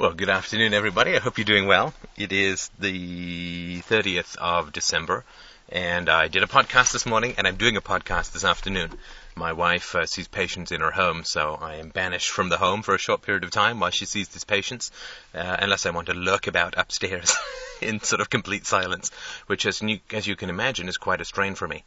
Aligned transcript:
Well, 0.00 0.14
good 0.14 0.30
afternoon, 0.30 0.72
everybody. 0.72 1.14
I 1.14 1.18
hope 1.18 1.36
you're 1.36 1.44
doing 1.44 1.66
well. 1.66 1.92
It 2.16 2.32
is 2.32 2.70
the 2.78 3.82
30th 3.82 4.34
of 4.36 4.72
December, 4.72 5.26
and 5.68 6.08
I 6.08 6.28
did 6.28 6.42
a 6.42 6.46
podcast 6.46 6.92
this 6.92 7.04
morning, 7.04 7.34
and 7.36 7.46
I'm 7.46 7.56
doing 7.56 7.76
a 7.76 7.82
podcast 7.82 8.32
this 8.32 8.42
afternoon. 8.42 8.92
My 9.36 9.52
wife 9.52 9.94
uh, 9.94 10.06
sees 10.06 10.26
patients 10.26 10.72
in 10.72 10.80
her 10.80 10.90
home, 10.90 11.24
so 11.24 11.54
I 11.60 11.74
am 11.74 11.90
banished 11.90 12.30
from 12.30 12.48
the 12.48 12.56
home 12.56 12.80
for 12.80 12.94
a 12.94 12.98
short 12.98 13.20
period 13.20 13.44
of 13.44 13.50
time 13.50 13.78
while 13.78 13.90
she 13.90 14.06
sees 14.06 14.28
these 14.28 14.44
patients, 14.44 14.90
uh, 15.34 15.56
unless 15.58 15.84
I 15.84 15.90
want 15.90 16.06
to 16.06 16.14
lurk 16.14 16.46
about 16.46 16.78
upstairs 16.78 17.36
in 17.82 18.00
sort 18.00 18.22
of 18.22 18.30
complete 18.30 18.64
silence, 18.64 19.10
which, 19.48 19.66
as 19.66 19.82
you, 19.82 20.00
as 20.14 20.26
you 20.26 20.34
can 20.34 20.48
imagine, 20.48 20.88
is 20.88 20.96
quite 20.96 21.20
a 21.20 21.26
strain 21.26 21.54
for 21.54 21.68
me. 21.68 21.84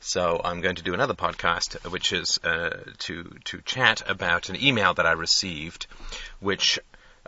So 0.00 0.40
I'm 0.44 0.60
going 0.60 0.74
to 0.74 0.82
do 0.82 0.92
another 0.92 1.14
podcast, 1.14 1.88
which 1.92 2.12
is 2.12 2.40
uh, 2.42 2.80
to 2.98 3.38
to 3.44 3.60
chat 3.60 4.02
about 4.10 4.48
an 4.48 4.60
email 4.60 4.92
that 4.94 5.06
I 5.06 5.12
received, 5.12 5.86
which 6.40 6.80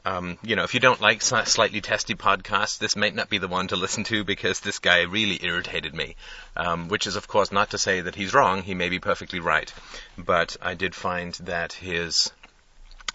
um, 0.07 0.39
you 0.45 0.55
know, 0.55 0.63
if 0.63 0.73
you 0.73 0.79
don't 0.79 1.01
like 1.01 1.21
slightly 1.21 1.81
testy 1.81 2.15
podcasts, 2.15 2.79
this 2.79 2.95
might 2.95 3.17
not 3.17 3.29
be 3.29 3.39
the 3.39 3.49
one 3.49 3.67
to 3.69 3.77
listen 3.77 4.05
to 4.05 4.23
because 4.23 4.61
this 4.61 4.79
guy 4.79 5.03
really 5.03 5.45
irritated 5.45 5.97
me. 5.97 6.15
Um, 6.57 6.87
which 6.87 7.09
is, 7.09 7.17
of 7.17 7.27
course, 7.27 7.51
not 7.51 7.71
to 7.71 7.79
say 7.79 8.03
that 8.03 8.15
he's 8.15 8.33
wrong. 8.33 8.63
He 8.63 8.75
may 8.75 8.89
be 8.89 9.01
perfectly 9.01 9.41
right. 9.41 9.73
But 10.17 10.57
I 10.63 10.75
did 10.75 10.95
find 10.95 11.35
that 11.41 11.73
his 11.73 12.31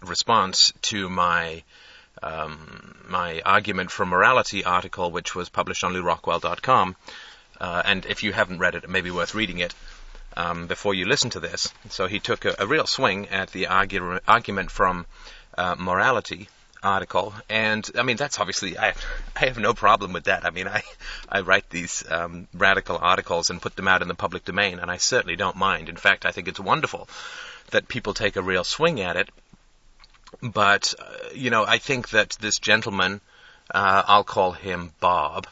response 0.01 0.73
to 0.81 1.07
my 1.07 1.63
um, 2.21 2.97
my 3.07 3.41
argument 3.45 3.89
for 3.89 4.05
morality 4.05 4.65
article, 4.65 5.11
which 5.11 5.33
was 5.33 5.47
published 5.47 5.85
on 5.85 5.93
LewRockwell.com, 5.93 6.97
uh, 7.61 7.81
and 7.85 8.05
if 8.05 8.21
you 8.21 8.33
haven't 8.33 8.59
read 8.59 8.75
it, 8.75 8.83
it 8.83 8.89
may 8.89 9.01
be 9.01 9.11
worth 9.11 9.33
reading 9.33 9.59
it. 9.59 9.73
Um, 10.35 10.67
before 10.67 10.93
you 10.93 11.05
listen 11.05 11.29
to 11.31 11.41
this. 11.41 11.73
So 11.89 12.07
he 12.07 12.19
took 12.19 12.45
a, 12.45 12.55
a 12.59 12.67
real 12.67 12.85
swing 12.85 13.27
at 13.29 13.51
the 13.51 13.65
argu- 13.65 14.21
argument 14.27 14.71
from 14.71 15.05
uh, 15.57 15.75
morality 15.77 16.47
article, 16.83 17.33
and 17.49 17.89
I 17.97 18.03
mean 18.03 18.17
that's 18.17 18.39
obviously 18.39 18.77
I 18.77 18.93
I 19.35 19.45
have 19.45 19.57
no 19.57 19.73
problem 19.73 20.13
with 20.13 20.25
that. 20.25 20.45
I 20.45 20.49
mean 20.49 20.67
I 20.67 20.83
I 21.29 21.41
write 21.41 21.69
these 21.69 22.03
um, 22.09 22.47
radical 22.53 22.97
articles 22.97 23.49
and 23.49 23.61
put 23.61 23.75
them 23.75 23.87
out 23.87 24.01
in 24.01 24.07
the 24.07 24.15
public 24.15 24.45
domain, 24.45 24.79
and 24.79 24.89
I 24.89 24.97
certainly 24.97 25.35
don't 25.35 25.55
mind. 25.55 25.89
In 25.89 25.97
fact, 25.97 26.25
I 26.25 26.31
think 26.31 26.47
it's 26.47 26.59
wonderful 26.59 27.07
that 27.71 27.87
people 27.87 28.13
take 28.13 28.35
a 28.35 28.41
real 28.41 28.63
swing 28.63 29.01
at 29.01 29.17
it. 29.17 29.29
But 30.41 30.93
uh, 30.99 31.29
you 31.33 31.49
know, 31.49 31.65
I 31.65 31.77
think 31.77 32.09
that 32.09 32.37
this 32.39 32.59
gentleman, 32.59 33.21
uh, 33.73 34.03
I'll 34.07 34.23
call 34.23 34.51
him 34.51 34.93
Bob. 34.99 35.47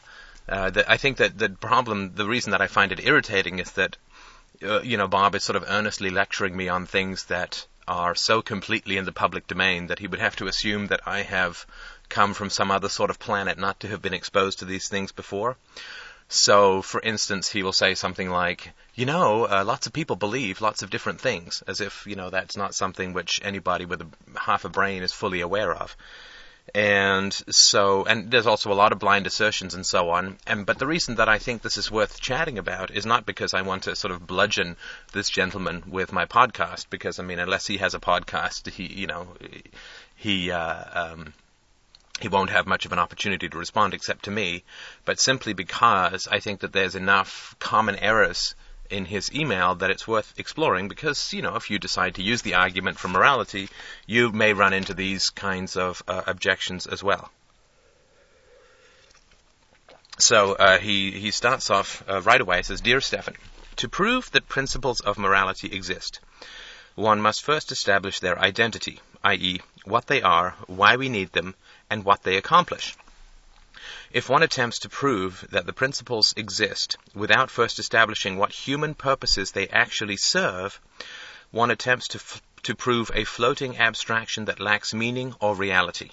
Uh, 0.48 0.70
that 0.70 0.90
I 0.90 0.96
think 0.96 1.18
that 1.18 1.38
the 1.38 1.48
problem, 1.48 2.12
the 2.14 2.26
reason 2.26 2.50
that 2.52 2.60
I 2.60 2.66
find 2.66 2.90
it 2.90 2.98
irritating 2.98 3.60
is 3.60 3.70
that, 3.72 3.96
uh, 4.62 4.80
you 4.80 4.96
know, 4.96 5.06
Bob 5.06 5.36
is 5.36 5.44
sort 5.44 5.54
of 5.54 5.64
earnestly 5.68 6.10
lecturing 6.10 6.56
me 6.56 6.68
on 6.68 6.86
things 6.86 7.26
that 7.26 7.66
are 7.90 8.14
so 8.14 8.40
completely 8.40 8.96
in 8.96 9.04
the 9.04 9.12
public 9.12 9.48
domain 9.48 9.88
that 9.88 9.98
he 9.98 10.06
would 10.06 10.20
have 10.20 10.36
to 10.36 10.46
assume 10.46 10.86
that 10.86 11.00
I 11.06 11.22
have 11.22 11.66
come 12.08 12.34
from 12.34 12.48
some 12.48 12.70
other 12.70 12.88
sort 12.88 13.10
of 13.10 13.18
planet 13.18 13.58
not 13.58 13.80
to 13.80 13.88
have 13.88 14.00
been 14.00 14.14
exposed 14.14 14.60
to 14.60 14.64
these 14.64 14.88
things 14.88 15.10
before. 15.10 15.56
So, 16.28 16.82
for 16.82 17.00
instance, 17.00 17.50
he 17.50 17.64
will 17.64 17.72
say 17.72 17.96
something 17.96 18.30
like, 18.30 18.70
you 18.94 19.06
know, 19.06 19.46
uh, 19.46 19.64
lots 19.66 19.88
of 19.88 19.92
people 19.92 20.14
believe 20.14 20.60
lots 20.60 20.82
of 20.82 20.90
different 20.90 21.20
things, 21.20 21.64
as 21.66 21.80
if, 21.80 22.06
you 22.06 22.14
know, 22.14 22.30
that's 22.30 22.56
not 22.56 22.76
something 22.76 23.12
which 23.12 23.40
anybody 23.42 23.84
with 23.84 24.02
a, 24.02 24.38
half 24.38 24.64
a 24.64 24.68
brain 24.68 25.02
is 25.02 25.12
fully 25.12 25.40
aware 25.40 25.74
of 25.74 25.96
and 26.74 27.32
so 27.50 28.04
and 28.04 28.30
there's 28.30 28.46
also 28.46 28.72
a 28.72 28.74
lot 28.74 28.92
of 28.92 28.98
blind 28.98 29.26
assertions 29.26 29.74
and 29.74 29.84
so 29.84 30.10
on. 30.10 30.38
And 30.46 30.66
but 30.66 30.78
the 30.78 30.86
reason 30.86 31.16
that 31.16 31.28
I 31.28 31.38
think 31.38 31.62
this 31.62 31.76
is 31.76 31.90
worth 31.90 32.20
chatting 32.20 32.58
about 32.58 32.90
is 32.90 33.06
not 33.06 33.26
because 33.26 33.54
I 33.54 33.62
want 33.62 33.84
to 33.84 33.96
sort 33.96 34.12
of 34.12 34.26
bludgeon 34.26 34.76
this 35.12 35.28
gentleman 35.28 35.84
with 35.88 36.12
my 36.12 36.26
podcast 36.26 36.86
because 36.90 37.18
I 37.18 37.22
mean 37.22 37.38
unless 37.38 37.66
he 37.66 37.78
has 37.78 37.94
a 37.94 38.00
podcast 38.00 38.70
he 38.70 38.86
you 38.86 39.06
know 39.06 39.28
he 40.16 40.50
uh, 40.50 41.12
um, 41.12 41.32
he 42.20 42.28
won't 42.28 42.50
have 42.50 42.66
much 42.66 42.84
of 42.84 42.92
an 42.92 42.98
opportunity 42.98 43.48
to 43.48 43.58
respond 43.58 43.94
except 43.94 44.24
to 44.24 44.30
me. 44.30 44.62
But 45.04 45.18
simply 45.18 45.54
because 45.54 46.28
I 46.30 46.40
think 46.40 46.60
that 46.60 46.72
there's 46.72 46.94
enough 46.94 47.56
common 47.58 47.96
errors 47.96 48.54
in 48.90 49.04
his 49.04 49.32
email 49.32 49.74
that 49.76 49.90
it's 49.90 50.06
worth 50.06 50.34
exploring 50.38 50.88
because, 50.88 51.32
you 51.32 51.42
know, 51.42 51.56
if 51.56 51.70
you 51.70 51.78
decide 51.78 52.16
to 52.16 52.22
use 52.22 52.42
the 52.42 52.54
argument 52.54 52.98
for 52.98 53.08
morality, 53.08 53.68
you 54.06 54.32
may 54.32 54.52
run 54.52 54.72
into 54.72 54.94
these 54.94 55.30
kinds 55.30 55.76
of 55.76 56.02
uh, 56.08 56.22
objections 56.26 56.86
as 56.86 57.02
well. 57.02 57.30
So 60.18 60.54
uh, 60.54 60.78
he, 60.78 61.12
he 61.12 61.30
starts 61.30 61.70
off 61.70 62.04
uh, 62.08 62.20
right 62.20 62.40
away, 62.40 62.62
says, 62.62 62.80
Dear 62.80 63.00
Stefan, 63.00 63.36
to 63.76 63.88
prove 63.88 64.30
that 64.32 64.48
principles 64.48 65.00
of 65.00 65.16
morality 65.16 65.68
exist, 65.72 66.20
one 66.94 67.22
must 67.22 67.42
first 67.42 67.72
establish 67.72 68.20
their 68.20 68.38
identity, 68.38 69.00
i.e., 69.24 69.60
what 69.84 70.06
they 70.06 70.20
are, 70.20 70.54
why 70.66 70.96
we 70.96 71.08
need 71.08 71.32
them, 71.32 71.54
and 71.88 72.04
what 72.04 72.22
they 72.22 72.36
accomplish. 72.36 72.94
If 74.12 74.28
one 74.28 74.42
attempts 74.42 74.80
to 74.80 74.88
prove 74.88 75.46
that 75.50 75.66
the 75.66 75.72
principles 75.72 76.34
exist 76.36 76.96
without 77.14 77.50
first 77.50 77.78
establishing 77.78 78.36
what 78.36 78.52
human 78.52 78.94
purposes 78.94 79.52
they 79.52 79.68
actually 79.68 80.16
serve, 80.16 80.80
one 81.50 81.70
attempts 81.70 82.08
to, 82.62 82.74
prove 82.74 83.10
a 83.14 83.24
floating 83.24 83.78
abstraction 83.78 84.44
that 84.46 84.60
lacks 84.60 84.94
meaning 84.94 85.34
or 85.40 85.54
reality. 85.54 86.10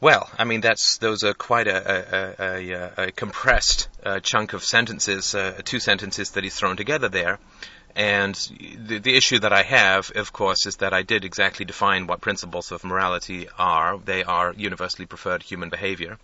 Well, 0.00 0.30
I 0.38 0.44
mean, 0.44 0.60
that's 0.60 0.98
those 0.98 1.24
are 1.24 1.34
quite 1.34 1.66
a, 1.66 2.36
a, 2.38 2.70
a, 2.70 3.06
a 3.06 3.12
compressed 3.12 3.88
uh, 4.04 4.20
chunk 4.20 4.52
of 4.52 4.62
sentences, 4.62 5.34
uh, 5.34 5.60
two 5.64 5.80
sentences 5.80 6.30
that 6.32 6.44
he's 6.44 6.54
thrown 6.54 6.76
together 6.76 7.08
there. 7.08 7.40
And 7.94 8.34
the, 8.86 8.98
the 8.98 9.16
issue 9.16 9.38
that 9.40 9.52
I 9.52 9.62
have, 9.62 10.12
of 10.14 10.32
course, 10.32 10.66
is 10.66 10.76
that 10.76 10.92
I 10.92 11.02
did 11.02 11.24
exactly 11.24 11.64
define 11.64 12.06
what 12.06 12.20
principles 12.20 12.70
of 12.70 12.84
morality 12.84 13.48
are. 13.58 13.98
They 13.98 14.22
are 14.22 14.52
universally 14.52 15.06
preferred 15.06 15.42
human 15.42 15.68
behavior. 15.68 16.18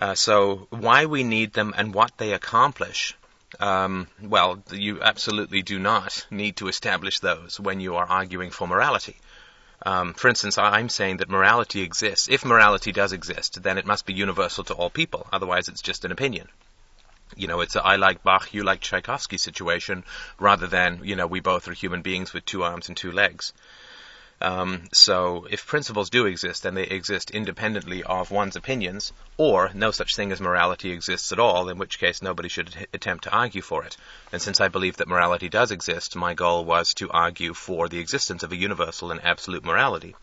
Uh, 0.00 0.14
so, 0.14 0.68
why 0.70 1.06
we 1.06 1.24
need 1.24 1.52
them 1.52 1.74
and 1.76 1.92
what 1.92 2.16
they 2.18 2.32
accomplish, 2.32 3.16
um, 3.58 4.06
well, 4.22 4.62
you 4.70 5.02
absolutely 5.02 5.62
do 5.62 5.78
not 5.78 6.26
need 6.30 6.56
to 6.56 6.68
establish 6.68 7.18
those 7.18 7.58
when 7.58 7.80
you 7.80 7.96
are 7.96 8.06
arguing 8.06 8.50
for 8.50 8.68
morality. 8.68 9.16
Um, 9.84 10.14
for 10.14 10.28
instance, 10.28 10.58
I'm 10.58 10.88
saying 10.88 11.16
that 11.18 11.28
morality 11.28 11.82
exists. 11.82 12.28
If 12.28 12.44
morality 12.44 12.92
does 12.92 13.12
exist, 13.12 13.62
then 13.62 13.78
it 13.78 13.86
must 13.86 14.06
be 14.06 14.12
universal 14.12 14.64
to 14.64 14.74
all 14.74 14.90
people. 14.90 15.26
Otherwise, 15.32 15.68
it's 15.68 15.82
just 15.82 16.04
an 16.04 16.12
opinion 16.12 16.48
you 17.36 17.46
know, 17.48 17.60
it's 17.60 17.76
a 17.76 17.84
I 17.84 17.96
like 17.96 18.22
Bach, 18.22 18.52
you 18.54 18.62
like 18.62 18.80
Tchaikovsky 18.80 19.38
situation, 19.38 20.04
rather 20.38 20.66
than, 20.66 21.00
you 21.02 21.16
know, 21.16 21.26
we 21.26 21.40
both 21.40 21.68
are 21.68 21.72
human 21.72 22.02
beings 22.02 22.32
with 22.32 22.44
two 22.44 22.62
arms 22.62 22.88
and 22.88 22.96
two 22.96 23.12
legs. 23.12 23.52
Um, 24.40 24.84
so, 24.92 25.48
if 25.50 25.66
principles 25.66 26.10
do 26.10 26.26
exist, 26.26 26.62
then 26.62 26.74
they 26.74 26.84
exist 26.84 27.32
independently 27.32 28.04
of 28.04 28.30
one's 28.30 28.54
opinions, 28.54 29.12
or 29.36 29.70
no 29.74 29.90
such 29.90 30.14
thing 30.14 30.30
as 30.30 30.40
morality 30.40 30.92
exists 30.92 31.32
at 31.32 31.40
all, 31.40 31.68
in 31.68 31.76
which 31.76 31.98
case 31.98 32.22
nobody 32.22 32.48
should 32.48 32.72
h- 32.78 32.86
attempt 32.94 33.24
to 33.24 33.30
argue 33.30 33.62
for 33.62 33.84
it. 33.84 33.96
And 34.32 34.40
since 34.40 34.60
I 34.60 34.68
believe 34.68 34.98
that 34.98 35.08
morality 35.08 35.48
does 35.48 35.72
exist, 35.72 36.14
my 36.14 36.34
goal 36.34 36.64
was 36.64 36.94
to 36.98 37.10
argue 37.10 37.52
for 37.52 37.88
the 37.88 37.98
existence 37.98 38.44
of 38.44 38.52
a 38.52 38.56
universal 38.56 39.10
and 39.10 39.20
absolute 39.24 39.64
morality. 39.64 40.14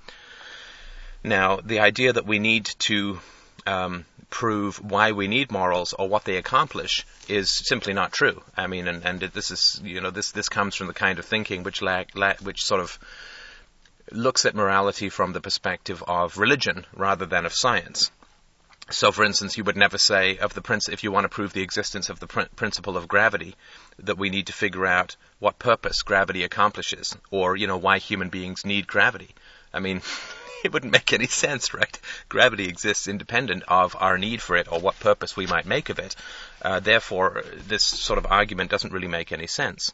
Now, 1.22 1.58
the 1.58 1.80
idea 1.80 2.14
that 2.14 2.26
we 2.26 2.40
need 2.40 2.66
to 2.88 3.20
um, 3.66 4.06
prove 4.30 4.78
why 4.84 5.12
we 5.12 5.28
need 5.28 5.52
morals 5.52 5.94
or 5.94 6.08
what 6.08 6.26
they 6.26 6.38
accomplish 6.38 7.06
is 7.28 7.52
simply 7.68 7.94
not 7.94 8.12
true. 8.12 8.42
I 8.58 8.68
mean, 8.68 8.88
and, 8.88 9.06
and 9.06 9.20
this 9.20 9.52
is, 9.52 9.82
you 9.84 10.02
know, 10.02 10.12
this, 10.12 10.32
this 10.32 10.50
comes 10.50 10.76
from 10.76 10.88
the 10.88 10.94
kind 10.94 11.20
of 11.20 11.26
thinking 11.26 11.64
which, 11.64 11.82
lack, 11.82 12.16
lack, 12.16 12.40
which 12.40 12.64
sort 12.64 12.82
of 12.82 13.00
looks 14.12 14.46
at 14.46 14.56
morality 14.56 15.10
from 15.10 15.34
the 15.34 15.42
perspective 15.42 16.04
of 16.08 16.38
religion 16.38 16.86
rather 16.94 17.26
than 17.26 17.46
of 17.46 17.54
science. 17.54 18.12
So, 18.92 19.12
for 19.12 19.24
instance, 19.24 19.58
you 19.58 19.64
would 19.64 19.78
never 19.78 19.98
say 19.98 20.38
of 20.38 20.54
the 20.54 20.62
prince 20.62 20.90
if 20.90 21.04
you 21.04 21.12
want 21.12 21.24
to 21.24 21.30
prove 21.30 21.54
the 21.54 21.64
existence 21.64 22.10
of 22.10 22.20
the 22.20 22.28
pr- 22.28 22.42
principle 22.56 22.98
of 22.98 23.08
gravity, 23.08 23.56
that 23.98 24.20
we 24.20 24.30
need 24.30 24.48
to 24.48 24.54
figure 24.54 24.86
out 24.86 25.16
what 25.40 25.58
purpose 25.58 26.04
gravity 26.04 26.44
accomplishes, 26.44 27.18
or 27.32 27.56
you 27.56 27.66
know 27.66 27.78
why 27.78 27.98
human 27.98 28.30
beings 28.30 28.64
need 28.64 28.86
gravity. 28.86 29.34
I 29.74 29.80
mean, 29.80 30.04
it 30.70 30.74
wouldn't 30.74 30.92
make 30.92 31.14
any 31.14 31.28
sense, 31.28 31.74
right? 31.74 32.00
Gravity 32.28 32.68
exists 32.68 33.08
independent 33.08 33.64
of 33.68 33.96
our 34.00 34.18
need 34.18 34.42
for 34.42 34.58
it 34.58 34.72
or 34.72 34.80
what 34.80 35.00
purpose 35.00 35.38
we 35.38 35.46
might 35.48 35.66
make 35.66 35.90
of 35.90 36.00
it. 36.00 36.16
Uh, 36.62 36.80
therefore, 36.80 37.44
this 37.68 37.84
sort 37.84 38.18
of 38.18 38.26
argument 38.26 38.72
doesn't 38.72 38.92
really 38.92 39.08
make 39.08 39.32
any 39.32 39.48
sense. 39.48 39.94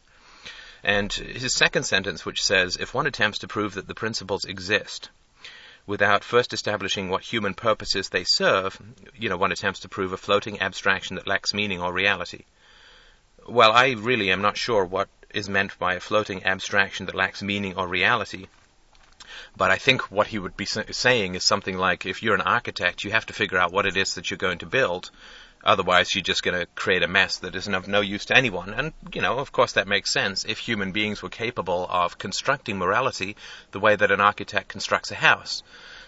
And 0.84 1.12
his 1.12 1.54
second 1.54 1.84
sentence, 1.84 2.26
which 2.26 2.42
says, 2.42 2.78
if 2.78 2.94
one 2.94 3.06
attempts 3.06 3.40
to 3.40 3.48
prove 3.48 3.76
that 3.76 3.88
the 3.88 3.94
principles 3.94 4.46
exist, 4.46 5.10
without 5.86 6.24
first 6.24 6.54
establishing 6.54 7.10
what 7.10 7.22
human 7.24 7.54
purposes 7.54 8.10
they 8.10 8.24
serve, 8.24 8.80
you 9.16 9.30
know, 9.30 9.38
one 9.38 9.52
attempts 9.52 9.82
to 9.82 9.90
prove 9.90 10.14
a 10.14 10.18
floating 10.18 10.62
abstraction 10.62 11.18
that 11.18 11.28
lacks 11.28 11.54
meaning 11.54 11.82
or 11.82 11.92
reality. 11.92 12.46
Well, 13.48 13.72
I 13.72 13.92
really 13.92 14.32
am 14.32 14.42
not 14.42 14.58
sure 14.58 14.86
what 14.86 15.10
is 15.34 15.50
meant 15.50 15.78
by 15.78 15.96
a 15.96 16.00
floating 16.00 16.46
abstraction 16.46 17.08
that 17.08 17.16
lacks 17.16 17.42
meaning 17.44 17.78
or 17.78 17.88
reality. 17.88 18.48
But 19.56 19.72
I 19.72 19.78
think 19.78 20.12
what 20.12 20.28
he 20.28 20.40
would 20.40 20.58
be 20.58 20.66
saying 20.66 21.36
is 21.36 21.44
something 21.44 21.78
like 21.78 22.06
if 22.06 22.24
you're 22.24 22.36
an 22.36 22.42
architect, 22.42 23.04
you 23.04 23.12
have 23.12 23.26
to 23.28 23.34
figure 23.34 23.58
out 23.58 23.72
what 23.72 23.86
it 23.86 23.98
is 23.98 24.16
that 24.16 24.30
you're 24.30 24.38
going 24.38 24.60
to 24.60 24.66
build. 24.66 25.12
Otherwise, 25.64 26.16
you're 26.16 26.24
just 26.24 26.42
going 26.42 26.60
to 26.60 26.66
create 26.74 27.04
a 27.04 27.08
mess 27.08 27.38
that 27.38 27.56
isn't 27.56 27.76
of 27.76 27.88
no 27.88 28.02
use 28.02 28.26
to 28.26 28.36
anyone. 28.36 28.74
And, 28.74 28.94
you 29.14 29.22
know, 29.22 29.38
of 29.38 29.52
course, 29.52 29.74
that 29.74 29.88
makes 29.88 30.12
sense 30.12 30.44
if 30.44 30.58
human 30.58 30.92
beings 30.92 31.22
were 31.22 31.30
capable 31.30 31.86
of 31.90 32.18
constructing 32.18 32.78
morality 32.78 33.36
the 33.72 33.80
way 33.80 33.96
that 33.96 34.12
an 34.12 34.22
architect 34.22 34.70
constructs 34.70 35.12
a 35.12 35.16
house. 35.16 35.62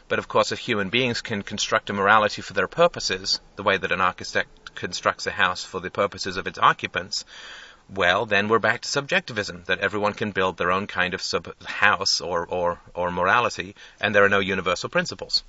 But 0.08 0.20
of 0.20 0.28
course, 0.28 0.52
if 0.52 0.60
human 0.60 0.90
beings 0.90 1.22
can 1.22 1.44
construct 1.44 1.90
a 1.90 1.94
morality 1.94 2.42
for 2.42 2.54
their 2.54 2.68
purposes, 2.68 3.40
the 3.56 3.64
way 3.64 3.78
that 3.78 3.92
an 3.92 4.02
architect 4.02 4.76
constructs 4.76 5.28
a 5.28 5.32
house 5.32 5.64
for 5.64 5.80
the 5.80 5.92
purposes 5.92 6.36
of 6.36 6.48
its 6.48 6.60
occupants, 6.60 7.24
well, 7.90 8.26
then 8.26 8.48
we're 8.48 8.60
back 8.60 8.82
to 8.82 8.88
subjectivism, 8.88 9.64
that 9.68 9.80
everyone 9.80 10.14
can 10.14 10.32
build 10.32 10.58
their 10.58 10.72
own 10.72 10.88
kind 10.88 11.14
of 11.14 11.22
sub- 11.22 11.56
house 11.64 12.22
or, 12.22 12.46
or, 12.46 12.80
or 12.94 13.12
morality, 13.12 13.76
and 14.00 14.14
there 14.14 14.24
are 14.24 14.30
no 14.30 14.40
universal 14.40 14.90
principles. 14.90 15.44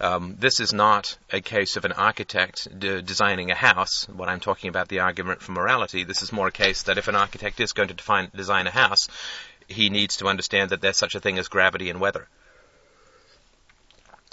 Um, 0.00 0.36
this 0.38 0.60
is 0.60 0.72
not 0.72 1.18
a 1.30 1.42
case 1.42 1.76
of 1.76 1.84
an 1.84 1.92
architect 1.92 2.66
de- 2.78 3.02
designing 3.02 3.50
a 3.50 3.54
house. 3.54 4.08
What 4.08 4.30
I'm 4.30 4.40
talking 4.40 4.70
about, 4.70 4.88
the 4.88 5.00
argument 5.00 5.42
for 5.42 5.52
morality, 5.52 6.04
this 6.04 6.22
is 6.22 6.32
more 6.32 6.48
a 6.48 6.52
case 6.52 6.84
that 6.84 6.96
if 6.96 7.08
an 7.08 7.16
architect 7.16 7.60
is 7.60 7.74
going 7.74 7.88
to 7.88 7.94
define, 7.94 8.30
design 8.34 8.66
a 8.66 8.70
house, 8.70 9.08
he 9.68 9.90
needs 9.90 10.16
to 10.16 10.26
understand 10.26 10.70
that 10.70 10.80
there's 10.80 10.96
such 10.96 11.14
a 11.14 11.20
thing 11.20 11.38
as 11.38 11.48
gravity 11.48 11.90
and 11.90 12.00
weather. 12.00 12.28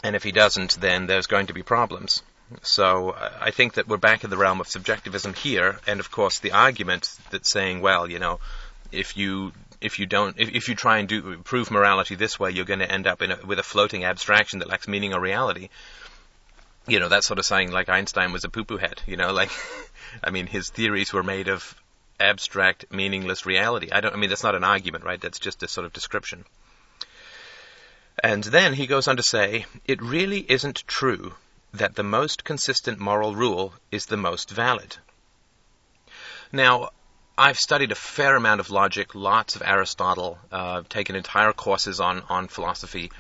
And 0.03 0.15
if 0.15 0.23
he 0.23 0.31
doesn't, 0.31 0.79
then 0.79 1.05
there's 1.05 1.27
going 1.27 1.47
to 1.47 1.53
be 1.53 1.63
problems. 1.63 2.23
So 2.61 3.13
I 3.41 3.51
think 3.51 3.73
that 3.73 3.87
we're 3.87 3.97
back 3.97 4.23
in 4.23 4.29
the 4.29 4.37
realm 4.37 4.61
of 4.61 4.67
subjectivism 4.67 5.33
here, 5.33 5.79
and 5.85 5.99
of 5.99 6.11
course 6.11 6.39
the 6.39 6.53
argument 6.53 7.13
that's 7.29 7.51
saying, 7.51 7.81
well, 7.81 8.09
you 8.09 8.19
know, 8.19 8.39
if 8.91 9.17
you 9.17 9.51
if 9.81 9.99
you 9.99 10.05
don't 10.05 10.39
if, 10.39 10.49
if 10.49 10.69
you 10.69 10.75
try 10.75 10.99
and 10.99 11.09
do 11.09 11.37
prove 11.39 11.71
morality 11.71 12.15
this 12.15 12.39
way, 12.39 12.51
you're 12.51 12.65
going 12.65 12.79
to 12.79 12.91
end 12.91 13.05
up 13.05 13.21
a, 13.21 13.45
with 13.45 13.59
a 13.59 13.63
floating 13.63 14.05
abstraction 14.05 14.59
that 14.59 14.69
lacks 14.69 14.87
meaning 14.87 15.13
or 15.13 15.19
reality. 15.19 15.69
You 16.87 17.01
know, 17.01 17.09
that's 17.09 17.27
sort 17.27 17.39
of 17.39 17.45
saying 17.45 17.71
like 17.71 17.89
Einstein 17.89 18.31
was 18.31 18.45
a 18.45 18.49
poo-poo 18.49 18.77
head. 18.77 19.01
You 19.05 19.17
know, 19.17 19.33
like 19.41 19.51
I 20.23 20.31
mean, 20.31 20.47
his 20.47 20.69
theories 20.69 21.11
were 21.11 21.23
made 21.23 21.49
of 21.49 21.75
abstract, 22.19 22.91
meaningless 22.91 23.45
reality. 23.45 23.89
I 23.91 23.99
don't. 23.99 24.13
I 24.13 24.17
mean, 24.17 24.29
that's 24.29 24.43
not 24.43 24.55
an 24.55 24.63
argument, 24.63 25.03
right? 25.03 25.19
That's 25.19 25.39
just 25.39 25.63
a 25.63 25.67
sort 25.67 25.85
of 25.85 25.91
description. 25.91 26.45
And 28.23 28.43
then 28.43 28.73
he 28.73 28.87
goes 28.87 29.07
on 29.07 29.17
to 29.17 29.23
say, 29.23 29.65
it 29.85 30.01
really 30.01 30.39
isn't 30.39 30.87
true 30.87 31.33
that 31.77 31.95
the 31.95 32.03
most 32.03 32.43
consistent 32.43 32.99
moral 32.99 33.35
rule 33.35 33.73
is 33.91 34.05
the 34.05 34.17
most 34.17 34.49
valid. 34.49 34.97
Now, 36.51 36.89
I've 37.37 37.57
studied 37.57 37.91
a 37.91 37.95
fair 37.95 38.35
amount 38.35 38.61
of 38.61 38.69
logic, 38.69 39.13
lots 39.13 39.55
of 39.55 39.61
Aristotle, 39.61 40.39
uh, 40.51 40.83
taken 40.89 41.15
entire 41.15 41.53
courses 41.53 41.99
on, 41.99 42.23
on 42.29 42.47
philosophy, 42.47 43.11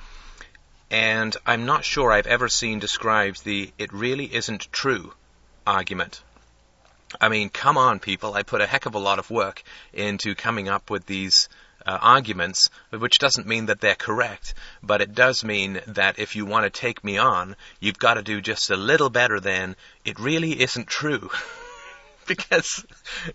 and 0.89 1.35
I'm 1.45 1.65
not 1.65 1.85
sure 1.85 2.11
I've 2.11 2.27
ever 2.27 2.47
seen 2.47 2.79
described 2.79 3.43
the 3.43 3.71
it 3.77 3.93
really 3.93 4.33
isn't 4.33 4.71
true 4.71 5.13
argument. 5.65 6.23
I 7.21 7.29
mean, 7.29 7.49
come 7.49 7.77
on, 7.77 7.99
people. 7.99 8.33
I 8.33 8.43
put 8.43 8.61
a 8.61 8.67
heck 8.67 8.85
of 8.85 8.95
a 8.95 8.99
lot 8.99 9.19
of 9.19 9.29
work 9.29 9.63
into 9.93 10.35
coming 10.35 10.67
up 10.67 10.89
with 10.89 11.05
these 11.05 11.47
uh, 11.87 11.97
arguments, 12.01 12.69
which 12.91 13.17
doesn't 13.17 13.47
mean 13.47 13.67
that 13.67 13.79
they're 13.79 13.95
correct, 13.95 14.53
but 14.83 15.01
it 15.01 15.15
does 15.15 15.43
mean 15.43 15.79
that 15.87 16.19
if 16.19 16.35
you 16.35 16.45
want 16.45 16.65
to 16.65 16.69
take 16.69 17.03
me 17.03 17.17
on, 17.17 17.55
you've 17.79 17.97
got 17.97 18.15
to 18.15 18.21
do 18.21 18.41
just 18.41 18.69
a 18.69 18.75
little 18.75 19.09
better 19.09 19.39
than 19.39 19.75
it 20.03 20.19
really 20.19 20.61
isn't 20.61 20.87
true. 20.87 21.29
because, 22.27 22.85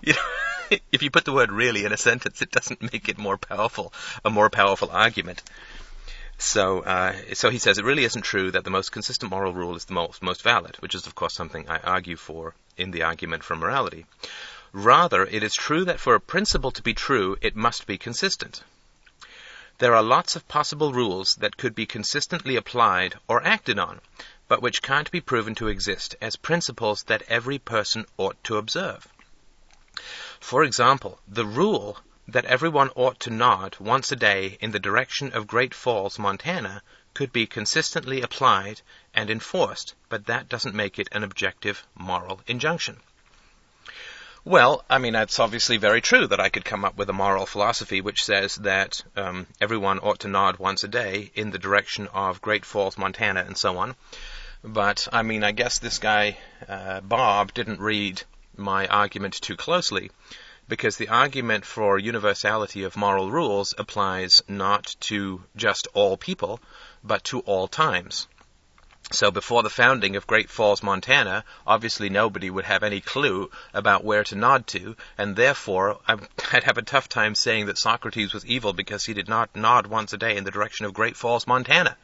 you 0.02 0.12
know, 0.12 0.78
if 0.92 1.02
you 1.02 1.10
put 1.10 1.24
the 1.24 1.32
word 1.32 1.50
really 1.50 1.84
in 1.84 1.92
a 1.92 1.96
sentence, 1.96 2.42
it 2.42 2.50
doesn't 2.50 2.92
make 2.92 3.08
it 3.08 3.18
more 3.18 3.38
powerful, 3.38 3.92
a 4.24 4.30
more 4.30 4.50
powerful 4.50 4.90
argument. 4.90 5.42
So, 6.38 6.80
uh, 6.80 7.14
so 7.34 7.50
he 7.50 7.58
says 7.58 7.78
it 7.78 7.84
really 7.84 8.04
isn't 8.04 8.22
true 8.22 8.50
that 8.50 8.64
the 8.64 8.70
most 8.70 8.90
consistent 8.90 9.30
moral 9.30 9.54
rule 9.54 9.76
is 9.76 9.84
the 9.84 9.94
most, 9.94 10.22
most 10.22 10.42
valid, 10.42 10.76
which 10.80 10.94
is 10.94 11.06
of 11.06 11.14
course 11.14 11.34
something 11.34 11.68
I 11.68 11.78
argue 11.78 12.16
for 12.16 12.54
in 12.76 12.90
the 12.90 13.04
argument 13.04 13.44
for 13.44 13.54
morality. 13.54 14.06
Rather, 14.74 15.26
it 15.26 15.42
is 15.42 15.52
true 15.52 15.84
that 15.84 16.00
for 16.00 16.14
a 16.14 16.20
principle 16.20 16.70
to 16.70 16.82
be 16.82 16.94
true, 16.94 17.36
it 17.42 17.54
must 17.54 17.86
be 17.86 17.98
consistent. 17.98 18.62
There 19.78 19.94
are 19.94 20.02
lots 20.02 20.34
of 20.34 20.48
possible 20.48 20.94
rules 20.94 21.34
that 21.36 21.58
could 21.58 21.74
be 21.74 21.84
consistently 21.84 22.56
applied 22.56 23.18
or 23.28 23.44
acted 23.44 23.78
on, 23.78 24.00
but 24.48 24.62
which 24.62 24.80
can't 24.80 25.10
be 25.10 25.20
proven 25.20 25.54
to 25.56 25.68
exist 25.68 26.16
as 26.22 26.36
principles 26.36 27.02
that 27.02 27.22
every 27.28 27.58
person 27.58 28.06
ought 28.16 28.42
to 28.44 28.56
observe. 28.56 29.08
For 30.40 30.64
example, 30.64 31.20
the 31.28 31.44
rule 31.44 31.98
that 32.26 32.46
everyone 32.46 32.88
ought 32.94 33.20
to 33.20 33.30
nod 33.30 33.76
once 33.78 34.10
a 34.10 34.16
day 34.16 34.56
in 34.60 34.70
the 34.70 34.78
direction 34.78 35.32
of 35.32 35.46
Great 35.46 35.74
Falls, 35.74 36.18
Montana, 36.18 36.82
could 37.12 37.30
be 37.30 37.46
consistently 37.46 38.22
applied 38.22 38.80
and 39.12 39.28
enforced, 39.28 39.94
but 40.08 40.24
that 40.26 40.48
doesn't 40.48 40.74
make 40.74 40.98
it 40.98 41.08
an 41.12 41.22
objective 41.22 41.86
moral 41.94 42.40
injunction. 42.46 43.00
Well, 44.44 44.84
I 44.90 44.98
mean, 44.98 45.14
it's 45.14 45.38
obviously 45.38 45.76
very 45.76 46.00
true 46.00 46.26
that 46.26 46.40
I 46.40 46.48
could 46.48 46.64
come 46.64 46.84
up 46.84 46.96
with 46.96 47.08
a 47.08 47.12
moral 47.12 47.46
philosophy 47.46 48.00
which 48.00 48.24
says 48.24 48.56
that 48.56 49.00
um, 49.16 49.46
everyone 49.60 50.00
ought 50.00 50.18
to 50.20 50.28
nod 50.28 50.58
once 50.58 50.82
a 50.82 50.88
day 50.88 51.30
in 51.36 51.50
the 51.50 51.60
direction 51.60 52.08
of 52.08 52.42
Great 52.42 52.64
Falls, 52.64 52.98
Montana, 52.98 53.44
and 53.46 53.56
so 53.56 53.78
on. 53.78 53.94
But, 54.64 55.06
I 55.12 55.22
mean, 55.22 55.44
I 55.44 55.52
guess 55.52 55.78
this 55.78 55.98
guy, 55.98 56.38
uh, 56.68 57.02
Bob, 57.02 57.54
didn't 57.54 57.78
read 57.78 58.20
my 58.56 58.88
argument 58.88 59.34
too 59.34 59.56
closely 59.56 60.10
because 60.66 60.96
the 60.96 61.08
argument 61.08 61.64
for 61.64 61.96
universality 61.96 62.82
of 62.82 62.96
moral 62.96 63.30
rules 63.30 63.74
applies 63.78 64.42
not 64.48 64.96
to 65.00 65.44
just 65.54 65.86
all 65.94 66.16
people, 66.16 66.58
but 67.04 67.22
to 67.24 67.40
all 67.40 67.68
times. 67.68 68.26
So 69.14 69.30
before 69.30 69.62
the 69.62 69.68
founding 69.68 70.16
of 70.16 70.26
Great 70.26 70.48
Falls, 70.48 70.82
Montana, 70.82 71.44
obviously 71.66 72.08
nobody 72.08 72.48
would 72.48 72.64
have 72.64 72.82
any 72.82 73.02
clue 73.02 73.50
about 73.74 74.04
where 74.04 74.24
to 74.24 74.34
nod 74.34 74.66
to, 74.68 74.96
and 75.18 75.36
therefore 75.36 76.00
I'd 76.08 76.64
have 76.64 76.78
a 76.78 76.82
tough 76.82 77.10
time 77.10 77.34
saying 77.34 77.66
that 77.66 77.76
Socrates 77.76 78.32
was 78.32 78.46
evil 78.46 78.72
because 78.72 79.04
he 79.04 79.12
did 79.12 79.28
not 79.28 79.54
nod 79.54 79.86
once 79.86 80.14
a 80.14 80.16
day 80.16 80.34
in 80.34 80.44
the 80.44 80.50
direction 80.50 80.86
of 80.86 80.94
Great 80.94 81.14
Falls, 81.14 81.46
Montana. 81.46 81.98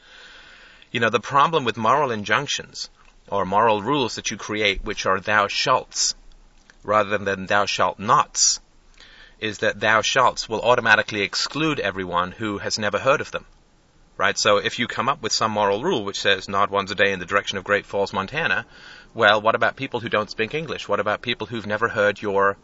You 0.90 1.00
know, 1.00 1.08
the 1.08 1.19
problem 1.19 1.64
with 1.64 1.78
moral 1.78 2.10
injunctions, 2.10 2.90
or 3.26 3.46
moral 3.46 3.81
rules 3.81 4.16
that 4.16 4.31
you 4.31 4.37
create 4.37 4.84
which 4.84 5.06
are 5.06 5.19
thou 5.19 5.49
shalts, 5.49 6.14
rather 6.82 7.16
than 7.16 7.46
thou 7.46 7.64
shalt 7.64 7.99
nots, 7.99 8.61
is 9.40 9.61
that 9.61 9.81
thou 9.81 10.02
shalts 10.02 10.46
will 10.46 10.61
automatically 10.61 11.22
exclude 11.22 11.81
everyone 11.81 12.32
who 12.32 12.58
has 12.58 12.78
never 12.78 12.99
heard 12.99 13.22
of 13.22 13.31
them 13.31 13.46
right? 14.18 14.36
So 14.36 14.58
if 14.58 14.78
you 14.78 14.86
come 14.86 15.08
up 15.08 15.22
with 15.22 15.32
some 15.32 15.52
moral 15.52 15.82
rule 15.82 16.04
which 16.04 16.20
says 16.20 16.48
nod 16.48 16.70
once 16.70 16.90
a 16.90 16.94
day 16.94 17.12
in 17.12 17.20
the 17.20 17.24
direction 17.24 17.56
of 17.56 17.64
Great 17.64 17.86
Falls, 17.86 18.12
Montana, 18.12 18.66
well, 19.14 19.40
what 19.40 19.54
about 19.54 19.76
people 19.76 20.00
who 20.00 20.10
don't 20.10 20.28
speak 20.28 20.52
English? 20.52 20.88
What 20.88 21.00
about 21.00 21.22
people 21.22 21.46
who've 21.46 21.66
never 21.66 21.88
heard 21.88 22.20
your 22.20 22.58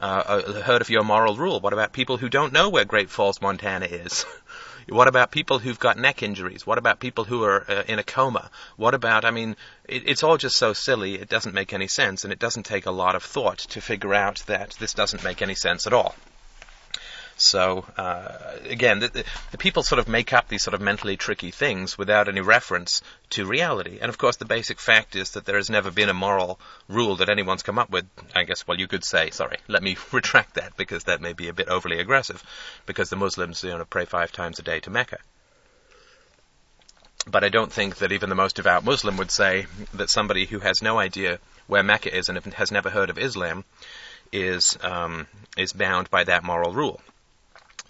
uh, 0.00 0.22
uh 0.26 0.62
heard 0.62 0.80
of 0.80 0.88
your 0.88 1.04
moral 1.04 1.36
rule? 1.36 1.60
What 1.60 1.74
about 1.74 1.92
people 1.92 2.16
who 2.16 2.30
don't 2.30 2.54
know 2.54 2.70
where 2.70 2.86
Great 2.86 3.10
Falls, 3.10 3.42
Montana 3.42 3.86
is? 3.86 4.24
what 4.88 5.08
about 5.08 5.30
people 5.30 5.58
who've 5.58 5.78
got 5.78 5.98
neck 5.98 6.22
injuries? 6.22 6.66
What 6.66 6.78
about 6.78 7.00
people 7.00 7.24
who 7.24 7.42
are 7.44 7.68
uh, 7.68 7.82
in 7.86 7.98
a 7.98 8.04
coma? 8.04 8.50
What 8.76 8.94
about, 8.94 9.24
I 9.24 9.30
mean, 9.30 9.56
it, 9.84 10.04
it's 10.06 10.22
all 10.22 10.38
just 10.38 10.56
so 10.56 10.72
silly, 10.72 11.16
it 11.16 11.28
doesn't 11.28 11.54
make 11.54 11.72
any 11.72 11.88
sense, 11.88 12.24
and 12.24 12.32
it 12.32 12.38
doesn't 12.38 12.62
take 12.62 12.86
a 12.86 12.90
lot 12.92 13.14
of 13.14 13.22
thought 13.22 13.58
to 13.58 13.80
figure 13.80 14.14
out 14.14 14.42
that 14.46 14.70
this 14.78 14.94
doesn't 14.94 15.24
make 15.24 15.42
any 15.42 15.56
sense 15.56 15.86
at 15.86 15.92
all. 15.92 16.14
So 17.40 17.86
uh, 17.96 18.56
again, 18.68 18.98
the, 18.98 19.24
the, 19.50 19.58
people 19.58 19.82
sort 19.82 19.98
of 19.98 20.08
make 20.08 20.34
up 20.34 20.48
these 20.48 20.62
sort 20.62 20.74
of 20.74 20.82
mentally 20.82 21.16
tricky 21.16 21.50
things 21.50 21.96
without 21.96 22.28
any 22.28 22.42
reference 22.42 23.00
to 23.30 23.46
reality. 23.46 23.98
And 24.00 24.10
of 24.10 24.18
course, 24.18 24.36
the 24.36 24.44
basic 24.44 24.78
fact 24.78 25.16
is 25.16 25.30
that 25.30 25.46
there 25.46 25.56
has 25.56 25.70
never 25.70 25.90
been 25.90 26.10
a 26.10 26.14
moral 26.14 26.60
rule 26.86 27.16
that 27.16 27.30
anyone's 27.30 27.62
come 27.62 27.78
up 27.78 27.88
with. 27.88 28.04
I 28.34 28.44
guess, 28.44 28.66
well, 28.66 28.78
you 28.78 28.86
could 28.86 29.04
say, 29.04 29.30
sorry, 29.30 29.56
let 29.68 29.82
me 29.82 29.96
retract 30.12 30.54
that 30.54 30.76
because 30.76 31.04
that 31.04 31.22
may 31.22 31.32
be 31.32 31.48
a 31.48 31.54
bit 31.54 31.68
overly 31.68 31.98
aggressive, 31.98 32.44
because 32.84 33.08
the 33.08 33.16
Muslims, 33.16 33.64
you 33.64 33.70
know, 33.70 33.86
pray 33.86 34.04
five 34.04 34.32
times 34.32 34.58
a 34.58 34.62
day 34.62 34.80
to 34.80 34.90
Mecca. 34.90 35.18
But 37.26 37.42
I 37.42 37.48
don't 37.48 37.72
think 37.72 37.96
that 37.96 38.12
even 38.12 38.28
the 38.28 38.34
most 38.34 38.56
devout 38.56 38.84
Muslim 38.84 39.16
would 39.16 39.30
say 39.30 39.66
that 39.94 40.10
somebody 40.10 40.44
who 40.44 40.58
has 40.58 40.82
no 40.82 40.98
idea 40.98 41.38
where 41.68 41.82
Mecca 41.82 42.14
is 42.14 42.28
and 42.28 42.38
has 42.54 42.70
never 42.70 42.90
heard 42.90 43.08
of 43.08 43.18
Islam 43.18 43.64
is 44.30 44.76
um, 44.82 45.26
is 45.56 45.72
bound 45.72 46.10
by 46.10 46.24
that 46.24 46.44
moral 46.44 46.72
rule. 46.72 47.00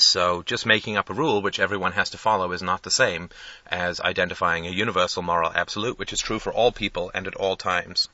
So 0.01 0.43
just 0.43 0.67
making 0.67 0.97
up 0.97 1.11
a 1.11 1.15
rule 1.15 1.43
which 1.43 1.61
everyone 1.61 1.93
has 1.93 2.11
to 2.11 2.19
follow 2.19 2.53
is 2.53 2.63
not 2.63 2.83
the 2.83 2.91
same 2.91 3.31
as 3.67 4.01
identifying 4.01 4.67
a 4.67 4.71
universal 4.71 5.23
moral 5.23 5.53
absolute, 5.55 5.99
which 5.99 6.13
is 6.13 6.21
true 6.21 6.39
for 6.39 6.53
all 6.53 6.73
people 6.73 7.11
and 7.15 7.27
at 7.27 7.35
all 7.35 7.57
times. 7.57 8.09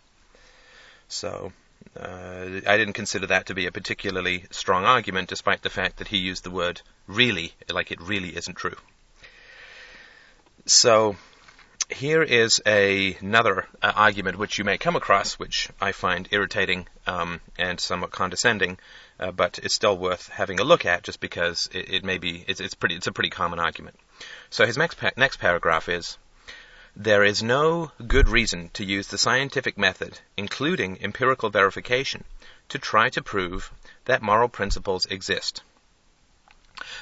So 1.08 1.52
uh, 1.98 2.60
I 2.66 2.76
didn't 2.76 2.94
consider 2.94 3.28
that 3.28 3.46
to 3.46 3.54
be 3.54 3.66
a 3.66 3.72
particularly 3.72 4.44
strong 4.50 4.84
argument, 4.84 5.28
despite 5.28 5.62
the 5.62 5.70
fact 5.70 5.98
that 5.98 6.08
he 6.08 6.18
used 6.18 6.44
the 6.44 6.50
word 6.50 6.82
really, 7.06 7.52
like 7.68 7.90
it 7.90 8.00
really 8.00 8.36
isn't 8.36 8.56
true. 8.56 8.76
So 10.66 11.16
here 11.90 12.22
is 12.22 12.60
a, 12.66 13.14
another 13.14 13.66
uh, 13.80 13.92
argument 13.94 14.38
which 14.38 14.58
you 14.58 14.64
may 14.64 14.76
come 14.76 14.96
across, 14.96 15.34
which 15.34 15.68
I 15.80 15.92
find 15.92 16.28
irritating 16.30 16.88
um, 17.06 17.40
and 17.58 17.78
somewhat 17.78 18.10
condescending, 18.10 18.78
uh, 19.20 19.30
but 19.30 19.58
it's 19.62 19.74
still 19.74 19.96
worth 19.96 20.28
having 20.28 20.58
a 20.58 20.64
look 20.64 20.84
at 20.84 21.04
just 21.04 21.20
because 21.20 21.68
it, 21.72 21.88
it 21.94 22.04
may 22.04 22.18
be 22.18 22.44
it's, 22.48 22.60
it's, 22.60 22.74
pretty 22.74 22.96
it's 22.96 23.06
a 23.06 23.12
pretty 23.12 23.30
common 23.30 23.58
argument. 23.58 23.98
So 24.50 24.66
his 24.66 24.76
next 24.76 24.96
pa- 24.96 25.12
next 25.16 25.38
paragraph 25.38 25.88
is. 25.88 26.18
There 26.98 27.24
is 27.24 27.42
no 27.42 27.92
good 28.06 28.26
reason 28.26 28.70
to 28.70 28.82
use 28.82 29.08
the 29.08 29.18
scientific 29.18 29.76
method, 29.76 30.18
including 30.34 30.98
empirical 31.02 31.50
verification, 31.50 32.24
to 32.70 32.78
try 32.78 33.10
to 33.10 33.22
prove 33.22 33.70
that 34.06 34.22
moral 34.22 34.48
principles 34.48 35.04
exist. 35.04 35.62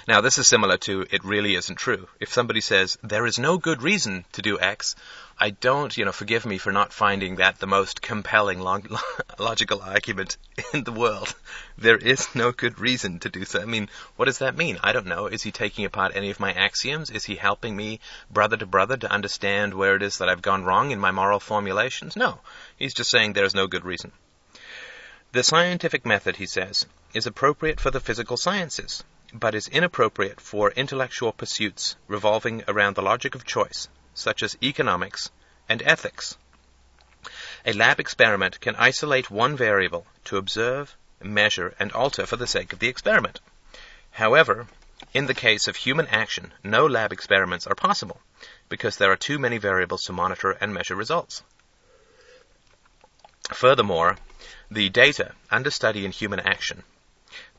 Now, 0.09 0.21
this 0.21 0.38
is 0.38 0.49
similar 0.49 0.76
to 0.79 1.07
it 1.11 1.25
really 1.25 1.55
isn't 1.55 1.76
true. 1.76 2.09
If 2.21 2.33
somebody 2.33 2.61
says 2.61 2.97
there 3.03 3.26
is 3.26 3.38
no 3.38 3.59
good 3.59 3.83
reason 3.83 4.25
to 4.33 4.43
do 4.43 4.59
X, 4.61 4.97
I 5.38 5.50
don't, 5.50 5.97
you 5.97 6.05
know, 6.05 6.12
forgive 6.12 6.47
me 6.47 6.59
for 6.59 6.71
not 6.71 6.93
finding 6.93 7.37
that 7.37 7.59
the 7.59 7.67
most 7.67 8.00
compelling 8.00 8.61
log- 8.61 8.93
logical 9.38 9.83
argument 9.83 10.37
in 10.73 10.85
the 10.85 10.93
world. 10.93 11.35
There 11.76 11.97
is 11.97 12.33
no 12.37 12.53
good 12.53 12.79
reason 12.79 13.19
to 13.21 13.29
do 13.29 13.45
so. 13.45 13.61
I 13.61 13.64
mean, 13.64 13.91
what 14.14 14.26
does 14.26 14.38
that 14.38 14.57
mean? 14.57 14.79
I 14.83 14.93
don't 14.93 15.07
know. 15.07 15.26
Is 15.26 15.43
he 15.43 15.50
taking 15.50 15.85
apart 15.85 16.12
any 16.14 16.31
of 16.31 16.38
my 16.38 16.53
axioms? 16.53 17.11
Is 17.11 17.25
he 17.25 17.35
helping 17.35 17.75
me, 17.75 17.99
brother 18.31 18.57
to 18.57 18.64
brother, 18.67 18.97
to 18.97 19.11
understand 19.11 19.75
where 19.75 19.97
it 19.97 20.03
is 20.03 20.19
that 20.19 20.29
I've 20.29 20.41
gone 20.41 20.64
wrong 20.64 20.93
in 20.93 21.00
my 21.00 21.11
moral 21.11 21.41
formulations? 21.41 22.14
No. 22.14 22.41
He's 22.76 22.95
just 22.95 23.11
saying 23.11 23.33
there's 23.33 23.57
no 23.57 23.67
good 23.67 23.85
reason. 23.85 24.12
The 25.33 25.43
scientific 25.43 26.07
method, 26.07 26.37
he 26.37 26.47
says, 26.47 26.87
is 27.12 27.26
appropriate 27.26 27.81
for 27.81 27.91
the 27.91 27.99
physical 27.99 28.37
sciences, 28.37 29.03
but 29.35 29.55
is 29.55 29.67
inappropriate 29.67 30.41
for 30.41 30.71
intellectual 30.71 31.33
pursuits 31.33 31.97
revolving 32.07 32.62
around 32.69 32.95
the 32.95 33.03
logic 33.03 33.35
of 33.35 33.45
choice, 33.45 33.88
such 34.14 34.45
as 34.45 34.57
economics 34.62 35.31
and 35.69 35.83
ethics. 35.83 36.37
A 37.67 37.73
lab 37.73 37.99
experiment 37.99 38.61
can 38.61 38.76
isolate 38.76 39.33
one 39.33 39.57
variable 39.57 40.07
to 40.25 40.37
observe, 40.37 40.97
measure, 41.21 41.75
and 41.81 41.91
alter 41.93 42.26
for 42.26 42.37
the 42.37 42.47
sake 42.47 42.73
of 42.73 42.79
the 42.79 42.88
experiment. 42.88 43.41
However, 44.12 44.69
in 45.12 45.26
the 45.26 45.35
case 45.35 45.67
of 45.67 45.76
human 45.76 46.07
action, 46.07 46.53
no 46.62 46.87
lab 46.87 47.12
experiments 47.12 47.67
are 47.67 47.75
possible 47.75 48.21
because 48.69 48.97
there 48.97 49.11
are 49.11 49.17
too 49.17 49.41
many 49.41 49.59
variables 49.59 50.03
to 50.05 50.12
monitor 50.12 50.53
and 50.53 50.73
measure 50.73 50.95
results. 50.95 51.43
Furthermore, 53.53 54.17
the 54.71 54.88
data 54.91 55.35
under 55.50 55.71
study 55.71 56.05
in 56.05 56.12
human 56.12 56.41
action, 56.41 56.85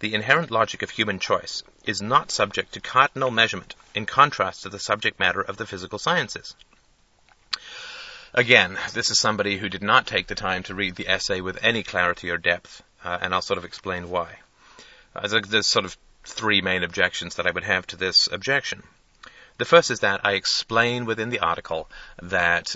the 0.06 0.14
inherent 0.14 0.52
logic 0.52 0.84
of 0.84 0.92
human 0.92 1.18
choice, 1.18 1.64
is 1.84 2.00
not 2.00 2.30
subject 2.30 2.74
to 2.74 2.80
cardinal 2.80 3.32
measurement 3.32 3.74
in 3.96 4.06
contrast 4.06 4.62
to 4.62 4.70
the 4.70 4.78
subject 4.78 5.20
matter 5.20 5.42
of 5.42 5.58
the 5.58 5.66
physical 5.66 5.98
sciences. 5.98 6.56
Again, 8.32 8.78
this 8.94 9.10
is 9.10 9.20
somebody 9.20 9.58
who 9.58 9.68
did 9.68 9.82
not 9.82 10.06
take 10.06 10.28
the 10.28 10.36
time 10.36 10.62
to 10.64 10.76
read 10.76 10.96
the 10.96 11.08
essay 11.08 11.42
with 11.42 11.58
any 11.64 11.82
clarity 11.82 12.30
or 12.30 12.38
depth, 12.38 12.84
uh, 13.04 13.18
and 13.20 13.34
I'll 13.34 13.42
sort 13.42 13.58
of 13.58 13.66
explain 13.66 14.12
why. 14.12 14.38
Uh, 15.16 15.40
there's 15.48 15.66
sort 15.66 15.86
of 15.86 15.98
three 16.24 16.62
main 16.62 16.84
objections 16.84 17.34
that 17.36 17.48
I 17.48 17.52
would 17.52 17.64
have 17.64 17.88
to 17.88 17.96
this 17.96 18.30
objection. 18.32 18.84
The 19.58 19.66
first 19.66 19.90
is 19.90 20.02
that 20.02 20.22
I 20.24 20.34
explain 20.34 21.06
within 21.06 21.32
the 21.32 21.40
article 21.40 21.90
that 22.22 22.76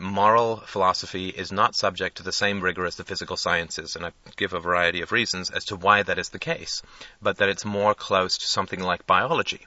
moral 0.00 0.56
philosophy 0.58 1.28
is 1.28 1.52
not 1.52 1.74
subject 1.74 2.16
to 2.16 2.22
the 2.22 2.32
same 2.32 2.60
rigor 2.60 2.86
as 2.86 2.96
the 2.96 3.04
physical 3.04 3.36
sciences, 3.36 3.96
and 3.96 4.06
I 4.06 4.12
give 4.36 4.52
a 4.52 4.60
variety 4.60 5.02
of 5.02 5.12
reasons 5.12 5.50
as 5.50 5.64
to 5.66 5.76
why 5.76 6.02
that 6.02 6.18
is 6.18 6.30
the 6.30 6.38
case, 6.38 6.82
but 7.20 7.38
that 7.38 7.48
it's 7.48 7.64
more 7.64 7.94
close 7.94 8.38
to 8.38 8.46
something 8.46 8.80
like 8.80 9.06
biology 9.06 9.66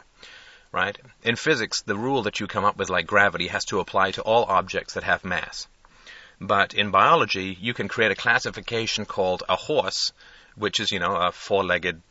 right? 0.72 0.98
In 1.24 1.36
physics, 1.36 1.82
the 1.82 1.98
rule 1.98 2.24
that 2.24 2.40
you 2.40 2.48
come 2.48 2.66
up 2.66 2.78
with, 2.78 2.90
like 2.90 3.08
gravity, 3.08 3.48
has 3.48 3.66
to 3.66 3.80
apply 3.80 4.12
to 4.12 4.22
all 4.22 4.46
objects 4.46 4.94
that 4.94 5.04
have 5.04 5.26
mass. 5.26 5.68
But 6.40 6.74
in 6.74 6.92
biology, 6.92 7.58
you 7.60 7.74
can 7.74 7.88
create 7.88 8.12
a 8.12 8.16
classification 8.16 9.06
called 9.06 9.44
a 9.50 9.56
horse, 9.56 10.14
which 10.56 10.80
is, 10.80 10.92
you 10.92 11.00
know, 11.00 11.16
a 11.16 11.32
four-legged 11.32 12.02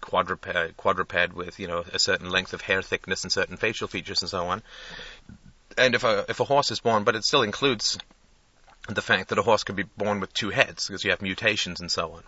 quadruped, 0.00 0.76
quadruped 0.76 1.34
with, 1.34 1.60
you 1.60 1.68
know, 1.68 1.84
a 1.92 1.98
certain 1.98 2.30
length 2.30 2.52
of 2.52 2.60
hair 2.60 2.82
thickness 2.82 3.22
and 3.24 3.32
certain 3.32 3.56
facial 3.56 3.88
features 3.88 4.22
and 4.22 4.30
so 4.30 4.46
on. 4.46 4.62
And 5.78 5.94
if 5.94 6.04
a, 6.04 6.24
if 6.28 6.40
a 6.40 6.44
horse 6.44 6.70
is 6.70 6.80
born, 6.80 7.04
but 7.04 7.16
it 7.16 7.24
still 7.24 7.42
includes 7.42 7.98
the 8.88 9.02
fact 9.02 9.28
that 9.28 9.38
a 9.38 9.42
horse 9.42 9.64
could 9.64 9.76
be 9.76 9.84
born 9.96 10.20
with 10.20 10.32
two 10.32 10.50
heads 10.50 10.86
because 10.86 11.04
you 11.04 11.10
have 11.10 11.20
mutations 11.20 11.80
and 11.80 11.90
so 11.90 12.12
on 12.12 12.22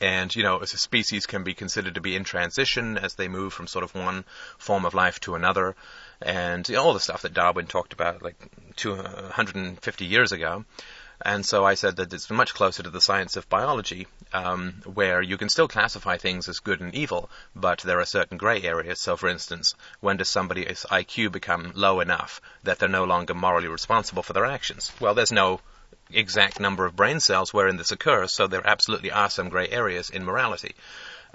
and 0.00 0.34
you 0.34 0.42
know, 0.42 0.58
as 0.58 0.74
a 0.74 0.78
species 0.78 1.26
can 1.26 1.42
be 1.42 1.54
considered 1.54 1.94
to 1.94 2.00
be 2.00 2.16
in 2.16 2.24
transition 2.24 2.98
as 2.98 3.14
they 3.14 3.28
move 3.28 3.52
from 3.52 3.66
sort 3.66 3.84
of 3.84 3.94
one 3.94 4.24
form 4.58 4.84
of 4.84 4.94
life 4.94 5.20
to 5.20 5.34
another, 5.34 5.74
and 6.20 6.68
you 6.68 6.74
know, 6.74 6.82
all 6.82 6.94
the 6.94 7.00
stuff 7.00 7.22
that 7.22 7.34
Darwin 7.34 7.66
talked 7.66 7.92
about 7.92 8.22
like 8.22 8.36
250 8.76 10.04
uh, 10.04 10.08
years 10.08 10.32
ago. 10.32 10.64
And 11.22 11.46
so 11.46 11.64
I 11.64 11.74
said 11.74 11.96
that 11.96 12.12
it's 12.12 12.30
much 12.30 12.54
closer 12.54 12.82
to 12.82 12.90
the 12.90 13.00
science 13.00 13.36
of 13.36 13.48
biology, 13.48 14.06
um, 14.32 14.82
where 14.84 15.22
you 15.22 15.38
can 15.38 15.48
still 15.48 15.68
classify 15.68 16.18
things 16.18 16.48
as 16.48 16.60
good 16.60 16.80
and 16.80 16.94
evil, 16.94 17.30
but 17.54 17.78
there 17.80 18.00
are 18.00 18.04
certain 18.04 18.36
gray 18.36 18.62
areas. 18.62 19.00
So, 19.00 19.16
for 19.16 19.28
instance, 19.28 19.74
when 20.00 20.18
does 20.18 20.28
somebody's 20.28 20.84
IQ 20.90 21.32
become 21.32 21.72
low 21.74 22.00
enough 22.00 22.40
that 22.64 22.78
they're 22.78 22.88
no 22.88 23.04
longer 23.04 23.34
morally 23.34 23.68
responsible 23.68 24.22
for 24.22 24.34
their 24.34 24.44
actions? 24.44 24.92
Well, 25.00 25.14
there's 25.14 25.32
no 25.32 25.60
exact 26.12 26.60
number 26.60 26.84
of 26.84 26.94
brain 26.94 27.20
cells 27.20 27.52
wherein 27.52 27.76
this 27.76 27.92
occurs, 27.92 28.32
so 28.32 28.46
there 28.46 28.66
absolutely 28.66 29.10
are 29.10 29.30
some 29.30 29.48
gray 29.48 29.68
areas 29.68 30.10
in 30.10 30.24
morality. 30.24 30.74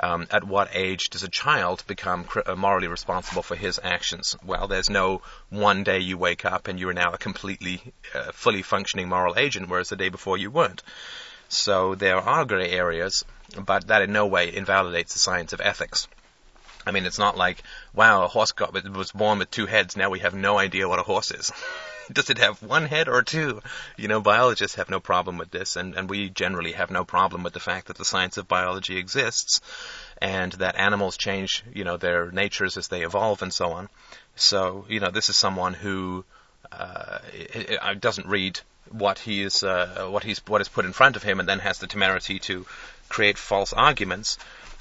Um, 0.03 0.27
at 0.31 0.43
what 0.43 0.69
age 0.73 1.11
does 1.11 1.21
a 1.21 1.29
child 1.29 1.83
become 1.85 2.27
uh, 2.47 2.55
morally 2.55 2.87
responsible 2.87 3.43
for 3.43 3.55
his 3.55 3.79
actions? 3.83 4.35
Well, 4.43 4.67
there's 4.67 4.89
no 4.89 5.21
one 5.49 5.83
day 5.83 5.99
you 5.99 6.17
wake 6.17 6.43
up 6.43 6.67
and 6.67 6.79
you're 6.79 6.91
now 6.91 7.11
a 7.11 7.19
completely, 7.19 7.93
uh, 8.15 8.31
fully 8.31 8.63
functioning 8.63 9.09
moral 9.09 9.37
agent, 9.37 9.69
whereas 9.69 9.89
the 9.89 9.95
day 9.95 10.09
before 10.09 10.39
you 10.39 10.49
weren't. 10.49 10.81
So 11.49 11.93
there 11.93 12.17
are 12.17 12.45
gray 12.45 12.71
areas, 12.71 13.23
but 13.63 13.87
that 13.87 14.01
in 14.01 14.11
no 14.11 14.25
way 14.25 14.55
invalidates 14.55 15.13
the 15.13 15.19
science 15.19 15.53
of 15.53 15.61
ethics. 15.61 16.07
I 16.87 16.91
mean, 16.91 17.05
it's 17.05 17.19
not 17.19 17.37
like, 17.37 17.61
wow, 17.93 18.23
a 18.23 18.27
horse 18.27 18.53
got, 18.53 18.73
was 18.73 19.11
born 19.11 19.37
with 19.37 19.51
two 19.51 19.67
heads, 19.67 19.95
now 19.95 20.09
we 20.09 20.19
have 20.19 20.33
no 20.33 20.57
idea 20.57 20.87
what 20.89 20.99
a 20.99 21.03
horse 21.03 21.31
is. 21.31 21.51
Does 22.13 22.29
it 22.29 22.37
have 22.37 22.61
one 22.61 22.85
head 22.85 23.07
or 23.07 23.23
two? 23.23 23.61
You 23.97 24.07
know, 24.07 24.21
biologists 24.21 24.75
have 24.75 24.89
no 24.89 24.99
problem 24.99 25.37
with 25.37 25.51
this, 25.51 25.75
and, 25.75 25.95
and 25.95 26.09
we 26.09 26.29
generally 26.29 26.73
have 26.73 26.91
no 26.91 27.03
problem 27.03 27.43
with 27.43 27.53
the 27.53 27.59
fact 27.59 27.87
that 27.87 27.97
the 27.97 28.05
science 28.05 28.37
of 28.37 28.47
biology 28.47 28.97
exists 28.97 29.61
and 30.21 30.51
that 30.53 30.75
animals 30.75 31.17
change, 31.17 31.63
you 31.73 31.83
know, 31.83 31.97
their 31.97 32.31
natures 32.31 32.77
as 32.77 32.87
they 32.87 33.03
evolve 33.03 33.41
and 33.41 33.53
so 33.53 33.71
on. 33.71 33.89
So, 34.35 34.85
you 34.89 34.99
know, 34.99 35.11
this 35.11 35.29
is 35.29 35.37
someone 35.37 35.73
who 35.73 36.25
uh, 36.71 37.19
doesn't 37.99 38.27
read 38.27 38.59
what 38.89 39.19
he 39.19 39.41
is, 39.41 39.63
uh, 39.63 40.07
what 40.09 40.23
he's, 40.23 40.39
what 40.47 40.61
is 40.61 40.69
put 40.69 40.85
in 40.85 40.93
front 40.93 41.15
of 41.15 41.23
him, 41.23 41.39
and 41.39 41.47
then 41.47 41.59
has 41.59 41.79
the 41.79 41.87
temerity 41.87 42.39
to 42.39 42.65
create 43.09 43.37
false 43.37 43.73
arguments, 43.73 44.37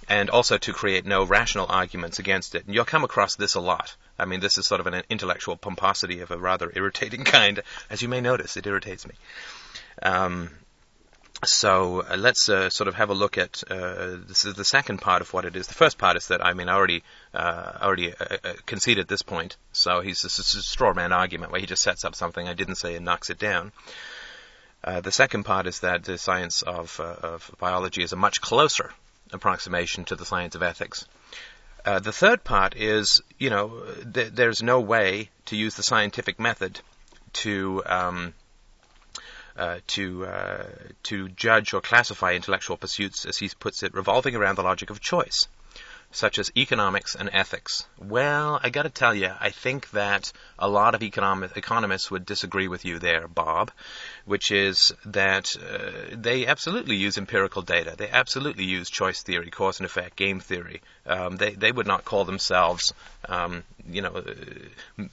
and 0.08 0.30
also 0.30 0.58
to 0.58 0.72
create 0.72 1.06
no 1.06 1.24
rational 1.24 1.66
arguments 1.68 2.18
against 2.18 2.54
it. 2.54 2.66
And 2.66 2.74
you'll 2.74 2.84
come 2.84 3.04
across 3.04 3.36
this 3.36 3.54
a 3.54 3.60
lot. 3.60 3.94
I 4.18 4.24
mean, 4.24 4.40
this 4.40 4.58
is 4.58 4.66
sort 4.66 4.80
of 4.80 4.86
an 4.86 5.02
intellectual 5.08 5.56
pomposity 5.56 6.20
of 6.20 6.30
a 6.30 6.38
rather 6.38 6.72
irritating 6.74 7.24
kind. 7.36 7.62
As 7.88 8.02
you 8.02 8.08
may 8.08 8.20
notice, 8.20 8.56
it 8.56 8.66
irritates 8.66 9.06
me. 9.06 9.14
Um, 10.02 10.50
so 11.44 12.02
uh, 12.02 12.16
let's 12.18 12.48
uh, 12.48 12.68
sort 12.68 12.88
of 12.88 12.94
have 12.96 13.08
a 13.08 13.14
look 13.14 13.38
at 13.38 13.62
uh, 13.70 14.16
this 14.26 14.44
is 14.44 14.54
the 14.54 14.64
second 14.64 14.98
part 14.98 15.22
of 15.22 15.32
what 15.32 15.44
it 15.46 15.56
is. 15.56 15.66
The 15.66 15.74
first 15.74 15.96
part 15.96 16.16
is 16.16 16.28
that 16.28 16.44
I 16.44 16.52
mean 16.52 16.68
I 16.68 16.74
already 16.74 17.02
uh, 17.32 17.78
already 17.80 18.12
uh, 18.12 18.36
uh, 18.44 18.52
conceded 18.66 19.08
this 19.08 19.22
point. 19.22 19.56
So 19.72 20.00
he's 20.00 20.20
this 20.20 20.38
is 20.38 20.54
a 20.54 20.62
straw 20.62 20.92
man 20.92 21.12
argument 21.12 21.52
where 21.52 21.60
he 21.60 21.66
just 21.66 21.82
sets 21.82 22.04
up 22.04 22.14
something 22.14 22.46
I 22.46 22.54
didn't 22.54 22.74
say 22.74 22.94
and 22.94 23.04
knocks 23.04 23.30
it 23.30 23.38
down. 23.38 23.72
the 24.84 25.12
second 25.12 25.44
part 25.44 25.66
is 25.66 25.80
that 25.80 26.04
the 26.04 26.18
science 26.18 26.62
of, 26.62 27.00
of 27.00 27.50
biology 27.58 28.02
is 28.02 28.12
a 28.12 28.16
much 28.16 28.40
closer 28.40 28.92
approximation 29.32 30.04
to 30.04 30.16
the 30.16 30.24
science 30.24 30.54
of 30.54 30.62
ethics. 30.62 31.06
Uh, 31.84 31.98
the 31.98 32.12
third 32.12 32.44
part 32.44 32.76
is, 32.76 33.22
you 33.38 33.50
know, 33.50 33.82
th- 34.12 34.32
there's 34.32 34.62
no 34.62 34.80
way 34.80 35.30
to 35.46 35.56
use 35.56 35.76
the 35.76 35.82
scientific 35.82 36.38
method 36.38 36.80
to 37.32 37.82
um, 37.86 38.34
uh, 39.56 39.78
to 39.86 40.26
uh, 40.26 40.66
to 41.04 41.28
judge 41.30 41.72
or 41.72 41.80
classify 41.80 42.34
intellectual 42.34 42.76
pursuits, 42.76 43.24
as 43.24 43.38
he 43.38 43.48
puts 43.58 43.82
it, 43.82 43.94
revolving 43.94 44.36
around 44.36 44.56
the 44.56 44.62
logic 44.62 44.90
of 44.90 45.00
choice 45.00 45.46
such 46.12 46.38
as 46.38 46.50
economics 46.56 47.14
and 47.14 47.30
ethics? 47.32 47.86
Well, 47.98 48.58
I 48.62 48.70
got 48.70 48.82
to 48.82 48.90
tell 48.90 49.14
you, 49.14 49.30
I 49.38 49.50
think 49.50 49.90
that 49.90 50.32
a 50.58 50.68
lot 50.68 50.94
of 50.94 51.02
economists 51.02 52.10
would 52.10 52.26
disagree 52.26 52.68
with 52.68 52.84
you 52.84 52.98
there, 52.98 53.28
Bob, 53.28 53.70
which 54.24 54.50
is 54.50 54.92
that 55.06 55.54
uh, 55.56 56.14
they 56.16 56.46
absolutely 56.46 56.96
use 56.96 57.16
empirical 57.16 57.62
data. 57.62 57.94
They 57.96 58.08
absolutely 58.08 58.64
use 58.64 58.90
choice 58.90 59.22
theory, 59.22 59.50
cause 59.50 59.78
and 59.78 59.86
effect, 59.86 60.16
game 60.16 60.40
theory. 60.40 60.82
Um, 61.06 61.36
they 61.36 61.54
they 61.54 61.72
would 61.72 61.86
not 61.86 62.04
call 62.04 62.24
themselves, 62.24 62.92
um, 63.28 63.62
you 63.88 64.02
know, 64.02 64.22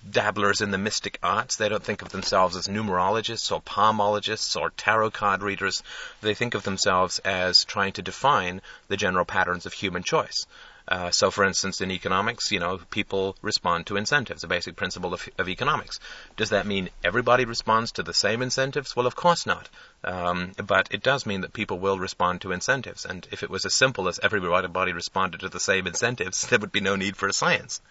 dabblers 0.09 0.61
in 0.61 0.71
the 0.71 0.77
mystic 0.77 1.19
arts. 1.23 1.55
They 1.55 1.69
don't 1.69 1.83
think 1.83 2.01
of 2.01 2.09
themselves 2.09 2.55
as 2.55 2.67
numerologists 2.67 3.51
or 3.51 3.61
palmologists 3.61 4.59
or 4.59 4.71
tarot 4.71 5.11
card 5.11 5.41
readers. 5.41 5.83
They 6.21 6.33
think 6.33 6.55
of 6.55 6.63
themselves 6.63 7.19
as 7.19 7.63
trying 7.63 7.93
to 7.93 8.01
define 8.01 8.61
the 8.87 8.97
general 8.97 9.25
patterns 9.25 9.65
of 9.65 9.73
human 9.73 10.03
choice. 10.03 10.45
Uh, 10.87 11.11
so, 11.11 11.29
for 11.29 11.43
instance, 11.43 11.81
in 11.81 11.91
economics, 11.91 12.51
you 12.51 12.59
know, 12.59 12.79
people 12.89 13.35
respond 13.41 13.85
to 13.85 13.97
incentives, 13.97 14.43
a 14.43 14.47
basic 14.47 14.75
principle 14.75 15.13
of, 15.13 15.27
of, 15.37 15.49
economics. 15.49 15.99
Does 16.37 16.51
that 16.51 16.65
mean 16.65 16.89
everybody 17.03 17.43
responds 17.43 17.91
to 17.93 18.03
the 18.03 18.13
same 18.13 18.41
incentives? 18.41 18.95
Well, 18.95 19.05
of 19.05 19.15
course 19.15 19.45
not. 19.45 19.67
Um, 20.03 20.53
but 20.65 20.87
it 20.91 21.03
does 21.03 21.25
mean 21.25 21.41
that 21.41 21.51
people 21.51 21.79
will 21.79 21.99
respond 21.99 22.41
to 22.41 22.53
incentives. 22.53 23.05
And 23.05 23.27
if 23.31 23.43
it 23.43 23.49
was 23.49 23.65
as 23.65 23.75
simple 23.75 24.07
as 24.07 24.19
everybody 24.23 24.67
body 24.67 24.93
responded 24.93 25.41
to 25.41 25.49
the 25.49 25.59
same 25.59 25.87
incentives, 25.87 26.47
there 26.47 26.59
would 26.59 26.71
be 26.71 26.79
no 26.79 26.95
need 26.95 27.17
for 27.17 27.27
a 27.27 27.33
science. 27.33 27.81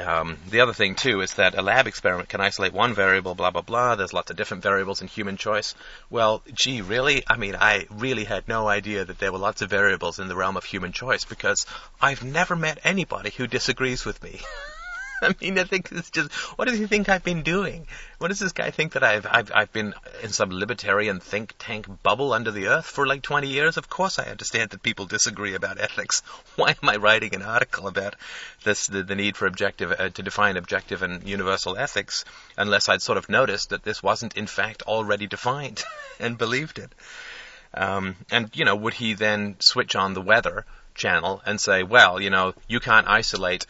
Um, 0.00 0.38
the 0.48 0.60
other 0.60 0.72
thing 0.72 0.94
too 0.94 1.20
is 1.20 1.34
that 1.34 1.56
a 1.56 1.62
lab 1.62 1.86
experiment 1.86 2.28
can 2.28 2.40
isolate 2.40 2.72
one 2.72 2.94
variable, 2.94 3.34
blah 3.34 3.50
blah 3.50 3.62
blah. 3.62 3.94
There's 3.94 4.12
lots 4.12 4.30
of 4.30 4.36
different 4.36 4.62
variables 4.62 5.00
in 5.02 5.08
human 5.08 5.36
choice. 5.36 5.74
Well, 6.10 6.42
gee, 6.52 6.80
really? 6.80 7.22
I 7.28 7.36
mean, 7.36 7.56
I 7.56 7.86
really 7.90 8.24
had 8.24 8.48
no 8.48 8.68
idea 8.68 9.04
that 9.04 9.18
there 9.18 9.32
were 9.32 9.38
lots 9.38 9.62
of 9.62 9.70
variables 9.70 10.18
in 10.18 10.28
the 10.28 10.36
realm 10.36 10.56
of 10.56 10.64
human 10.64 10.92
choice 10.92 11.24
because 11.24 11.66
I've 12.00 12.24
never 12.24 12.56
met 12.56 12.78
anybody 12.84 13.30
who 13.30 13.46
disagrees 13.46 14.04
with 14.04 14.22
me. 14.22 14.40
I 15.22 15.34
mean, 15.40 15.58
I 15.58 15.64
think 15.64 15.90
it's 15.92 16.10
just, 16.10 16.32
what 16.56 16.68
does 16.68 16.78
he 16.78 16.86
think 16.86 17.08
I've 17.08 17.24
been 17.24 17.42
doing? 17.42 17.86
What 18.18 18.28
does 18.28 18.38
this 18.38 18.52
guy 18.52 18.70
think 18.70 18.92
that 18.92 19.02
I've, 19.02 19.26
I've, 19.28 19.52
I've 19.54 19.72
been 19.72 19.94
in 20.22 20.30
some 20.30 20.50
libertarian 20.50 21.20
think 21.20 21.54
tank 21.58 21.86
bubble 22.02 22.32
under 22.32 22.50
the 22.50 22.68
earth 22.68 22.86
for 22.86 23.06
like 23.06 23.22
20 23.22 23.48
years? 23.48 23.76
Of 23.76 23.88
course 23.88 24.18
I 24.18 24.24
understand 24.24 24.70
that 24.70 24.82
people 24.82 25.06
disagree 25.06 25.54
about 25.54 25.80
ethics. 25.80 26.20
Why 26.56 26.70
am 26.82 26.88
I 26.88 26.96
writing 26.96 27.34
an 27.34 27.42
article 27.42 27.86
about 27.86 28.16
this, 28.64 28.86
the, 28.86 29.02
the 29.02 29.14
need 29.14 29.36
for 29.36 29.46
objective, 29.46 29.92
uh, 29.92 30.08
to 30.10 30.22
define 30.22 30.56
objective 30.56 31.02
and 31.02 31.26
universal 31.28 31.76
ethics, 31.76 32.24
unless 32.56 32.88
I'd 32.88 33.02
sort 33.02 33.18
of 33.18 33.28
noticed 33.28 33.70
that 33.70 33.82
this 33.82 34.02
wasn't 34.02 34.36
in 34.36 34.46
fact 34.46 34.82
already 34.82 35.26
defined 35.26 35.82
and 36.20 36.38
believed 36.38 36.78
it? 36.78 36.92
Um, 37.72 38.16
and, 38.30 38.50
you 38.54 38.64
know, 38.64 38.76
would 38.76 38.94
he 38.94 39.14
then 39.14 39.56
switch 39.58 39.96
on 39.96 40.14
the 40.14 40.20
weather 40.20 40.64
channel 40.94 41.42
and 41.44 41.60
say, 41.60 41.82
well, 41.82 42.20
you 42.20 42.30
know, 42.30 42.54
you 42.68 42.80
can't 42.80 43.08
isolate, 43.08 43.66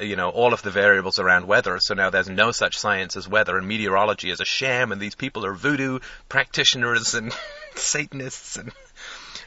you 0.00 0.16
know, 0.16 0.30
all 0.30 0.52
of 0.52 0.62
the 0.62 0.70
variables 0.70 1.18
around 1.18 1.46
weather, 1.46 1.78
so 1.78 1.94
now 1.94 2.10
there's 2.10 2.28
no 2.28 2.52
such 2.52 2.78
science 2.78 3.16
as 3.16 3.28
weather, 3.28 3.58
and 3.58 3.66
meteorology 3.66 4.30
is 4.30 4.40
a 4.40 4.44
sham, 4.44 4.92
and 4.92 5.00
these 5.00 5.14
people 5.14 5.44
are 5.44 5.54
voodoo 5.54 5.98
practitioners 6.28 7.14
and 7.14 7.32
Satanists, 7.74 8.56
and 8.56 8.72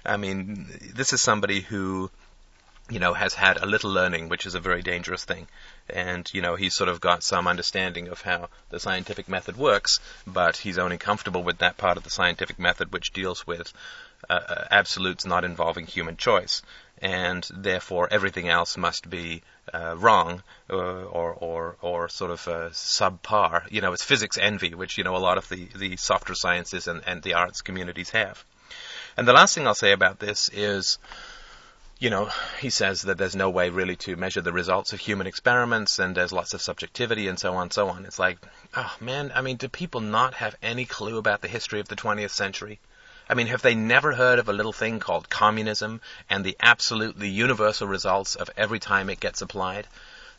I 0.06 0.18
mean, 0.18 0.68
this 0.94 1.14
is 1.14 1.22
somebody 1.22 1.62
who, 1.62 2.10
you 2.90 3.00
know, 3.00 3.14
has 3.14 3.34
had 3.34 3.58
a 3.58 3.66
little 3.66 3.92
learning, 3.92 4.30
which 4.30 4.46
is 4.46 4.56
a 4.56 4.60
very 4.60 4.82
dangerous 4.82 5.24
thing. 5.24 5.48
And, 5.90 6.30
you 6.34 6.42
know, 6.42 6.56
he's 6.56 6.76
sort 6.76 6.90
of 6.90 7.02
got 7.02 7.24
some 7.24 7.48
understanding 7.48 8.08
of 8.08 8.22
how 8.22 8.50
the 8.70 8.80
scientific 8.80 9.30
method 9.30 9.58
works, 9.58 10.00
but 10.26 10.58
he's 10.58 10.80
only 10.80 10.98
comfortable 10.98 11.44
with 11.44 11.60
that 11.60 11.78
part 11.78 11.98
of 11.98 12.04
the 12.04 12.10
scientific 12.10 12.58
method 12.58 12.92
which 12.92 13.14
deals 13.14 13.46
with 13.46 13.72
uh, 14.30 14.34
uh 14.34 14.66
absolutes 14.70 15.26
not 15.26 15.44
involving 15.44 15.88
human 15.88 16.16
choice 16.16 16.62
and 17.02 17.48
therefore 17.52 18.08
everything 18.12 18.48
else 18.48 18.78
must 18.78 19.10
be 19.10 19.42
uh, 19.74 19.96
wrong 19.98 20.44
uh, 20.70 20.76
or, 20.76 21.34
or, 21.34 21.76
or 21.82 22.10
sort 22.10 22.32
of 22.32 22.48
uh, 22.48 22.70
subpar. 22.70 23.64
You 23.72 23.82
know, 23.82 23.94
it's 23.94 24.04
physics 24.04 24.38
envy, 24.38 24.76
which, 24.76 24.98
you 24.98 25.04
know, 25.04 25.16
a 25.16 25.18
lot 25.18 25.38
of 25.38 25.50
the, 25.50 25.68
the 25.76 25.98
softer 25.98 26.36
sciences 26.36 26.88
and, 26.88 27.02
and 27.08 27.24
the 27.24 27.34
arts 27.34 27.62
communities 27.62 28.12
have. 28.12 28.44
And 29.18 29.28
the 29.28 29.34
last 29.34 29.56
thing 29.56 29.66
I'll 29.68 29.76
say 29.76 29.92
about 29.92 30.20
this 30.20 30.50
is, 30.54 31.00
you 32.00 32.10
know, 32.10 32.30
he 32.60 32.70
says 32.70 33.04
that 33.04 33.18
there's 33.18 33.36
no 33.36 33.50
way 33.50 33.70
really 33.70 33.96
to 33.98 34.16
measure 34.16 34.42
the 34.42 34.54
results 34.54 34.94
of 34.94 35.00
human 35.00 35.28
experiments 35.28 36.00
and 36.00 36.16
there's 36.16 36.32
lots 36.32 36.54
of 36.54 36.62
subjectivity 36.62 37.28
and 37.28 37.40
so 37.40 37.54
on 37.56 37.64
and 37.64 37.74
so 37.74 37.90
on. 37.90 38.06
It's 38.06 38.20
like, 38.20 38.38
oh 38.76 38.96
man, 39.00 39.32
I 39.34 39.42
mean, 39.42 39.58
do 39.58 39.70
people 39.70 40.02
not 40.02 40.36
have 40.36 40.56
any 40.62 40.86
clue 40.86 41.18
about 41.18 41.42
the 41.42 41.48
history 41.48 41.80
of 41.80 41.88
the 41.88 41.96
20th 41.96 42.32
century? 42.32 42.80
I 43.32 43.34
mean, 43.34 43.48
have 43.48 43.62
they 43.62 43.76
never 43.76 44.12
heard 44.12 44.40
of 44.40 44.50
a 44.50 44.54
little 44.54 44.74
thing 44.74 45.00
called 45.00 45.30
communism 45.30 46.02
and 46.30 46.44
the 46.44 46.58
absolutely 46.60 47.30
universal 47.30 47.88
results 47.88 48.36
of 48.36 48.50
every 48.58 48.78
time 48.78 49.10
it 49.10 49.22
gets 49.22 49.42
applied? 49.42 49.88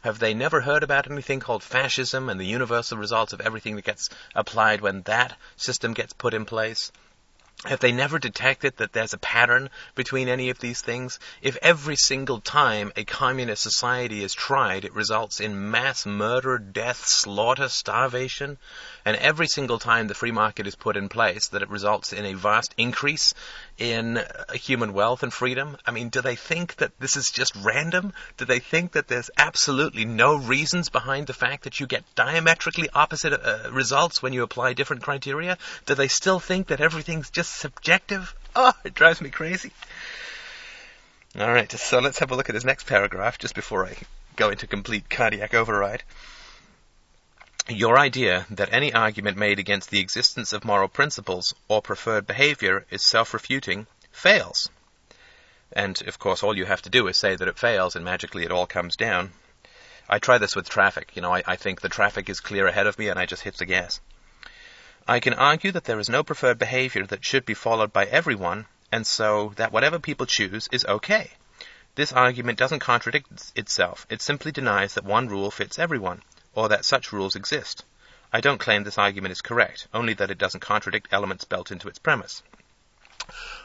Have 0.03 0.19
they 0.19 0.35
never 0.35 0.61
heard 0.61 0.83
about 0.83 1.11
anything 1.11 1.41
called 1.41 1.63
fascism 1.63 2.29
and 2.29 2.39
the 2.39 2.45
universal 2.45 2.99
results 2.99 3.33
of 3.33 3.41
everything 3.41 3.77
that 3.77 3.87
gets 3.87 4.11
applied 4.35 4.83
when 4.83 5.01
that 5.03 5.39
system 5.57 5.95
gets 5.95 6.13
put 6.13 6.35
in 6.35 6.45
place? 6.45 6.93
Have 7.65 7.81
they 7.81 7.93
never 7.93 8.19
detected 8.19 8.77
that 8.77 8.93
there's 8.93 9.15
a 9.15 9.19
pattern 9.19 9.71
between 9.95 10.29
any 10.29 10.51
of 10.51 10.59
these 10.59 10.83
things? 10.83 11.19
If 11.41 11.57
every 11.63 11.97
single 11.97 12.43
time 12.43 12.93
a 12.95 13.05
communist 13.05 13.63
society 13.63 14.23
is 14.23 14.35
tried, 14.35 14.85
it 14.85 14.93
results 14.93 15.41
in 15.41 15.71
mass 15.71 16.05
murder, 16.05 16.59
death, 16.59 17.07
slaughter, 17.07 17.69
starvation, 17.69 18.59
and 19.05 19.17
every 19.17 19.47
single 19.47 19.79
time 19.79 20.07
the 20.07 20.15
free 20.15 20.31
market 20.31 20.67
is 20.67 20.75
put 20.75 20.97
in 20.97 21.09
place, 21.09 21.49
that 21.49 21.63
it 21.63 21.69
results 21.69 22.13
in 22.13 22.25
a 22.25 22.35
vast 22.35 22.75
increase 22.77 23.35
in 23.79 24.19
uh, 24.19 24.53
human 24.53 24.93
wealth 24.93 25.23
and 25.23 25.33
freedom? 25.33 25.77
I 25.87 25.91
mean, 25.91 26.09
do 26.09 26.21
they 26.21 26.37
think 26.37 26.77
that 26.77 26.99
this 26.99 27.17
is 27.17 27.31
just 27.31 27.55
random? 27.57 28.13
Do 28.37 28.45
they 28.45 28.59
think 28.59 28.93
that 28.93 29.09
there's 29.09 29.31
absolutely 29.37 30.05
no 30.05 30.37
reasons 30.37 30.89
behind 30.89 31.27
the 31.27 31.35
fact 31.35 31.65
that 31.65 31.81
you 31.81 31.87
get 31.87 32.05
diametrically 32.15 32.89
opposite 32.95 33.33
uh, 33.33 33.71
results 33.73 34.23
when 34.23 34.33
you 34.33 34.43
apply 34.43 34.75
different 34.75 35.03
criteria? 35.03 35.59
Do 35.87 35.95
they 35.95 36.09
still 36.09 36.41
think 36.41 36.69
that 36.69 36.81
everything's 36.81 37.31
just 37.31 37.57
subjective? 37.57 38.35
Oh, 38.55 38.73
it 38.85 38.95
drives 38.95 39.21
me 39.21 39.31
crazy. 39.31 39.73
All 41.39 41.51
right, 41.51 41.71
so 41.73 41.99
let's 41.99 42.19
have 42.19 42.31
a 42.31 42.37
look 42.37 42.51
at 42.51 42.55
his 42.55 42.65
next 42.65 42.87
paragraph 42.87 43.39
just 43.39 43.55
before 43.55 43.87
I 43.87 43.97
go 44.37 44.51
into 44.51 44.67
complete 44.67 45.09
cardiac 45.09 45.55
override. 45.55 46.03
Your 47.69 47.97
idea 47.97 48.45
that 48.51 48.73
any 48.73 48.93
argument 48.93 49.37
made 49.37 49.61
against 49.61 49.91
the 49.91 50.01
existence 50.01 50.53
of 50.53 50.65
moral 50.65 50.89
principles 50.89 51.55
or 51.69 51.81
preferred 51.81 52.27
behavior 52.27 52.85
is 52.91 53.05
self-refuting 53.05 53.87
fails. 54.11 54.69
And, 55.71 56.03
of 56.09 56.19
course, 56.19 56.43
all 56.43 56.57
you 56.57 56.65
have 56.65 56.83
to 56.83 56.91
do 56.91 57.07
is 57.07 57.17
say 57.17 57.37
that 57.37 57.47
it 57.47 57.61
fails 57.61 57.95
and 57.95 58.05
magically 58.05 58.43
it 58.43 58.51
all 58.51 58.67
comes 58.67 58.97
down. 58.97 59.33
I 60.09 60.19
try 60.19 60.39
this 60.39 60.57
with 60.57 60.69
traffic. 60.69 61.13
You 61.15 61.23
know, 61.23 61.33
I, 61.33 61.45
I 61.47 61.55
think 61.55 61.81
the 61.81 61.89
traffic 61.89 62.29
is 62.29 62.41
clear 62.41 62.67
ahead 62.67 62.89
of 62.89 62.99
me 62.99 63.07
and 63.07 63.17
I 63.17 63.27
just 63.27 63.45
hit 63.45 63.57
the 63.57 63.65
gas. 63.65 64.01
I 65.07 65.21
can 65.21 65.35
argue 65.35 65.71
that 65.71 65.85
there 65.85 66.01
is 66.01 66.09
no 66.09 66.25
preferred 66.25 66.59
behavior 66.59 67.07
that 67.07 67.25
should 67.25 67.45
be 67.45 67.55
followed 67.55 67.93
by 67.93 68.07
everyone, 68.07 68.67
and 68.91 69.07
so 69.07 69.53
that 69.55 69.71
whatever 69.71 70.01
people 70.01 70.27
choose 70.27 70.69
is 70.73 70.85
okay. 70.85 71.31
This 71.95 72.13
argument 72.13 72.59
doesn't 72.59 72.81
contradict 72.81 73.53
itself. 73.55 74.05
It 74.11 74.21
simply 74.21 74.51
denies 74.51 74.95
that 74.95 75.05
one 75.05 75.29
rule 75.29 75.53
fits 75.53 75.79
everyone 75.79 76.23
or 76.55 76.69
that 76.69 76.85
such 76.85 77.13
rules 77.13 77.37
exist. 77.37 77.85
I 78.33 78.41
don't 78.41 78.61
claim 78.61 78.85
this 78.85 78.99
argument 78.99 79.33
is 79.33 79.41
correct, 79.41 79.89
only 79.93 80.15
that 80.15 80.31
it 80.31 80.39
doesn't 80.39 80.61
contradict 80.61 81.09
elements 81.13 81.45
built 81.45 81.71
into 81.71 81.89
its 81.89 81.99
premise. 81.99 82.43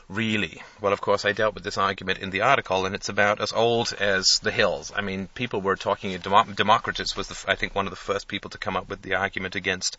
Really? 0.09 0.61
Well, 0.79 0.93
of 0.93 1.01
course, 1.01 1.25
I 1.25 1.31
dealt 1.31 1.55
with 1.55 1.63
this 1.63 1.77
argument 1.77 2.19
in 2.19 2.29
the 2.29 2.41
article, 2.41 2.85
and 2.85 2.95
it's 2.95 3.09
about 3.09 3.41
as 3.41 3.51
old 3.51 3.91
as 3.93 4.39
the 4.41 4.51
hills. 4.51 4.91
I 4.95 5.01
mean, 5.01 5.27
people 5.35 5.61
were 5.61 5.75
talking. 5.75 6.17
Democritus 6.17 7.15
was, 7.15 7.27
the, 7.27 7.51
I 7.51 7.55
think, 7.55 7.75
one 7.75 7.87
of 7.87 7.89
the 7.91 7.97
first 7.97 8.27
people 8.27 8.49
to 8.51 8.57
come 8.57 8.77
up 8.77 8.87
with 8.87 9.01
the 9.01 9.15
argument 9.15 9.55
against 9.55 9.97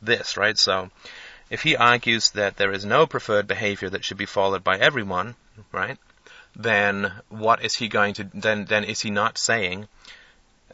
this, 0.00 0.36
right? 0.36 0.56
So, 0.56 0.90
if 1.50 1.62
he 1.62 1.76
argues 1.76 2.30
that 2.30 2.56
there 2.56 2.72
is 2.72 2.84
no 2.84 3.06
preferred 3.06 3.46
behavior 3.46 3.90
that 3.90 4.04
should 4.04 4.16
be 4.16 4.26
followed 4.26 4.64
by 4.64 4.78
everyone, 4.78 5.34
right? 5.72 5.98
Then 6.56 7.12
what 7.28 7.64
is 7.64 7.74
he 7.74 7.88
going 7.88 8.14
to? 8.14 8.30
Then, 8.32 8.64
then 8.64 8.84
is 8.84 9.00
he 9.00 9.10
not 9.10 9.38
saying 9.38 9.88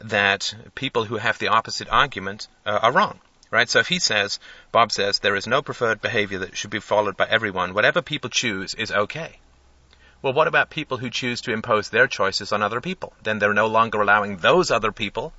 that 0.01 0.53
people 0.75 1.05
who 1.05 1.17
have 1.17 1.39
the 1.39 1.47
opposite 1.47 1.89
argument 1.89 2.47
uh, 2.65 2.79
are 2.81 2.91
wrong. 2.91 3.19
Right? 3.49 3.69
So 3.69 3.79
if 3.79 3.87
he 3.87 3.99
says, 3.99 4.39
Bob 4.71 4.91
says, 4.91 5.19
there 5.19 5.35
is 5.35 5.47
no 5.47 5.61
preferred 5.61 6.01
behavior 6.01 6.39
that 6.39 6.57
should 6.57 6.69
be 6.69 6.79
followed 6.79 7.15
by 7.15 7.27
everyone, 7.27 7.73
whatever 7.73 8.01
people 8.01 8.29
choose 8.29 8.73
is 8.73 8.91
okay. 8.91 9.39
Well, 10.21 10.33
what 10.33 10.47
about 10.47 10.69
people 10.69 10.97
who 10.97 11.09
choose 11.09 11.41
to 11.41 11.53
impose 11.53 11.89
their 11.89 12.07
choices 12.07 12.51
on 12.51 12.61
other 12.61 12.81
people? 12.81 13.13
Then 13.23 13.39
they're 13.39 13.53
no 13.53 13.67
longer 13.67 14.01
allowing 14.01 14.37
those 14.37 14.71
other 14.71 14.91
people 14.91 15.31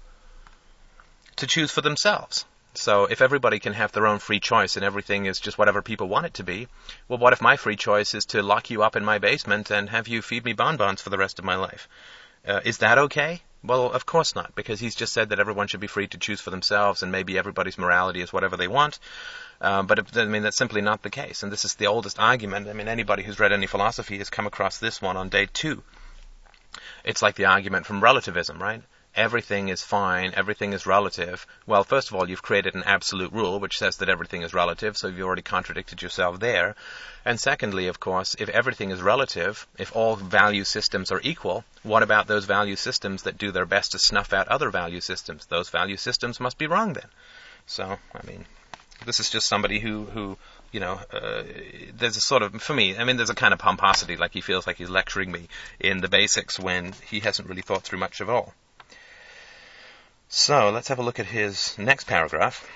to 1.37 1.47
choose 1.47 1.71
for 1.71 1.83
themselves. 1.83 2.47
So 2.75 3.07
if 3.07 3.21
everybody 3.21 3.59
can 3.59 3.73
have 3.73 3.93
their 3.93 4.07
own 4.07 4.21
free 4.21 4.41
choice 4.41 4.77
and 4.77 4.85
everything 4.85 5.27
is 5.27 5.41
just 5.41 5.59
whatever 5.59 5.83
people 5.83 6.09
want 6.09 6.27
it 6.27 6.35
to 6.35 6.45
be, 6.45 6.69
well, 7.09 7.19
what 7.19 7.33
if 7.33 7.41
my 7.41 7.57
free 7.57 7.77
choice 7.77 8.15
is 8.15 8.27
to 8.27 8.43
lock 8.43 8.71
you 8.71 8.83
up 8.83 8.95
in 8.95 9.05
my 9.05 9.19
basement 9.19 9.71
and 9.71 9.91
have 9.91 10.07
you 10.07 10.23
feed 10.23 10.45
me 10.45 10.53
bonbons 10.53 11.03
for 11.03 11.11
the 11.11 11.19
rest 11.19 11.39
of 11.39 11.45
my 11.45 11.57
life? 11.57 11.89
Uh, 12.47 12.61
is 12.65 12.79
that 12.79 12.99
okay? 12.99 13.43
Well, 13.65 13.91
of 13.91 14.07
course 14.07 14.37
not, 14.37 14.55
because 14.55 14.79
he's 14.79 14.95
just 14.95 15.13
said 15.13 15.31
that 15.31 15.41
everyone 15.41 15.67
should 15.67 15.81
be 15.81 15.89
free 15.89 16.07
to 16.09 16.19
choose 16.19 16.41
for 16.41 16.51
themselves, 16.51 17.03
and 17.03 17.11
maybe 17.11 17.37
everybody's 17.37 17.77
morality 17.77 18.21
is 18.21 18.33
whatever 18.33 18.57
they 18.57 18.69
want. 18.69 18.99
Um, 19.61 19.87
but 19.89 20.17
I 20.17 20.25
mean, 20.27 20.43
that's 20.43 20.57
simply 20.57 20.81
not 20.81 21.03
the 21.03 21.11
case, 21.11 21.43
and 21.43 21.51
this 21.51 21.65
is 21.65 21.75
the 21.75 21.89
oldest 21.89 22.21
argument. 22.21 22.69
I 22.69 22.73
mean, 22.73 22.87
anybody 22.87 23.25
who's 23.25 23.41
read 23.41 23.53
any 23.53 23.67
philosophy 23.67 24.19
has 24.19 24.31
come 24.31 24.47
across 24.47 24.79
this 24.79 25.03
one 25.03 25.17
on 25.17 25.29
day 25.29 25.49
two. 25.53 25.83
It's 27.05 27.23
like 27.23 27.35
the 27.35 27.47
argument 27.47 27.87
from 27.87 28.01
relativism, 28.01 28.63
right? 28.63 28.83
Everything 29.19 29.69
is 29.69 29.83
fine, 29.83 30.33
everything 30.35 30.73
is 30.73 30.87
relative, 30.87 31.47
well, 31.67 31.83
first 31.83 32.09
of 32.09 32.15
all, 32.15 32.29
you've 32.29 32.43
created 32.43 32.75
an 32.75 32.85
absolute 32.85 33.33
rule 33.33 33.59
which 33.59 33.77
says 33.77 33.97
that 33.97 34.09
everything 34.09 34.43
is 34.43 34.55
relative, 34.55 34.97
so 34.97 35.09
you've 35.09 35.27
already 35.27 35.43
contradicted 35.43 36.01
yourself 36.01 36.39
there. 36.39 36.77
And 37.25 37.39
secondly, 37.39 37.89
of 37.89 37.99
course, 37.99 38.37
if 38.39 38.49
everything 38.49 38.91
is 38.91 39.03
relative, 39.03 39.67
if 39.77 39.95
all 39.95 40.17
value 40.17 40.65
systems 40.65 41.11
are 41.11 41.21
equal, 41.23 41.65
what 41.83 42.05
about 42.05 42.29
those 42.29 42.45
value 42.45 42.77
systems 42.77 43.25
that 43.25 43.37
do 43.37 43.51
their 43.51 43.67
best 43.67 43.93
to 43.93 43.99
snuff 43.99 44.33
out 44.33 44.49
other 44.49 44.71
value 44.71 45.01
systems? 45.01 45.47
Those 45.47 45.69
value 45.69 45.97
systems 45.97 46.39
must 46.41 46.57
be 46.57 46.69
wrong 46.69 46.93
then. 46.93 47.09
So, 47.67 47.99
I 48.15 48.27
mean, 48.27 48.47
this 49.05 49.21
is 49.21 49.31
just 49.31 49.49
somebody 49.49 49.81
who, 49.81 50.05
who 50.05 50.39
you 50.71 50.81
know, 50.81 51.01
uh, 51.13 51.43
there's 51.95 52.17
a 52.17 52.21
sort 52.21 52.43
of, 52.43 52.63
for 52.63 52.75
me, 52.75 52.97
I 52.97 53.05
mean, 53.05 53.17
there's 53.17 53.31
a 53.31 53.35
kind 53.35 53.53
of 53.53 53.59
pomposity, 53.59 54.17
like 54.17 54.33
he 54.33 54.41
feels 54.41 54.67
like 54.67 54.77
he's 54.77 54.91
lecturing 54.91 55.33
me 55.33 55.49
in 55.81 56.01
the 56.01 56.09
basics 56.09 56.59
when 56.59 56.95
he 57.11 57.21
hasn't 57.21 57.49
really 57.49 57.63
thought 57.63 57.83
through 57.83 57.99
much 57.99 58.21
of 58.21 58.31
all. 58.31 58.55
So 60.31 60.69
let's 60.69 60.89
have 60.89 60.99
a 60.99 61.03
look 61.03 61.19
at 61.19 61.27
his 61.27 61.77
next 61.79 62.07
paragraph. 62.07 62.67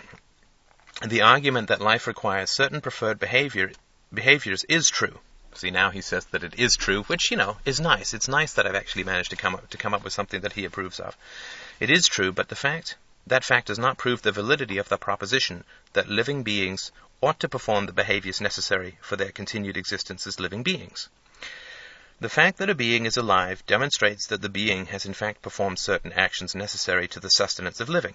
The 1.06 1.20
argument 1.20 1.68
that 1.68 1.82
life 1.82 2.06
requires 2.06 2.48
certain 2.48 2.80
preferred 2.80 3.18
behavior, 3.18 3.72
behaviors 4.12 4.64
is 4.64 4.88
true. 4.88 5.20
See, 5.54 5.70
now 5.70 5.90
he 5.90 6.00
says 6.00 6.24
that 6.26 6.44
it 6.44 6.54
is 6.58 6.76
true, 6.76 7.02
which, 7.02 7.30
you 7.30 7.36
know, 7.36 7.58
is 7.66 7.78
nice. 7.78 8.14
It's 8.14 8.26
nice 8.26 8.54
that 8.54 8.66
I've 8.66 8.74
actually 8.74 9.04
managed 9.04 9.30
to 9.30 9.36
come 9.36 9.54
up, 9.54 9.68
to 9.68 9.76
come 9.76 9.92
up 9.92 10.02
with 10.02 10.14
something 10.14 10.40
that 10.40 10.54
he 10.54 10.64
approves 10.64 10.98
of. 10.98 11.14
It 11.78 11.90
is 11.90 12.06
true, 12.06 12.32
but 12.32 12.48
the 12.48 12.56
fact, 12.56 12.96
that 13.26 13.44
fact 13.44 13.66
does 13.66 13.78
not 13.78 13.98
prove 13.98 14.22
the 14.22 14.32
validity 14.32 14.78
of 14.78 14.88
the 14.88 14.96
proposition 14.96 15.64
that 15.92 16.08
living 16.08 16.44
beings 16.44 16.90
ought 17.20 17.38
to 17.40 17.50
perform 17.50 17.84
the 17.84 17.92
behaviors 17.92 18.40
necessary 18.40 18.96
for 19.02 19.16
their 19.16 19.30
continued 19.30 19.76
existence 19.76 20.26
as 20.26 20.40
living 20.40 20.62
beings. 20.62 21.10
The 22.22 22.28
fact 22.28 22.58
that 22.58 22.70
a 22.70 22.74
being 22.76 23.04
is 23.04 23.16
alive 23.16 23.66
demonstrates 23.66 24.28
that 24.28 24.42
the 24.42 24.48
being 24.48 24.86
has 24.86 25.04
in 25.04 25.12
fact 25.12 25.42
performed 25.42 25.80
certain 25.80 26.12
actions 26.12 26.54
necessary 26.54 27.08
to 27.08 27.18
the 27.18 27.28
sustenance 27.28 27.80
of 27.80 27.88
living. 27.88 28.14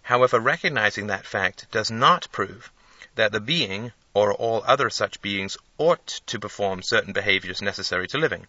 However, 0.00 0.40
recognizing 0.40 1.08
that 1.08 1.26
fact 1.26 1.70
does 1.70 1.90
not 1.90 2.32
prove 2.32 2.72
that 3.16 3.32
the 3.32 3.40
being 3.40 3.92
or 4.14 4.32
all 4.32 4.64
other 4.66 4.88
such 4.88 5.20
beings 5.20 5.58
ought 5.76 6.06
to 6.24 6.38
perform 6.40 6.82
certain 6.82 7.12
behaviors 7.12 7.60
necessary 7.60 8.08
to 8.08 8.16
living. 8.16 8.46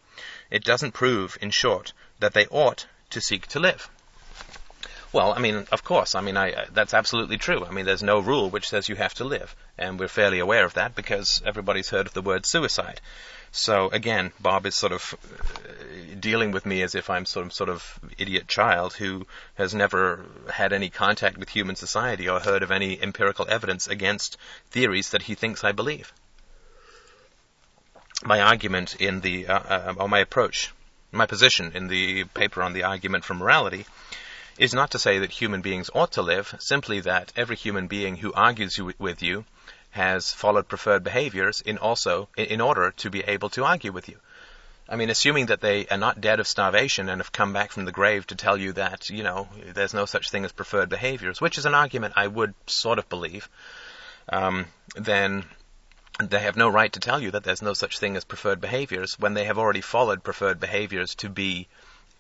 It 0.50 0.64
doesn't 0.64 0.94
prove, 0.94 1.38
in 1.42 1.52
short, 1.52 1.92
that 2.20 2.32
they 2.32 2.46
ought 2.46 2.88
to 3.10 3.20
seek 3.20 3.48
to 3.48 3.60
live. 3.60 3.90
Well, 5.16 5.34
I 5.34 5.40
mean, 5.40 5.66
of 5.72 5.86
course. 5.86 6.14
I 6.14 6.20
mean, 6.20 6.36
I, 6.36 6.66
that's 6.74 6.94
absolutely 6.94 7.38
true. 7.38 7.64
I 7.64 7.72
mean, 7.72 7.86
there's 7.86 8.04
no 8.04 8.20
rule 8.20 8.50
which 8.50 8.68
says 8.68 8.90
you 8.90 8.98
have 8.98 9.14
to 9.14 9.24
live, 9.24 9.56
and 9.78 9.98
we're 9.98 10.10
fairly 10.10 10.40
aware 10.40 10.66
of 10.66 10.74
that 10.74 10.94
because 10.94 11.42
everybody's 11.46 11.88
heard 11.88 12.08
of 12.08 12.14
the 12.14 12.22
word 12.22 12.46
suicide. 12.46 13.00
So 13.54 13.88
again, 13.92 14.34
Bob 14.42 14.66
is 14.66 14.76
sort 14.76 14.92
of 14.92 15.16
uh, 15.16 16.16
dealing 16.20 16.52
with 16.52 16.66
me 16.66 16.82
as 16.82 16.96
if 16.96 17.10
I'm 17.10 17.26
some 17.26 17.50
sort 17.50 17.70
of 17.70 17.98
idiot 18.18 18.50
child 18.50 18.92
who 18.96 19.26
has 19.54 19.74
never 19.74 20.26
had 20.52 20.74
any 20.74 20.90
contact 20.90 21.38
with 21.38 21.48
human 21.48 21.78
society 21.78 22.28
or 22.28 22.42
heard 22.42 22.62
of 22.62 22.70
any 22.70 23.02
empirical 23.02 23.46
evidence 23.48 23.88
against 23.88 24.36
theories 24.72 25.12
that 25.12 25.22
he 25.22 25.34
thinks 25.34 25.64
I 25.64 25.72
believe. 25.72 26.12
My 28.26 28.42
argument 28.42 28.98
in 29.00 29.22
the, 29.22 29.48
uh, 29.48 29.60
uh, 29.60 29.94
or 29.96 30.10
my 30.10 30.20
approach, 30.20 30.74
my 31.14 31.26
position 31.26 31.72
in 31.74 31.88
the 31.88 32.26
paper 32.26 32.62
on 32.62 32.74
the 32.74 32.84
argument 32.84 33.24
for 33.24 33.34
morality 33.34 33.86
is 34.58 34.74
not 34.74 34.92
to 34.92 35.00
say 35.00 35.20
that 35.20 35.32
human 35.32 35.62
beings 35.62 35.90
ought 35.94 36.14
to 36.14 36.22
live, 36.22 36.56
simply 36.60 37.02
that 37.02 37.34
every 37.36 37.56
human 37.56 37.88
being 37.88 38.16
who 38.16 38.34
argues 38.34 38.80
with 38.98 39.22
you 39.22 39.46
has 39.92 40.32
followed 40.32 40.68
preferred 40.68 41.04
behaviors 41.04 41.62
in 41.62 41.78
also 41.78 42.28
in 42.38 42.62
order 42.62 42.92
to 42.92 43.10
be 43.10 43.22
able 43.22 43.50
to 43.50 43.64
argue 43.64 43.92
with 43.92 44.10
you. 44.10 44.18
I 44.88 44.98
mean, 44.98 45.10
assuming 45.10 45.48
that 45.48 45.62
they 45.62 45.88
are 45.88 45.98
not 45.98 46.22
dead 46.22 46.40
of 46.40 46.48
starvation 46.48 47.10
and 47.10 47.20
have 47.20 47.32
come 47.32 47.54
back 47.54 47.72
from 47.72 47.86
the 47.86 47.92
grave 47.92 48.28
to 48.28 48.36
tell 48.36 48.56
you 48.56 48.74
that, 48.74 49.10
you 49.10 49.24
know, 49.24 49.48
there's 49.74 49.94
no 49.94 50.06
such 50.06 50.30
thing 50.30 50.46
as 50.46 50.52
preferred 50.52 50.90
behaviors, 50.90 51.42
which 51.42 51.58
is 51.58 51.66
an 51.66 51.74
argument 51.74 52.14
I 52.16 52.28
would 52.28 52.54
sort 52.68 53.00
of 53.00 53.10
believe, 53.10 53.50
um, 54.30 54.68
then 54.96 55.44
they 56.24 56.40
have 56.40 56.56
no 56.56 56.70
right 56.70 56.94
to 56.94 57.00
tell 57.00 57.22
you 57.22 57.32
that 57.32 57.44
there's 57.44 57.62
no 57.62 57.74
such 57.74 58.00
thing 58.00 58.16
as 58.16 58.24
preferred 58.24 58.62
behaviors 58.62 59.18
when 59.20 59.34
they 59.34 59.46
have 59.46 59.58
already 59.58 59.82
followed 59.82 60.24
preferred 60.24 60.60
behaviors 60.60 61.16
to 61.16 61.30
be 61.30 61.68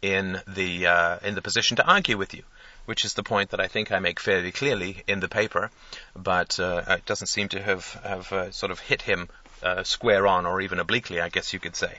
in 0.02 0.42
the 0.48 0.88
uh, 0.88 1.20
in 1.24 1.36
the 1.36 1.42
position 1.42 1.78
to 1.78 1.86
argue 1.86 2.18
with 2.18 2.34
you, 2.34 2.44
which 2.86 3.06
is 3.06 3.14
the 3.14 3.24
point 3.24 3.50
that 3.52 3.60
I 3.60 3.68
think 3.68 3.92
I 3.92 4.00
make 4.00 4.20
fairly 4.20 4.52
clearly 4.52 5.04
in 5.08 5.20
the 5.20 5.28
paper, 5.28 5.72
but 6.16 6.60
uh, 6.60 6.84
it 6.88 7.06
doesn't 7.06 7.28
seem 7.28 7.50
to 7.50 7.62
have 7.62 7.86
have 8.04 8.32
uh, 8.32 8.52
sort 8.52 8.72
of 8.72 8.80
hit 8.80 9.02
him 9.02 9.30
uh, 9.64 9.84
square 9.84 10.28
on 10.28 10.46
or 10.46 10.62
even 10.62 10.80
obliquely, 10.80 11.22
I 11.22 11.30
guess 11.30 11.54
you 11.54 11.60
could 11.60 11.76
say. 11.76 11.98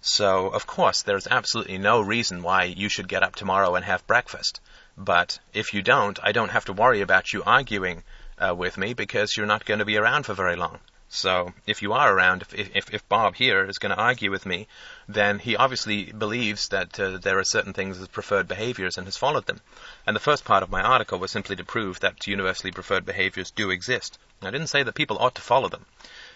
So 0.00 0.48
of 0.48 0.66
course 0.66 1.02
there's 1.02 1.26
absolutely 1.26 1.78
no 1.78 2.00
reason 2.00 2.42
why 2.42 2.64
you 2.64 2.88
should 2.88 3.08
get 3.08 3.22
up 3.22 3.36
tomorrow 3.36 3.74
and 3.74 3.84
have 3.84 4.06
breakfast. 4.06 4.60
But 4.96 5.38
if 5.52 5.74
you 5.74 5.82
don't, 5.82 6.18
I 6.22 6.32
don't 6.32 6.50
have 6.50 6.64
to 6.66 6.72
worry 6.72 7.00
about 7.00 7.32
you 7.32 7.42
arguing 7.44 8.02
uh, 8.38 8.54
with 8.54 8.78
me 8.78 8.94
because 8.94 9.36
you're 9.36 9.46
not 9.46 9.64
going 9.64 9.80
to 9.80 9.84
be 9.84 9.98
around 9.98 10.24
for 10.24 10.34
very 10.34 10.56
long. 10.56 10.78
So 11.12 11.52
if 11.66 11.82
you 11.82 11.92
are 11.92 12.14
around, 12.14 12.42
if, 12.42 12.76
if, 12.76 12.94
if 12.94 13.08
Bob 13.08 13.34
here 13.34 13.64
is 13.64 13.78
going 13.78 13.90
to 13.90 14.00
argue 14.00 14.30
with 14.30 14.46
me, 14.46 14.68
then 15.08 15.40
he 15.40 15.56
obviously 15.56 16.04
believes 16.12 16.68
that 16.68 17.00
uh, 17.00 17.18
there 17.18 17.36
are 17.40 17.44
certain 17.44 17.72
things 17.72 18.00
as 18.00 18.06
preferred 18.06 18.46
behaviors 18.46 18.96
and 18.96 19.08
has 19.08 19.16
followed 19.16 19.46
them. 19.46 19.60
And 20.06 20.14
the 20.14 20.20
first 20.20 20.44
part 20.44 20.62
of 20.62 20.70
my 20.70 20.80
article 20.80 21.18
was 21.18 21.32
simply 21.32 21.56
to 21.56 21.64
prove 21.64 21.98
that 21.98 22.28
universally 22.28 22.70
preferred 22.70 23.04
behaviors 23.04 23.50
do 23.50 23.70
exist. 23.70 24.20
I 24.40 24.52
didn't 24.52 24.68
say 24.68 24.84
that 24.84 24.94
people 24.94 25.18
ought 25.18 25.34
to 25.34 25.42
follow 25.42 25.68
them. 25.68 25.84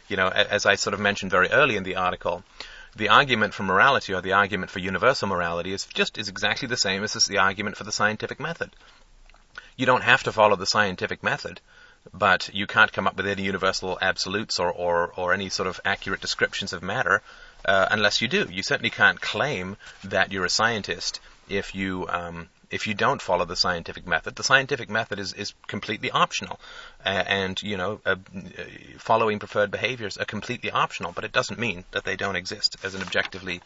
You 0.09 0.17
know, 0.17 0.27
as 0.27 0.67
I 0.67 0.75
sort 0.75 0.95
of 0.95 0.99
mentioned 0.99 1.31
very 1.31 1.51
early 1.51 1.77
in 1.77 1.85
the 1.85 1.95
article, 1.95 2.43
the 2.97 3.11
argument 3.11 3.55
for 3.55 3.63
morality 3.63 4.13
or 4.13 4.23
the 4.23 4.33
argument 4.33 4.73
for 4.73 4.81
universal 4.81 5.29
morality 5.29 5.73
is 5.73 5.87
just 5.87 6.19
is 6.19 6.29
exactly 6.29 6.67
the 6.67 6.77
same 6.77 7.05
as 7.05 7.13
the 7.13 7.39
argument 7.39 7.77
for 7.77 7.85
the 7.85 7.93
scientific 7.93 8.41
method. 8.41 8.75
You 9.77 9.87
don't 9.87 10.03
have 10.03 10.25
to 10.25 10.33
follow 10.33 10.57
the 10.57 10.67
scientific 10.67 11.23
method 11.23 11.61
but 12.13 12.51
you 12.53 12.67
can't 12.67 12.93
come 12.93 13.07
up 13.07 13.17
with 13.17 13.27
any 13.27 13.43
universal 13.43 13.99
absolutes 14.01 14.59
or, 14.59 14.71
or, 14.71 15.13
or 15.17 15.33
any 15.33 15.49
sort 15.49 15.67
of 15.67 15.81
accurate 15.85 16.21
descriptions 16.21 16.73
of 16.73 16.83
matter 16.83 17.23
uh, 17.65 17.87
unless 17.91 18.21
you 18.21 18.29
do. 18.29 18.47
You 18.51 18.63
certainly 18.63 18.91
can't 18.91 19.21
claim 19.21 19.77
that 20.05 20.33
you're 20.33 20.45
a 20.45 20.51
scientist 20.51 21.21
if 21.49 21.75
you 21.75 22.07
um, 22.09 22.49
if 22.71 22.87
you 22.87 22.95
don't 22.95 23.23
follow 23.23 23.45
the 23.45 23.57
scientific 23.57 24.07
method. 24.07 24.35
The 24.35 24.43
scientific 24.43 24.91
method 24.91 25.19
is, 25.19 25.33
is 25.33 25.55
completely 25.67 26.11
optional, 26.11 26.59
uh, 27.05 27.09
and 27.09 27.63
you 27.63 27.77
know 27.77 28.01
uh, 28.05 28.17
following 28.99 29.39
preferred 29.39 29.71
behaviors 29.71 30.17
are 30.17 30.25
completely 30.25 30.71
optional. 30.71 31.13
But 31.13 31.25
it 31.25 31.33
doesn't 31.33 31.59
mean 31.59 31.85
that 31.93 32.05
they 32.05 32.17
don't 32.17 32.37
exist 32.37 32.77
as 32.83 32.95
an 32.95 33.03
objectively 33.03 33.61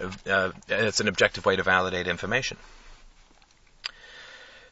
uh, 0.00 0.50
as 0.68 1.00
an 1.00 1.08
objective 1.08 1.44
way 1.44 1.56
to 1.56 1.62
validate 1.62 2.06
information. 2.06 2.56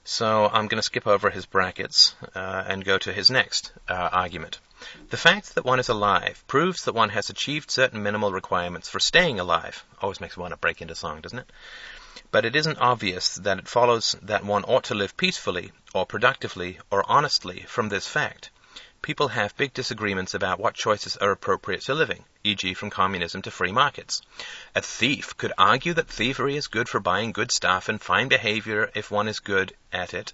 So 0.08 0.46
I'm 0.46 0.68
going 0.68 0.78
to 0.78 0.86
skip 0.86 1.08
over 1.08 1.30
his 1.30 1.46
brackets 1.46 2.14
uh, 2.32 2.62
and 2.68 2.84
go 2.84 2.96
to 2.96 3.12
his 3.12 3.28
next 3.28 3.72
uh, 3.88 4.08
argument. 4.12 4.60
The 5.10 5.16
fact 5.16 5.56
that 5.56 5.64
one 5.64 5.80
is 5.80 5.88
alive 5.88 6.44
proves 6.46 6.84
that 6.84 6.94
one 6.94 7.08
has 7.08 7.28
achieved 7.28 7.72
certain 7.72 8.04
minimal 8.04 8.30
requirements 8.30 8.88
for 8.88 9.00
staying 9.00 9.40
alive. 9.40 9.84
Always 10.00 10.20
makes 10.20 10.36
want 10.36 10.52
to 10.52 10.58
break 10.58 10.80
into 10.80 10.94
song, 10.94 11.22
doesn't 11.22 11.40
it? 11.40 11.50
But 12.30 12.44
it 12.44 12.54
isn't 12.54 12.78
obvious 12.78 13.34
that 13.34 13.58
it 13.58 13.66
follows 13.66 14.14
that 14.22 14.44
one 14.44 14.62
ought 14.62 14.84
to 14.84 14.94
live 14.94 15.16
peacefully, 15.16 15.72
or 15.92 16.06
productively, 16.06 16.78
or 16.88 17.04
honestly 17.10 17.64
from 17.66 17.88
this 17.88 18.06
fact 18.06 18.50
people 19.06 19.28
have 19.28 19.56
big 19.56 19.72
disagreements 19.72 20.34
about 20.34 20.58
what 20.58 20.74
choices 20.74 21.16
are 21.18 21.30
appropriate 21.30 21.80
to 21.80 21.94
living, 21.94 22.24
e.g., 22.42 22.74
from 22.74 22.90
communism 22.90 23.40
to 23.40 23.52
free 23.52 23.70
markets. 23.70 24.20
A 24.74 24.82
thief 24.82 25.36
could 25.36 25.52
argue 25.56 25.94
that 25.94 26.08
thievery 26.08 26.56
is 26.56 26.66
good 26.66 26.88
for 26.88 26.98
buying 26.98 27.30
good 27.30 27.52
stuff 27.52 27.88
and 27.88 28.02
fine 28.02 28.26
behavior 28.26 28.90
if 28.96 29.08
one 29.08 29.28
is 29.28 29.38
good 29.38 29.72
at 29.92 30.12
it, 30.12 30.32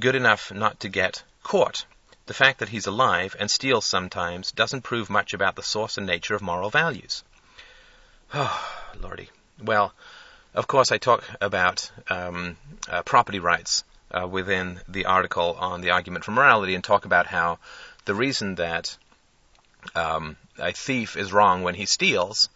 good 0.00 0.16
enough 0.16 0.50
not 0.50 0.80
to 0.80 0.88
get 0.88 1.22
caught. 1.44 1.84
The 2.26 2.34
fact 2.34 2.58
that 2.58 2.70
he's 2.70 2.88
alive 2.88 3.36
and 3.38 3.48
steals 3.48 3.86
sometimes 3.86 4.50
doesn't 4.50 4.82
prove 4.82 5.08
much 5.08 5.32
about 5.32 5.54
the 5.54 5.62
source 5.62 5.96
and 5.96 6.08
nature 6.08 6.34
of 6.34 6.42
moral 6.42 6.70
values. 6.70 7.22
Oh, 8.34 8.82
lordy. 9.00 9.30
Well, 9.62 9.94
of 10.54 10.66
course, 10.66 10.90
I 10.90 10.98
talk 10.98 11.22
about 11.40 11.88
um, 12.10 12.56
uh, 12.88 13.02
property 13.02 13.38
rights 13.38 13.84
uh, 14.10 14.26
within 14.26 14.80
the 14.88 15.06
article 15.06 15.56
on 15.58 15.80
the 15.80 15.90
argument 15.90 16.24
for 16.24 16.32
morality 16.32 16.74
and 16.74 16.84
talk 16.84 17.04
about 17.04 17.26
how 17.26 17.58
the 18.04 18.14
reason 18.14 18.54
that 18.56 18.96
um, 19.94 20.36
a 20.58 20.72
thief 20.72 21.16
is 21.16 21.32
wrong 21.32 21.62
when 21.62 21.74
he 21.74 21.86
steals, 21.86 22.48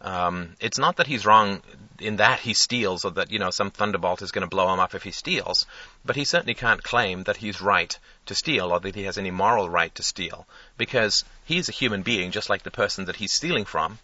um, 0.00 0.54
it's 0.60 0.78
not 0.78 0.96
that 0.96 1.06
he's 1.06 1.26
wrong 1.26 1.60
in 1.98 2.16
that 2.16 2.38
he 2.38 2.54
steals 2.54 3.04
or 3.04 3.10
that, 3.12 3.32
you 3.32 3.38
know, 3.38 3.50
some 3.50 3.70
thunderbolt 3.70 4.22
is 4.22 4.30
going 4.30 4.42
to 4.42 4.48
blow 4.48 4.72
him 4.72 4.78
up 4.78 4.94
if 4.94 5.02
he 5.02 5.10
steals, 5.10 5.66
but 6.04 6.14
he 6.14 6.24
certainly 6.24 6.54
can't 6.54 6.82
claim 6.82 7.24
that 7.24 7.36
he's 7.36 7.60
right 7.60 7.98
to 8.26 8.34
steal 8.34 8.72
or 8.72 8.78
that 8.78 8.94
he 8.94 9.04
has 9.04 9.18
any 9.18 9.32
moral 9.32 9.68
right 9.68 9.92
to 9.96 10.02
steal 10.02 10.46
because 10.76 11.24
he's 11.44 11.68
a 11.68 11.72
human 11.72 12.02
being 12.02 12.30
just 12.30 12.48
like 12.48 12.62
the 12.62 12.70
person 12.70 13.06
that 13.06 13.16
he's 13.16 13.32
stealing 13.32 13.64
from. 13.64 13.98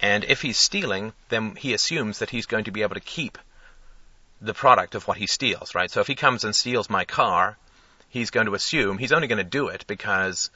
And 0.00 0.24
if 0.24 0.42
he's 0.42 0.58
stealing, 0.58 1.12
then 1.28 1.54
he 1.56 1.72
assumes 1.72 2.18
that 2.18 2.30
he's 2.30 2.46
going 2.46 2.64
to 2.64 2.72
be 2.72 2.82
able 2.82 2.94
to 2.94 3.00
keep 3.00 3.38
the 4.42 4.54
product 4.54 4.94
of 4.94 5.06
what 5.06 5.16
he 5.16 5.26
steals, 5.26 5.74
right? 5.74 5.90
So 5.90 6.00
if 6.00 6.08
he 6.08 6.16
comes 6.16 6.44
and 6.44 6.54
steals 6.54 6.90
my 6.90 7.04
car, 7.04 7.56
he's 8.08 8.30
going 8.30 8.46
to 8.46 8.54
assume 8.54 8.98
he's 8.98 9.12
only 9.12 9.28
going 9.28 9.38
to 9.38 9.44
do 9.58 9.68
it 9.68 9.86
because 9.86 10.50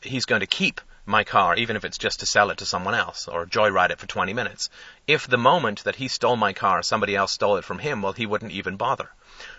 he's 0.00 0.24
going 0.24 0.40
to 0.40 0.46
keep 0.46 0.80
my 1.04 1.24
car, 1.24 1.54
even 1.56 1.76
if 1.76 1.84
it's 1.84 1.98
just 1.98 2.20
to 2.20 2.26
sell 2.26 2.50
it 2.50 2.58
to 2.58 2.66
someone 2.66 2.94
else 2.94 3.28
or 3.28 3.46
joyride 3.46 3.90
it 3.90 3.98
for 3.98 4.06
20 4.06 4.32
minutes. 4.34 4.70
If 5.06 5.26
the 5.26 5.38
moment 5.38 5.84
that 5.84 5.96
he 5.96 6.08
stole 6.08 6.36
my 6.36 6.52
car, 6.52 6.82
somebody 6.82 7.16
else 7.16 7.32
stole 7.32 7.56
it 7.56 7.64
from 7.64 7.78
him, 7.78 8.02
well, 8.02 8.12
he 8.12 8.26
wouldn't 8.26 8.52
even 8.52 8.76
bother. 8.76 9.10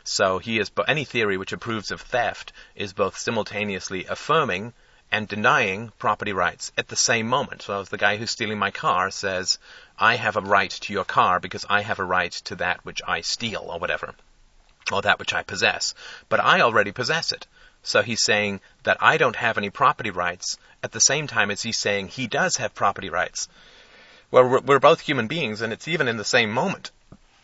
So 0.03 0.39
he 0.39 0.59
is, 0.59 0.71
any 0.87 1.05
theory 1.05 1.37
which 1.37 1.53
approves 1.53 1.91
of 1.91 2.01
theft 2.01 2.53
is 2.75 2.93
both 2.93 3.17
simultaneously 3.17 4.05
affirming 4.05 4.73
and 5.11 5.27
denying 5.27 5.91
property 5.97 6.33
rights 6.33 6.71
at 6.77 6.87
the 6.87 6.95
same 6.95 7.27
moment. 7.27 7.63
So 7.63 7.83
the 7.83 7.97
guy 7.97 8.17
who's 8.17 8.31
stealing 8.31 8.59
my 8.59 8.71
car 8.71 9.09
says, 9.09 9.57
I 9.97 10.15
have 10.15 10.37
a 10.37 10.41
right 10.41 10.69
to 10.69 10.93
your 10.93 11.05
car 11.05 11.39
because 11.39 11.65
I 11.69 11.81
have 11.81 11.99
a 11.99 12.03
right 12.03 12.31
to 12.45 12.55
that 12.57 12.85
which 12.85 13.01
I 13.07 13.21
steal 13.21 13.67
or 13.69 13.79
whatever, 13.79 14.13
or 14.91 15.01
that 15.01 15.19
which 15.19 15.33
I 15.33 15.43
possess. 15.43 15.93
But 16.29 16.39
I 16.39 16.61
already 16.61 16.91
possess 16.91 17.31
it. 17.31 17.47
So 17.81 18.01
he's 18.01 18.23
saying 18.23 18.61
that 18.83 18.97
I 19.01 19.17
don't 19.17 19.35
have 19.35 19.57
any 19.57 19.69
property 19.69 20.11
rights 20.11 20.57
at 20.83 20.91
the 20.91 20.99
same 20.99 21.27
time 21.27 21.49
as 21.49 21.61
he's 21.61 21.77
saying 21.77 22.09
he 22.09 22.27
does 22.27 22.57
have 22.57 22.75
property 22.75 23.09
rights. 23.09 23.47
Well, 24.31 24.47
we're, 24.47 24.59
we're 24.59 24.79
both 24.79 25.01
human 25.01 25.27
beings 25.27 25.61
and 25.61 25.73
it's 25.73 25.87
even 25.87 26.07
in 26.07 26.17
the 26.17 26.23
same 26.23 26.51
moment. 26.51 26.91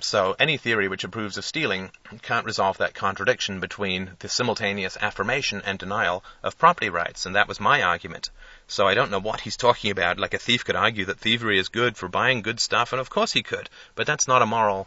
So 0.02 0.36
any 0.38 0.58
theory 0.58 0.90
which 0.90 1.06
approves 1.06 1.38
of 1.38 1.46
stealing 1.46 1.90
can't 2.22 2.46
resolve 2.46 2.78
that 2.80 2.94
contradiction 2.94 3.62
between 3.62 4.12
the 4.20 4.28
simultaneous 4.28 4.98
affirmation 4.98 5.62
and 5.66 5.80
denial 5.80 6.24
of 6.44 6.58
property 6.58 6.90
rights, 6.90 7.26
and 7.26 7.36
that 7.36 7.48
was 7.48 7.62
my 7.62 7.82
argument. 7.82 8.30
So 8.68 8.88
I 8.88 8.94
don't 8.94 9.10
know 9.10 9.20
what 9.20 9.42
he's 9.42 9.56
talking 9.56 9.92
about. 9.92 10.20
Like 10.20 10.34
a 10.34 10.38
thief 10.38 10.66
could 10.66 10.76
argue 10.76 11.06
that 11.06 11.20
thievery 11.20 11.58
is 11.58 11.70
good 11.70 11.96
for 11.96 12.10
buying 12.10 12.42
good 12.42 12.60
stuff, 12.60 12.92
and 12.92 13.00
of 13.00 13.10
course 13.10 13.32
he 13.32 13.42
could, 13.42 13.70
but 13.96 14.06
that's 14.06 14.28
not 14.28 14.42
a 14.42 14.46
moral 14.46 14.86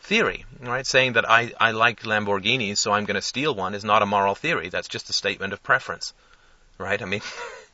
theory, 0.00 0.46
right? 0.60 0.86
Saying 0.86 1.14
that 1.14 1.28
I, 1.28 1.52
I 1.60 1.72
like 1.72 2.02
Lamborghinis, 2.04 2.78
so 2.78 2.92
I'm 2.92 3.04
going 3.04 3.16
to 3.16 3.22
steal 3.22 3.54
one 3.54 3.74
is 3.74 3.84
not 3.84 4.02
a 4.02 4.06
moral 4.06 4.34
theory. 4.34 4.68
That's 4.70 4.88
just 4.88 5.10
a 5.10 5.12
statement 5.12 5.52
of 5.52 5.62
preference, 5.62 6.14
right? 6.78 7.00
I 7.00 7.04
mean, 7.04 7.20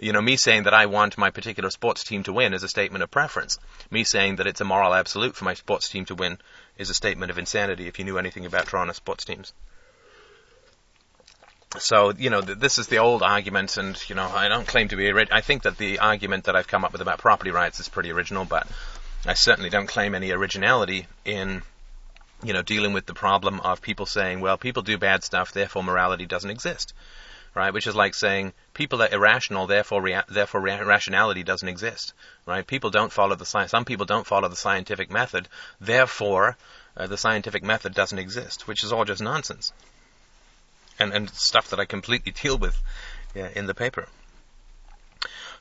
you 0.00 0.12
know, 0.12 0.22
me 0.22 0.36
saying 0.36 0.62
that 0.64 0.74
I 0.74 0.86
want 0.86 1.18
my 1.18 1.30
particular 1.30 1.70
sports 1.70 2.04
team 2.04 2.22
to 2.22 2.32
win 2.32 2.54
is 2.54 2.62
a 2.62 2.68
statement 2.68 3.02
of 3.02 3.10
preference. 3.10 3.58
Me 3.90 4.02
saying 4.02 4.36
that 4.36 4.46
it's 4.46 4.60
a 4.60 4.64
moral 4.64 4.94
absolute 4.94 5.36
for 5.36 5.44
my 5.44 5.54
sports 5.54 5.88
team 5.88 6.06
to 6.06 6.14
win 6.14 6.38
is 6.78 6.88
a 6.88 6.94
statement 6.94 7.30
of 7.30 7.38
insanity 7.38 7.86
if 7.86 7.98
you 7.98 8.04
knew 8.04 8.16
anything 8.16 8.46
about 8.46 8.66
Toronto 8.66 8.94
sports 8.94 9.24
teams. 9.24 9.52
So, 11.78 12.12
you 12.16 12.30
know, 12.30 12.40
th- 12.40 12.58
this 12.58 12.78
is 12.78 12.88
the 12.88 12.98
old 12.98 13.22
argument, 13.22 13.76
and, 13.76 13.96
you 14.08 14.16
know, 14.16 14.26
I 14.26 14.48
don't 14.48 14.66
claim 14.66 14.88
to 14.88 14.96
be, 14.96 15.08
ori- 15.12 15.30
I 15.30 15.40
think 15.40 15.62
that 15.62 15.76
the 15.76 16.00
argument 16.00 16.44
that 16.44 16.56
I've 16.56 16.66
come 16.66 16.84
up 16.84 16.92
with 16.92 17.00
about 17.00 17.18
property 17.18 17.50
rights 17.50 17.78
is 17.78 17.88
pretty 17.88 18.10
original, 18.10 18.44
but 18.44 18.66
I 19.24 19.34
certainly 19.34 19.70
don't 19.70 19.86
claim 19.86 20.14
any 20.14 20.32
originality 20.32 21.06
in, 21.24 21.62
you 22.42 22.54
know, 22.54 22.62
dealing 22.62 22.92
with 22.92 23.06
the 23.06 23.14
problem 23.14 23.60
of 23.60 23.82
people 23.82 24.06
saying, 24.06 24.40
well, 24.40 24.56
people 24.56 24.82
do 24.82 24.98
bad 24.98 25.22
stuff, 25.22 25.52
therefore 25.52 25.84
morality 25.84 26.26
doesn't 26.26 26.50
exist 26.50 26.94
right? 27.54 27.72
Which 27.72 27.86
is 27.86 27.96
like 27.96 28.14
saying 28.14 28.52
people 28.74 29.02
are 29.02 29.08
irrational, 29.08 29.66
therefore 29.66 30.02
rea- 30.02 30.22
therefore 30.28 30.60
rea- 30.60 30.82
rationality 30.82 31.42
doesn't 31.42 31.68
exist, 31.68 32.12
right? 32.46 32.66
People 32.66 32.90
don't 32.90 33.12
follow 33.12 33.34
the 33.34 33.46
science. 33.46 33.70
Some 33.70 33.84
people 33.84 34.06
don't 34.06 34.26
follow 34.26 34.48
the 34.48 34.56
scientific 34.56 35.10
method, 35.10 35.48
therefore 35.80 36.56
uh, 36.96 37.06
the 37.06 37.16
scientific 37.16 37.62
method 37.62 37.94
doesn't 37.94 38.18
exist, 38.18 38.66
which 38.68 38.84
is 38.84 38.92
all 38.92 39.04
just 39.04 39.22
nonsense, 39.22 39.72
and 40.98 41.12
and 41.12 41.30
stuff 41.30 41.70
that 41.70 41.80
I 41.80 41.84
completely 41.84 42.32
deal 42.42 42.58
with 42.58 42.80
yeah, 43.34 43.48
in 43.54 43.66
the 43.66 43.74
paper. 43.74 44.06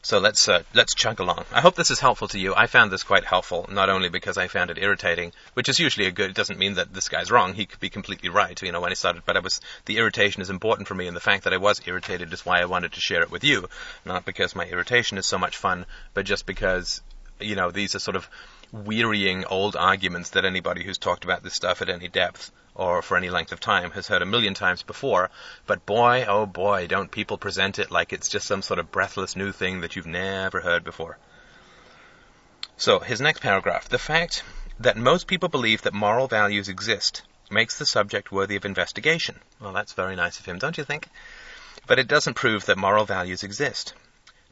So 0.01 0.19
let's 0.19 0.47
uh, 0.47 0.63
let's 0.73 0.95
chug 0.95 1.19
along. 1.19 1.43
I 1.51 1.59
hope 1.59 1.75
this 1.75 1.91
is 1.91 1.99
helpful 1.99 2.29
to 2.29 2.39
you. 2.39 2.55
I 2.55 2.67
found 2.67 2.89
this 2.89 3.03
quite 3.03 3.25
helpful, 3.25 3.67
not 3.69 3.89
only 3.89 4.07
because 4.07 4.37
I 4.37 4.47
found 4.47 4.71
it 4.71 4.77
irritating, 4.77 5.33
which 5.55 5.67
is 5.67 5.77
usually 5.77 6.07
a 6.07 6.11
good. 6.11 6.29
It 6.29 6.35
doesn't 6.37 6.57
mean 6.57 6.75
that 6.75 6.93
this 6.93 7.09
guy's 7.09 7.29
wrong. 7.29 7.53
He 7.53 7.65
could 7.65 7.81
be 7.81 7.89
completely 7.89 8.29
right, 8.29 8.59
you 8.61 8.71
know, 8.71 8.79
when 8.79 8.91
he 8.91 8.95
started. 8.95 9.23
But 9.25 9.35
I 9.35 9.41
was 9.41 9.59
the 9.85 9.97
irritation 9.97 10.41
is 10.41 10.49
important 10.49 10.87
for 10.87 10.95
me, 10.95 11.07
and 11.07 11.15
the 11.15 11.21
fact 11.21 11.43
that 11.43 11.53
I 11.53 11.57
was 11.57 11.81
irritated 11.85 12.31
is 12.31 12.45
why 12.45 12.61
I 12.61 12.65
wanted 12.65 12.93
to 12.93 13.01
share 13.01 13.21
it 13.23 13.31
with 13.31 13.43
you, 13.43 13.67
not 14.05 14.23
because 14.23 14.55
my 14.55 14.65
irritation 14.65 15.17
is 15.17 15.25
so 15.25 15.37
much 15.37 15.57
fun, 15.57 15.85
but 16.13 16.25
just 16.25 16.45
because 16.45 17.01
you 17.41 17.55
know 17.55 17.69
these 17.69 17.93
are 17.93 17.99
sort 17.99 18.15
of 18.15 18.29
wearying 18.71 19.43
old 19.45 19.75
arguments 19.75 20.29
that 20.31 20.45
anybody 20.45 20.83
who's 20.83 20.97
talked 20.97 21.25
about 21.25 21.43
this 21.43 21.55
stuff 21.55 21.81
at 21.81 21.89
any 21.89 22.07
depth 22.07 22.51
or 22.79 23.01
for 23.01 23.17
any 23.17 23.29
length 23.29 23.51
of 23.51 23.59
time 23.59 23.91
has 23.91 24.07
heard 24.07 24.21
a 24.21 24.25
million 24.25 24.53
times 24.53 24.83
before. 24.83 25.29
But 25.67 25.85
boy, 25.85 26.25
oh 26.25 26.45
boy, 26.45 26.87
don't 26.87 27.11
people 27.11 27.37
present 27.37 27.77
it 27.77 27.91
like 27.91 28.13
it's 28.13 28.29
just 28.29 28.47
some 28.47 28.61
sort 28.61 28.79
of 28.79 28.89
breathless 28.89 29.35
new 29.35 29.51
thing 29.51 29.81
that 29.81 29.97
you've 29.97 30.05
never 30.05 30.61
heard 30.61 30.85
before. 30.85 31.17
So, 32.77 32.99
his 32.99 33.19
next 33.19 33.41
paragraph. 33.41 33.89
The 33.89 33.97
fact 33.97 34.43
that 34.79 34.95
most 34.95 35.27
people 35.27 35.49
believe 35.49 35.81
that 35.81 35.93
moral 35.93 36.29
values 36.29 36.69
exist 36.69 37.23
makes 37.51 37.77
the 37.77 37.85
subject 37.85 38.31
worthy 38.31 38.55
of 38.55 38.63
investigation. 38.63 39.41
Well, 39.59 39.73
that's 39.73 39.91
very 39.91 40.15
nice 40.15 40.39
of 40.39 40.45
him, 40.45 40.57
don't 40.57 40.77
you 40.77 40.85
think? 40.85 41.09
But 41.85 41.99
it 41.99 42.07
doesn't 42.07 42.35
prove 42.35 42.65
that 42.67 42.77
moral 42.77 43.03
values 43.03 43.43
exist. 43.43 43.93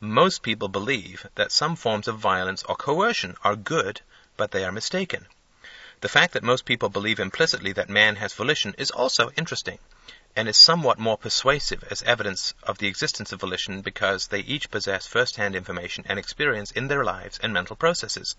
Most 0.02 0.44
people 0.44 0.68
believe 0.68 1.26
that 1.36 1.54
some 1.54 1.78
forms 1.78 2.10
of 2.10 2.18
violence 2.20 2.62
or 2.64 2.76
coercion 2.76 3.38
are 3.46 3.56
good, 3.56 4.02
but 4.36 4.52
they 4.52 4.66
are 4.66 4.72
mistaken. 4.74 5.28
The 6.00 6.10
fact 6.10 6.34
that 6.34 6.44
most 6.44 6.66
people 6.66 6.90
believe 6.90 7.20
implicitly 7.20 7.72
that 7.74 7.90
man 7.90 8.18
has 8.18 8.34
volition 8.34 8.76
is 8.78 8.92
also 8.92 9.32
interesting, 9.32 9.80
and 10.36 10.48
is 10.48 10.64
somewhat 10.64 11.00
more 11.00 11.18
persuasive 11.18 11.84
as 11.90 12.04
evidence 12.04 12.54
of 12.62 12.78
the 12.78 12.88
existence 12.88 13.32
of 13.32 13.40
volition 13.40 13.82
because 13.82 14.28
they 14.28 14.42
each 14.42 14.70
possess 14.70 15.08
first-hand 15.08 15.56
information 15.56 16.06
and 16.08 16.20
experience 16.20 16.70
in 16.70 16.88
their 16.88 17.04
lives 17.04 17.40
and 17.42 17.52
mental 17.52 17.76
processes. 17.76 18.36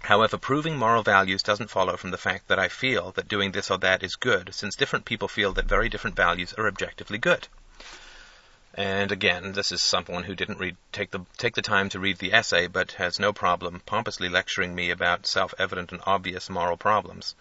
However, 0.00 0.38
proving 0.38 0.78
moral 0.78 1.02
values 1.02 1.42
doesn't 1.42 1.70
follow 1.70 1.98
from 1.98 2.10
the 2.10 2.16
fact 2.16 2.48
that 2.48 2.58
I 2.58 2.68
feel 2.68 3.12
that 3.12 3.28
doing 3.28 3.52
this 3.52 3.70
or 3.70 3.76
that 3.78 4.02
is 4.02 4.16
good, 4.16 4.54
since 4.54 4.76
different 4.76 5.04
people 5.04 5.28
feel 5.28 5.52
that 5.52 5.66
very 5.66 5.90
different 5.90 6.16
values 6.16 6.54
are 6.54 6.68
objectively 6.68 7.18
good. 7.18 7.48
And 8.74 9.10
again, 9.10 9.52
this 9.52 9.72
is 9.72 9.82
someone 9.82 10.24
who 10.24 10.34
didn't 10.34 10.58
read 10.58 10.76
take 10.92 11.10
the 11.10 11.20
take 11.36 11.54
the 11.54 11.62
time 11.62 11.88
to 11.90 11.98
read 11.98 12.18
the 12.18 12.32
essay, 12.32 12.66
but 12.66 12.92
has 12.92 13.18
no 13.18 13.32
problem 13.32 13.82
pompously 13.84 14.28
lecturing 14.28 14.74
me 14.74 14.90
about 14.90 15.26
self-evident 15.26 15.90
and 15.92 16.00
obvious 16.04 16.50
moral 16.50 16.76
problems. 16.76 17.34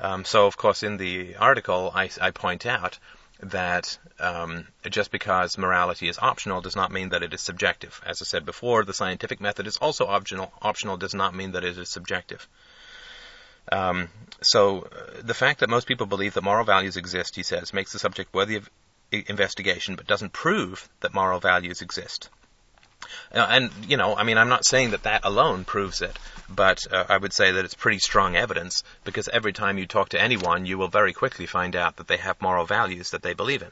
Um, 0.00 0.24
so, 0.24 0.46
of 0.46 0.56
course, 0.56 0.82
in 0.82 0.96
the 0.96 1.36
article, 1.36 1.92
I, 1.94 2.10
I 2.20 2.32
point 2.32 2.66
out 2.66 2.98
that 3.40 3.98
um, 4.18 4.66
just 4.88 5.10
because 5.10 5.58
morality 5.58 6.08
is 6.08 6.18
optional 6.18 6.60
does 6.60 6.76
not 6.76 6.90
mean 6.90 7.10
that 7.10 7.22
it 7.22 7.34
is 7.34 7.40
subjective. 7.40 8.00
As 8.04 8.22
I 8.22 8.24
said 8.24 8.44
before, 8.44 8.84
the 8.84 8.94
scientific 8.94 9.40
method 9.40 9.66
is 9.66 9.76
also 9.76 10.06
optional. 10.06 10.52
Optional 10.62 10.96
does 10.96 11.14
not 11.14 11.34
mean 11.34 11.52
that 11.52 11.64
it 11.64 11.76
is 11.78 11.88
subjective. 11.88 12.48
Um, 13.70 14.08
so, 14.42 14.82
uh, 14.82 15.22
the 15.22 15.34
fact 15.34 15.60
that 15.60 15.70
most 15.70 15.86
people 15.86 16.06
believe 16.06 16.34
that 16.34 16.42
moral 16.42 16.64
values 16.64 16.96
exist, 16.96 17.36
he 17.36 17.44
says, 17.44 17.72
makes 17.72 17.92
the 17.92 17.98
subject 17.98 18.34
worthy 18.34 18.56
of 18.56 18.68
investigation, 19.12 19.96
but 19.96 20.06
doesn't 20.06 20.32
prove 20.32 20.88
that 21.00 21.14
moral 21.14 21.40
values 21.40 21.82
exist. 21.82 22.28
Uh, 23.34 23.46
and, 23.48 23.70
you 23.88 23.96
know, 23.96 24.14
I 24.14 24.22
mean, 24.22 24.38
I'm 24.38 24.48
not 24.48 24.64
saying 24.64 24.90
that 24.90 25.04
that 25.04 25.24
alone 25.24 25.64
proves 25.64 26.02
it, 26.02 26.18
but 26.48 26.86
uh, 26.92 27.04
I 27.08 27.18
would 27.18 27.32
say 27.32 27.52
that 27.52 27.64
it's 27.64 27.74
pretty 27.74 27.98
strong 27.98 28.36
evidence 28.36 28.84
because 29.04 29.28
every 29.28 29.52
time 29.52 29.78
you 29.78 29.86
talk 29.86 30.10
to 30.10 30.20
anyone, 30.20 30.66
you 30.66 30.78
will 30.78 30.88
very 30.88 31.12
quickly 31.12 31.46
find 31.46 31.74
out 31.74 31.96
that 31.96 32.08
they 32.08 32.18
have 32.18 32.40
moral 32.40 32.64
values 32.64 33.10
that 33.10 33.22
they 33.22 33.34
believe 33.34 33.62
in. 33.62 33.70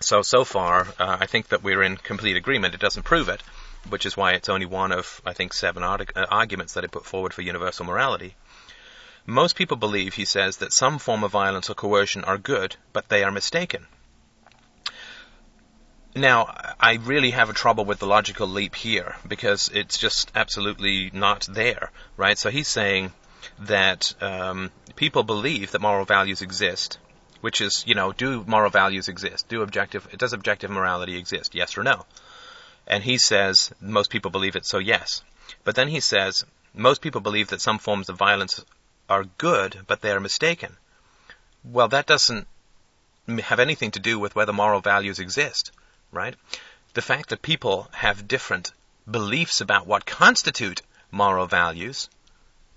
So, 0.00 0.22
so 0.22 0.44
far, 0.44 0.86
uh, 0.98 1.16
I 1.20 1.26
think 1.26 1.48
that 1.48 1.62
we're 1.62 1.82
in 1.82 1.96
complete 1.96 2.36
agreement. 2.36 2.74
It 2.74 2.80
doesn't 2.80 3.04
prove 3.04 3.28
it, 3.28 3.42
which 3.88 4.06
is 4.06 4.16
why 4.16 4.32
it's 4.32 4.48
only 4.48 4.66
one 4.66 4.92
of, 4.92 5.22
I 5.24 5.32
think, 5.32 5.54
seven 5.54 5.82
arg- 5.82 6.12
uh, 6.16 6.26
arguments 6.28 6.74
that 6.74 6.84
I 6.84 6.88
put 6.88 7.06
forward 7.06 7.32
for 7.32 7.42
universal 7.42 7.86
morality. 7.86 8.34
Most 9.26 9.56
people 9.56 9.76
believe, 9.76 10.14
he 10.14 10.24
says, 10.24 10.58
that 10.58 10.72
some 10.72 10.98
form 10.98 11.24
of 11.24 11.30
violence 11.30 11.70
or 11.70 11.74
coercion 11.74 12.24
are 12.24 12.36
good, 12.36 12.76
but 12.92 13.08
they 13.08 13.24
are 13.24 13.30
mistaken. 13.30 13.86
Now, 16.14 16.54
I 16.78 16.94
really 17.02 17.30
have 17.30 17.50
a 17.50 17.54
trouble 17.54 17.84
with 17.84 17.98
the 17.98 18.06
logical 18.06 18.46
leap 18.46 18.74
here 18.74 19.16
because 19.26 19.68
it's 19.72 19.98
just 19.98 20.30
absolutely 20.34 21.10
not 21.12 21.46
there, 21.50 21.90
right? 22.16 22.38
So 22.38 22.50
he's 22.50 22.68
saying 22.68 23.12
that 23.60 24.14
um, 24.20 24.70
people 24.94 25.22
believe 25.22 25.72
that 25.72 25.80
moral 25.80 26.04
values 26.04 26.42
exist, 26.42 26.98
which 27.40 27.60
is, 27.60 27.82
you 27.86 27.94
know, 27.94 28.12
do 28.12 28.44
moral 28.46 28.70
values 28.70 29.08
exist? 29.08 29.48
Do 29.48 29.62
objective, 29.62 30.06
does 30.16 30.32
objective 30.32 30.70
morality 30.70 31.16
exist? 31.16 31.54
Yes 31.54 31.76
or 31.76 31.82
no? 31.82 32.04
And 32.86 33.02
he 33.02 33.18
says 33.18 33.72
most 33.80 34.10
people 34.10 34.30
believe 34.30 34.54
it, 34.54 34.66
so 34.66 34.78
yes. 34.78 35.22
But 35.64 35.74
then 35.74 35.88
he 35.88 36.00
says 36.00 36.44
most 36.74 37.00
people 37.00 37.20
believe 37.20 37.48
that 37.48 37.60
some 37.60 37.78
forms 37.78 38.08
of 38.08 38.16
violence 38.16 38.64
are 39.08 39.24
good, 39.24 39.80
but 39.86 40.00
they 40.00 40.10
are 40.10 40.20
mistaken. 40.20 40.76
Well, 41.64 41.88
that 41.88 42.06
doesn't 42.06 42.46
have 43.42 43.60
anything 43.60 43.90
to 43.92 44.00
do 44.00 44.18
with 44.18 44.34
whether 44.34 44.52
moral 44.52 44.80
values 44.80 45.18
exist, 45.18 45.72
right? 46.12 46.34
The 46.94 47.02
fact 47.02 47.30
that 47.30 47.42
people 47.42 47.88
have 47.92 48.28
different 48.28 48.72
beliefs 49.10 49.60
about 49.60 49.86
what 49.86 50.06
constitute 50.06 50.82
moral 51.10 51.46
values 51.46 52.08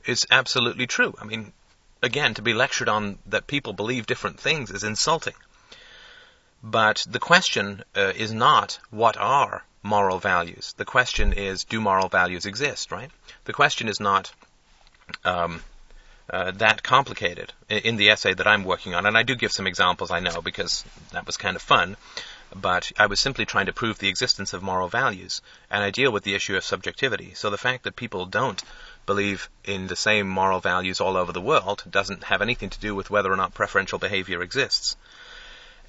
is 0.05 0.25
absolutely 0.31 0.87
true. 0.87 1.13
I 1.19 1.25
mean, 1.25 1.53
again, 2.01 2.33
to 2.35 2.41
be 2.41 2.53
lectured 2.53 2.89
on 2.89 3.19
that 3.27 3.47
people 3.47 3.73
believe 3.73 4.05
different 4.05 4.39
things 4.39 4.71
is 4.71 4.83
insulting. 4.83 5.35
But 6.63 7.05
the 7.09 7.19
question 7.19 7.83
uh, 7.95 8.13
is 8.15 8.33
not 8.33 8.79
what 8.89 9.17
are 9.17 9.63
moral 9.83 10.19
values. 10.19 10.73
The 10.77 10.85
question 10.85 11.33
is 11.33 11.63
do 11.63 11.79
moral 11.79 12.09
values 12.09 12.45
exist, 12.45 12.91
right? 12.91 13.11
The 13.45 13.53
question 13.53 13.87
is 13.87 13.99
not 13.99 14.31
um, 15.23 15.61
uh, 16.29 16.51
that 16.51 16.83
complicated 16.83 17.53
in 17.69 17.95
the 17.95 18.09
essay 18.09 18.33
that 18.33 18.47
I'm 18.47 18.63
working 18.63 18.93
on. 18.93 19.05
And 19.05 19.17
I 19.17 19.23
do 19.23 19.35
give 19.35 19.51
some 19.51 19.67
examples, 19.67 20.11
I 20.11 20.19
know, 20.19 20.41
because 20.41 20.83
that 21.11 21.25
was 21.25 21.37
kind 21.37 21.55
of 21.55 21.61
fun. 21.61 21.95
But 22.55 22.91
I 22.97 23.07
was 23.07 23.19
simply 23.19 23.45
trying 23.45 23.65
to 23.65 23.73
prove 23.73 23.99
the 23.99 24.07
existence 24.07 24.53
of 24.53 24.63
moral 24.63 24.87
values, 24.87 25.41
and 25.69 25.83
I 25.83 25.89
deal 25.89 26.11
with 26.11 26.23
the 26.23 26.33
issue 26.33 26.55
of 26.55 26.63
subjectivity. 26.63 27.33
So 27.33 27.49
the 27.49 27.57
fact 27.57 27.83
that 27.83 27.97
people 27.97 28.25
don't 28.25 28.63
believe 29.05 29.49
in 29.63 29.87
the 29.87 29.95
same 29.95 30.27
moral 30.27 30.59
values 30.59 31.01
all 31.01 31.17
over 31.17 31.33
the 31.33 31.41
world 31.41 31.83
doesn't 31.89 32.25
have 32.25 32.41
anything 32.41 32.69
to 32.69 32.79
do 32.79 32.95
with 32.95 33.09
whether 33.09 33.31
or 33.31 33.35
not 33.35 33.53
preferential 33.53 33.99
behavior 33.99 34.41
exists. 34.41 34.95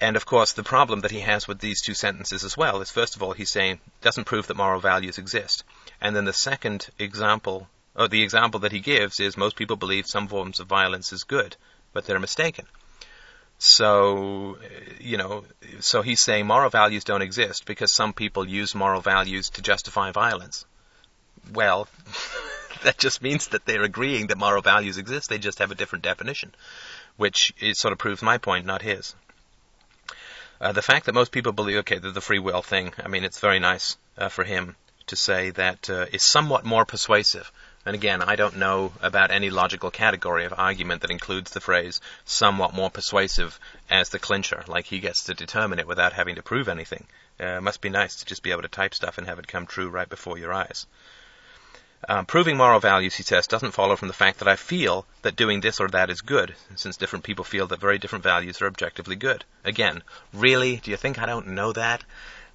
And 0.01 0.17
of 0.17 0.27
course, 0.27 0.53
the 0.53 0.63
problem 0.63 1.01
that 1.01 1.11
he 1.11 1.21
has 1.21 1.49
with 1.49 1.59
these 1.59 1.83
two 1.83 1.95
sentences 1.95 2.45
as 2.45 2.57
well 2.57 2.81
is 2.81 2.91
first 2.91 3.17
of 3.17 3.23
all, 3.23 3.33
he's 3.33 3.51
saying 3.51 3.81
doesn't 4.01 4.27
prove 4.27 4.47
that 4.47 4.57
moral 4.57 4.81
values 4.81 5.19
exist. 5.19 5.65
And 6.01 6.15
then 6.15 6.25
the 6.25 6.33
second 6.33 6.89
example 6.99 7.69
Oh, 7.99 8.07
the 8.07 8.23
example 8.23 8.61
that 8.61 8.71
he 8.71 8.79
gives 8.79 9.19
is 9.19 9.37
most 9.37 9.57
people 9.57 9.75
believe 9.75 10.07
some 10.07 10.29
forms 10.29 10.61
of 10.61 10.69
violence 10.69 11.13
is 11.13 11.25
good, 11.25 11.57
but 11.93 12.07
they're 12.07 12.21
mistaken. 12.21 12.65
So, 13.59 14.57
you 15.01 15.17
know, 15.17 15.45
so 15.81 16.03
he's 16.03 16.21
saying 16.21 16.47
moral 16.47 16.71
values 16.71 17.03
don't 17.03 17.23
exist 17.23 17.67
because 17.67 17.93
some 17.93 18.13
people 18.13 18.49
use 18.49 18.73
moral 18.73 19.01
values 19.01 19.51
to 19.51 19.63
justify 19.63 20.13
violence. 20.13 20.65
Well, 21.53 21.89
that 22.85 22.99
just 22.99 23.21
means 23.21 23.49
that 23.49 23.65
they're 23.65 23.83
agreeing 23.83 24.29
that 24.29 24.39
moral 24.39 24.63
values 24.63 24.97
exist. 24.97 25.29
They 25.29 25.39
just 25.39 25.59
have 25.59 25.73
a 25.73 25.75
different 25.75 26.05
definition, 26.05 26.55
which 27.17 27.53
is, 27.59 27.81
sort 27.81 27.91
of 27.91 27.99
proves 27.99 28.23
my 28.23 28.39
point, 28.39 28.65
not 28.65 28.81
his. 28.81 29.17
Uh, 30.61 30.71
the 30.71 30.83
fact 30.83 31.07
that 31.07 31.17
most 31.17 31.33
people 31.33 31.51
believe, 31.51 31.79
okay, 31.79 31.99
that 31.99 32.15
the 32.15 32.21
free 32.21 32.39
will 32.39 32.63
thing, 32.63 32.93
I 33.05 33.09
mean, 33.09 33.25
it's 33.25 33.41
very 33.41 33.59
nice 33.59 33.97
uh, 34.17 34.29
for 34.29 34.45
him 34.45 34.77
to 35.09 35.17
say 35.17 35.51
that 35.51 35.91
uh, 35.91 36.07
is 36.13 36.23
somewhat 36.23 36.65
more 36.65 36.85
persuasive. 36.85 37.51
And 37.89 37.95
again, 37.95 38.21
I 38.21 38.37
don't 38.37 38.59
know 38.59 38.93
about 39.01 39.31
any 39.31 39.49
logical 39.49 39.91
category 39.91 40.45
of 40.45 40.53
argument 40.53 41.01
that 41.01 41.11
includes 41.11 41.53
the 41.53 41.61
phrase 41.63 42.03
somewhat 42.27 42.75
more 42.75 42.91
persuasive 42.91 43.59
as 43.89 44.11
the 44.11 44.19
clincher, 44.19 44.63
like 44.69 44.85
he 44.85 45.01
gets 45.01 45.25
to 45.25 45.33
determine 45.33 45.79
it 45.79 45.87
without 45.87 46.13
having 46.13 46.35
to 46.35 46.43
prove 46.43 46.69
anything. 46.69 47.07
Uh, 47.41 47.57
it 47.57 47.63
must 47.63 47.81
be 47.81 47.89
nice 47.89 48.17
to 48.17 48.27
just 48.27 48.43
be 48.43 48.51
able 48.51 48.61
to 48.61 48.69
type 48.69 48.93
stuff 48.93 49.17
and 49.17 49.27
have 49.27 49.39
it 49.39 49.49
come 49.49 49.65
true 49.65 49.89
right 49.89 50.11
before 50.11 50.37
your 50.37 50.53
eyes. 50.53 50.87
Um, 52.07 52.27
proving 52.27 52.59
moral 52.59 52.79
values, 52.79 53.15
he 53.15 53.23
says, 53.23 53.47
doesn't 53.47 53.73
follow 53.73 53.97
from 53.97 54.09
the 54.09 54.15
fact 54.15 54.41
that 54.41 54.49
I 54.49 54.57
feel 54.57 55.07
that 55.23 55.35
doing 55.35 55.63
this 55.63 55.81
or 55.81 55.89
that 55.89 56.11
is 56.11 56.21
good, 56.21 56.55
since 56.77 56.99
different 56.99 57.25
people 57.25 57.43
feel 57.43 57.69
that 57.69 57.81
very 57.81 57.97
different 57.97 58.23
values 58.23 58.61
are 58.61 58.67
objectively 58.67 59.17
good. 59.17 59.47
Again, 59.65 60.03
really? 60.35 60.77
Do 60.77 60.91
you 60.91 60.99
think 60.99 61.19
I 61.19 61.25
don't 61.25 61.49
know 61.49 61.73
that? 61.73 62.05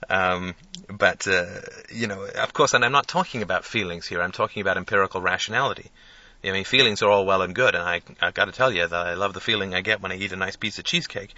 Um, 0.09 0.55
but, 0.89 1.27
uh, 1.27 1.45
you 1.91 2.07
know, 2.07 2.23
of 2.23 2.53
course, 2.53 2.73
and 2.73 2.83
I'm 2.83 2.91
not 2.91 3.07
talking 3.07 3.41
about 3.41 3.65
feelings 3.65 4.07
here, 4.07 4.21
I'm 4.21 4.31
talking 4.31 4.61
about 4.61 4.77
empirical 4.77 5.21
rationality. 5.21 5.91
I 6.43 6.51
mean, 6.51 6.65
feelings 6.65 7.01
are 7.01 7.09
all 7.09 7.25
well 7.25 7.41
and 7.41 7.55
good, 7.55 7.73
and 7.73 7.83
I, 7.83 8.01
I've 8.21 8.33
got 8.33 8.45
to 8.45 8.51
tell 8.51 8.71
you 8.71 8.85
that 8.85 9.07
I 9.07 9.13
love 9.13 9.33
the 9.33 9.39
feeling 9.39 9.73
I 9.73 9.81
get 9.81 10.01
when 10.01 10.11
I 10.11 10.17
eat 10.17 10.33
a 10.33 10.35
nice 10.35 10.57
piece 10.57 10.77
of 10.77 10.83
cheesecake. 10.83 11.33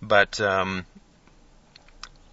But, 0.00 0.40
um, 0.40 0.86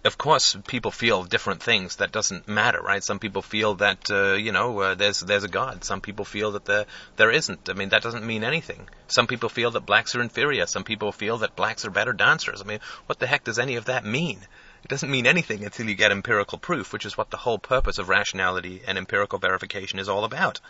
of 0.04 0.18
course, 0.18 0.54
people 0.66 0.90
feel 0.90 1.24
different 1.24 1.62
things. 1.62 1.96
That 1.96 2.12
doesn't 2.12 2.46
matter, 2.46 2.80
right? 2.82 3.02
Some 3.02 3.18
people 3.18 3.40
feel 3.40 3.76
that 3.76 4.10
uh, 4.10 4.34
you 4.34 4.52
know 4.52 4.78
uh, 4.78 4.94
there's 4.94 5.20
there's 5.20 5.44
a 5.44 5.48
God. 5.48 5.82
Some 5.82 6.02
people 6.02 6.26
feel 6.26 6.52
that 6.52 6.66
there 6.66 6.84
there 7.16 7.30
isn't. 7.30 7.70
I 7.70 7.72
mean, 7.72 7.88
that 7.88 8.02
doesn't 8.02 8.26
mean 8.26 8.44
anything. 8.44 8.86
Some 9.08 9.26
people 9.26 9.48
feel 9.48 9.70
that 9.70 9.86
blacks 9.86 10.14
are 10.14 10.20
inferior. 10.20 10.66
Some 10.66 10.84
people 10.84 11.10
feel 11.10 11.38
that 11.38 11.56
blacks 11.56 11.86
are 11.86 11.90
better 11.90 12.12
dancers. 12.12 12.60
I 12.60 12.64
mean, 12.64 12.80
what 13.06 13.18
the 13.18 13.26
heck 13.26 13.44
does 13.44 13.58
any 13.58 13.76
of 13.76 13.86
that 13.86 14.04
mean? 14.04 14.40
It 14.84 14.88
doesn't 14.88 15.10
mean 15.10 15.26
anything 15.26 15.64
until 15.64 15.88
you 15.88 15.94
get 15.94 16.12
empirical 16.12 16.58
proof, 16.58 16.92
which 16.92 17.06
is 17.06 17.16
what 17.16 17.30
the 17.30 17.38
whole 17.38 17.58
purpose 17.58 17.96
of 17.96 18.10
rationality 18.10 18.82
and 18.86 18.98
empirical 18.98 19.38
verification 19.38 19.98
is 19.98 20.10
all 20.10 20.24
about. 20.24 20.60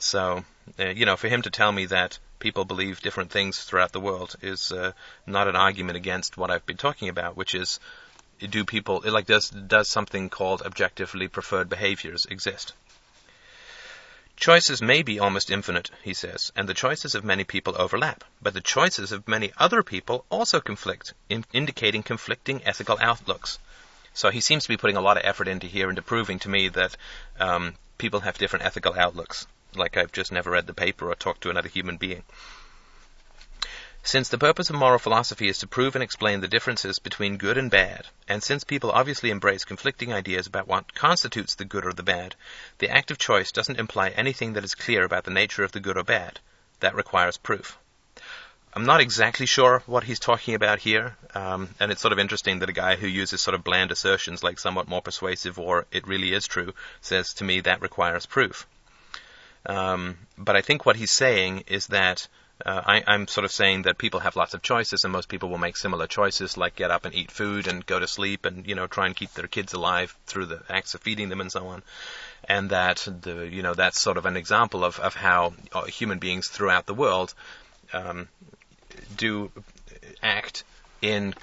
So, 0.00 0.44
uh, 0.78 0.86
you 0.86 1.06
know, 1.06 1.16
for 1.16 1.28
him 1.28 1.42
to 1.42 1.50
tell 1.50 1.70
me 1.70 1.86
that 1.86 2.18
people 2.40 2.64
believe 2.64 3.00
different 3.00 3.30
things 3.30 3.62
throughout 3.62 3.92
the 3.92 4.00
world 4.00 4.34
is 4.42 4.72
uh, 4.72 4.90
not 5.24 5.46
an 5.46 5.54
argument 5.54 5.96
against 5.96 6.36
what 6.36 6.50
I've 6.50 6.66
been 6.66 6.76
talking 6.76 7.08
about, 7.08 7.36
which 7.36 7.54
is 7.54 7.78
do 8.40 8.64
people 8.64 9.02
like 9.04 9.26
does 9.26 9.50
does 9.50 9.88
something 9.88 10.30
called 10.30 10.62
objectively 10.62 11.28
preferred 11.28 11.68
behaviors 11.68 12.26
exist? 12.26 12.72
Choices 14.36 14.82
may 14.82 15.02
be 15.02 15.20
almost 15.20 15.50
infinite, 15.50 15.90
he 16.02 16.12
says, 16.12 16.50
and 16.56 16.68
the 16.68 16.74
choices 16.74 17.14
of 17.14 17.24
many 17.24 17.44
people 17.44 17.80
overlap, 17.80 18.24
but 18.42 18.52
the 18.52 18.60
choices 18.60 19.12
of 19.12 19.28
many 19.28 19.52
other 19.56 19.82
people 19.82 20.26
also 20.28 20.60
conflict, 20.60 21.14
in 21.28 21.44
indicating 21.52 22.02
conflicting 22.02 22.64
ethical 22.64 22.98
outlooks. 23.00 23.58
So 24.12 24.30
he 24.30 24.40
seems 24.40 24.64
to 24.64 24.68
be 24.68 24.76
putting 24.76 24.96
a 24.96 25.00
lot 25.00 25.16
of 25.16 25.24
effort 25.24 25.48
into 25.48 25.66
here 25.66 25.88
into 25.88 26.02
proving 26.02 26.40
to 26.40 26.48
me 26.48 26.68
that 26.68 26.96
um, 27.38 27.74
people 27.96 28.20
have 28.20 28.36
different 28.36 28.64
ethical 28.64 28.94
outlooks, 28.94 29.46
like 29.74 29.96
I've 29.96 30.12
just 30.12 30.32
never 30.32 30.50
read 30.50 30.66
the 30.66 30.74
paper 30.74 31.10
or 31.10 31.14
talked 31.14 31.42
to 31.42 31.50
another 31.50 31.68
human 31.68 31.96
being. 31.96 32.22
Since 34.06 34.28
the 34.28 34.36
purpose 34.36 34.68
of 34.68 34.76
moral 34.76 34.98
philosophy 34.98 35.48
is 35.48 35.58
to 35.60 35.66
prove 35.66 35.96
and 35.96 36.02
explain 36.02 36.42
the 36.42 36.46
differences 36.46 36.98
between 36.98 37.38
good 37.38 37.56
and 37.56 37.70
bad, 37.70 38.06
and 38.28 38.42
since 38.42 38.62
people 38.62 38.90
obviously 38.92 39.30
embrace 39.30 39.64
conflicting 39.64 40.12
ideas 40.12 40.46
about 40.46 40.68
what 40.68 40.94
constitutes 40.94 41.54
the 41.54 41.64
good 41.64 41.86
or 41.86 41.94
the 41.94 42.02
bad, 42.02 42.36
the 42.78 42.90
act 42.90 43.10
of 43.10 43.16
choice 43.16 43.50
doesn't 43.50 43.80
imply 43.80 44.10
anything 44.10 44.52
that 44.52 44.64
is 44.64 44.74
clear 44.74 45.04
about 45.04 45.24
the 45.24 45.30
nature 45.30 45.64
of 45.64 45.72
the 45.72 45.80
good 45.80 45.96
or 45.96 46.04
bad. 46.04 46.38
That 46.80 46.94
requires 46.94 47.38
proof. 47.38 47.78
I'm 48.74 48.84
not 48.84 49.00
exactly 49.00 49.46
sure 49.46 49.82
what 49.86 50.04
he's 50.04 50.20
talking 50.20 50.54
about 50.54 50.80
here, 50.80 51.16
um, 51.34 51.70
and 51.80 51.90
it's 51.90 52.02
sort 52.02 52.12
of 52.12 52.18
interesting 52.18 52.58
that 52.58 52.68
a 52.68 52.74
guy 52.74 52.96
who 52.96 53.06
uses 53.06 53.40
sort 53.40 53.54
of 53.54 53.64
bland 53.64 53.90
assertions 53.90 54.42
like 54.42 54.58
somewhat 54.58 54.86
more 54.86 55.00
persuasive 55.00 55.58
or 55.58 55.86
it 55.90 56.06
really 56.06 56.34
is 56.34 56.46
true 56.46 56.74
says 57.00 57.32
to 57.34 57.44
me 57.44 57.60
that 57.60 57.80
requires 57.80 58.26
proof. 58.26 58.66
Um, 59.64 60.18
but 60.36 60.56
I 60.56 60.60
think 60.60 60.84
what 60.84 60.96
he's 60.96 61.10
saying 61.12 61.64
is 61.68 61.86
that 61.86 62.28
uh, 62.64 62.80
I, 62.84 63.14
am 63.14 63.26
sort 63.26 63.44
of 63.44 63.52
saying 63.52 63.82
that 63.82 63.98
people 63.98 64.20
have 64.20 64.36
lots 64.36 64.54
of 64.54 64.62
choices, 64.62 65.04
and 65.04 65.12
most 65.12 65.28
people 65.28 65.48
will 65.48 65.58
make 65.58 65.76
similar 65.76 66.06
choices, 66.06 66.56
like 66.56 66.76
get 66.76 66.90
up 66.90 67.04
and 67.04 67.14
eat 67.14 67.30
food 67.30 67.66
and 67.66 67.84
go 67.84 67.98
to 67.98 68.06
sleep, 68.06 68.44
and 68.44 68.66
you 68.66 68.74
know 68.74 68.86
try 68.86 69.06
and 69.06 69.16
keep 69.16 69.32
their 69.34 69.48
kids 69.48 69.72
alive 69.72 70.16
through 70.26 70.46
the 70.46 70.62
acts 70.68 70.94
of 70.94 71.00
feeding 71.02 71.28
them 71.28 71.40
and 71.40 71.50
so 71.50 71.66
on. 71.66 71.82
And 72.48 72.70
that 72.70 73.06
the 73.22 73.48
you 73.48 73.62
know 73.62 73.74
that's 73.74 74.00
sort 74.00 74.18
of 74.18 74.26
an 74.26 74.36
example 74.36 74.84
of 74.84 75.00
of 75.00 75.14
how 75.14 75.54
uh, 75.72 75.84
human 75.84 76.18
beings 76.18 76.48
throughout 76.48 76.86
the 76.86 76.94
world 76.94 77.34
um, 77.92 78.28
do 79.16 79.50
act 80.22 80.64
in 81.02 81.34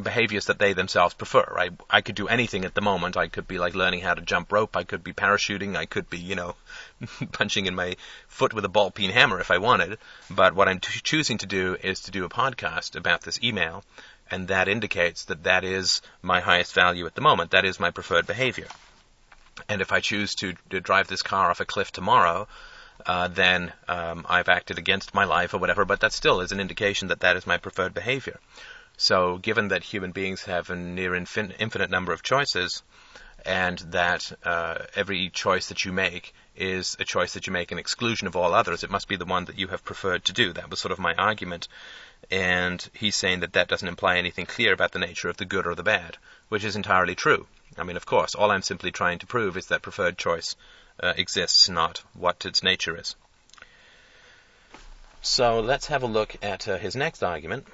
behaviors 0.00 0.46
that 0.46 0.58
they 0.58 0.72
themselves 0.72 1.14
prefer. 1.14 1.44
Right? 1.50 1.72
I 1.90 2.00
could 2.00 2.14
do 2.14 2.28
anything 2.28 2.64
at 2.64 2.74
the 2.74 2.80
moment. 2.80 3.16
I 3.16 3.28
could 3.28 3.46
be 3.46 3.58
like 3.58 3.74
learning 3.74 4.00
how 4.00 4.14
to 4.14 4.22
jump 4.22 4.52
rope. 4.52 4.76
I 4.76 4.84
could 4.84 5.04
be 5.04 5.12
parachuting. 5.12 5.76
I 5.76 5.86
could 5.86 6.08
be, 6.08 6.18
you 6.18 6.34
know, 6.34 6.56
punching 7.32 7.66
in 7.66 7.74
my 7.74 7.96
foot 8.28 8.54
with 8.54 8.64
a 8.64 8.68
ball 8.68 8.90
peen 8.90 9.10
hammer 9.10 9.40
if 9.40 9.50
I 9.50 9.58
wanted. 9.58 9.98
But 10.30 10.54
what 10.54 10.68
I'm 10.68 10.80
t- 10.80 11.00
choosing 11.02 11.38
to 11.38 11.46
do 11.46 11.76
is 11.82 12.00
to 12.02 12.10
do 12.10 12.24
a 12.24 12.30
podcast 12.30 12.96
about 12.96 13.22
this 13.22 13.42
email, 13.42 13.84
and 14.30 14.48
that 14.48 14.68
indicates 14.68 15.24
that 15.26 15.44
that 15.44 15.64
is 15.64 16.02
my 16.22 16.40
highest 16.40 16.74
value 16.74 17.06
at 17.06 17.14
the 17.14 17.20
moment. 17.20 17.50
That 17.50 17.64
is 17.64 17.80
my 17.80 17.90
preferred 17.90 18.26
behavior. 18.26 18.68
And 19.68 19.80
if 19.80 19.92
I 19.92 20.00
choose 20.00 20.34
to, 20.36 20.54
to 20.70 20.80
drive 20.80 21.08
this 21.08 21.22
car 21.22 21.50
off 21.50 21.60
a 21.60 21.64
cliff 21.64 21.92
tomorrow, 21.92 22.48
uh, 23.06 23.28
then 23.28 23.72
um, 23.88 24.24
I've 24.28 24.48
acted 24.48 24.78
against 24.78 25.14
my 25.14 25.24
life 25.24 25.54
or 25.54 25.58
whatever, 25.58 25.84
but 25.84 26.00
that 26.00 26.12
still 26.12 26.40
is 26.40 26.52
an 26.52 26.60
indication 26.60 27.08
that 27.08 27.20
that 27.20 27.36
is 27.36 27.46
my 27.46 27.58
preferred 27.58 27.94
behavior. 27.94 28.38
So, 28.96 29.38
given 29.38 29.68
that 29.68 29.82
human 29.82 30.12
beings 30.12 30.42
have 30.44 30.70
a 30.70 30.76
near 30.76 31.12
infin- 31.12 31.54
infinite 31.58 31.90
number 31.90 32.12
of 32.12 32.22
choices, 32.22 32.82
and 33.44 33.78
that 33.78 34.32
uh, 34.44 34.78
every 34.94 35.30
choice 35.30 35.68
that 35.68 35.84
you 35.84 35.92
make 35.92 36.34
is 36.56 36.96
a 37.00 37.04
choice 37.04 37.34
that 37.34 37.46
you 37.46 37.52
make 37.52 37.72
in 37.72 37.78
exclusion 37.78 38.26
of 38.26 38.36
all 38.36 38.54
others, 38.54 38.84
it 38.84 38.90
must 38.90 39.08
be 39.08 39.16
the 39.16 39.24
one 39.24 39.46
that 39.46 39.58
you 39.58 39.68
have 39.68 39.84
preferred 39.84 40.24
to 40.26 40.32
do. 40.32 40.52
That 40.52 40.70
was 40.70 40.80
sort 40.80 40.92
of 40.92 40.98
my 40.98 41.14
argument. 41.14 41.68
And 42.30 42.86
he's 42.92 43.16
saying 43.16 43.40
that 43.40 43.54
that 43.54 43.68
doesn't 43.68 43.88
imply 43.88 44.16
anything 44.16 44.46
clear 44.46 44.72
about 44.72 44.92
the 44.92 44.98
nature 44.98 45.28
of 45.28 45.36
the 45.36 45.44
good 45.44 45.66
or 45.66 45.74
the 45.74 45.82
bad, 45.82 46.18
which 46.48 46.64
is 46.64 46.76
entirely 46.76 47.14
true. 47.14 47.46
I 47.76 47.84
mean, 47.84 47.96
of 47.96 48.06
course, 48.06 48.34
all 48.34 48.50
I'm 48.50 48.62
simply 48.62 48.92
trying 48.92 49.18
to 49.20 49.26
prove 49.26 49.56
is 49.56 49.66
that 49.66 49.82
preferred 49.82 50.18
choice 50.18 50.54
uh, 51.02 51.14
exists, 51.16 51.68
not 51.68 52.02
what 52.14 52.44
its 52.46 52.62
nature 52.62 52.96
is. 52.96 53.16
So 55.22 55.60
let's 55.60 55.86
have 55.86 56.02
a 56.02 56.06
look 56.06 56.36
at 56.42 56.68
uh, 56.68 56.78
his 56.78 56.94
next 56.94 57.22
argument. 57.22 57.66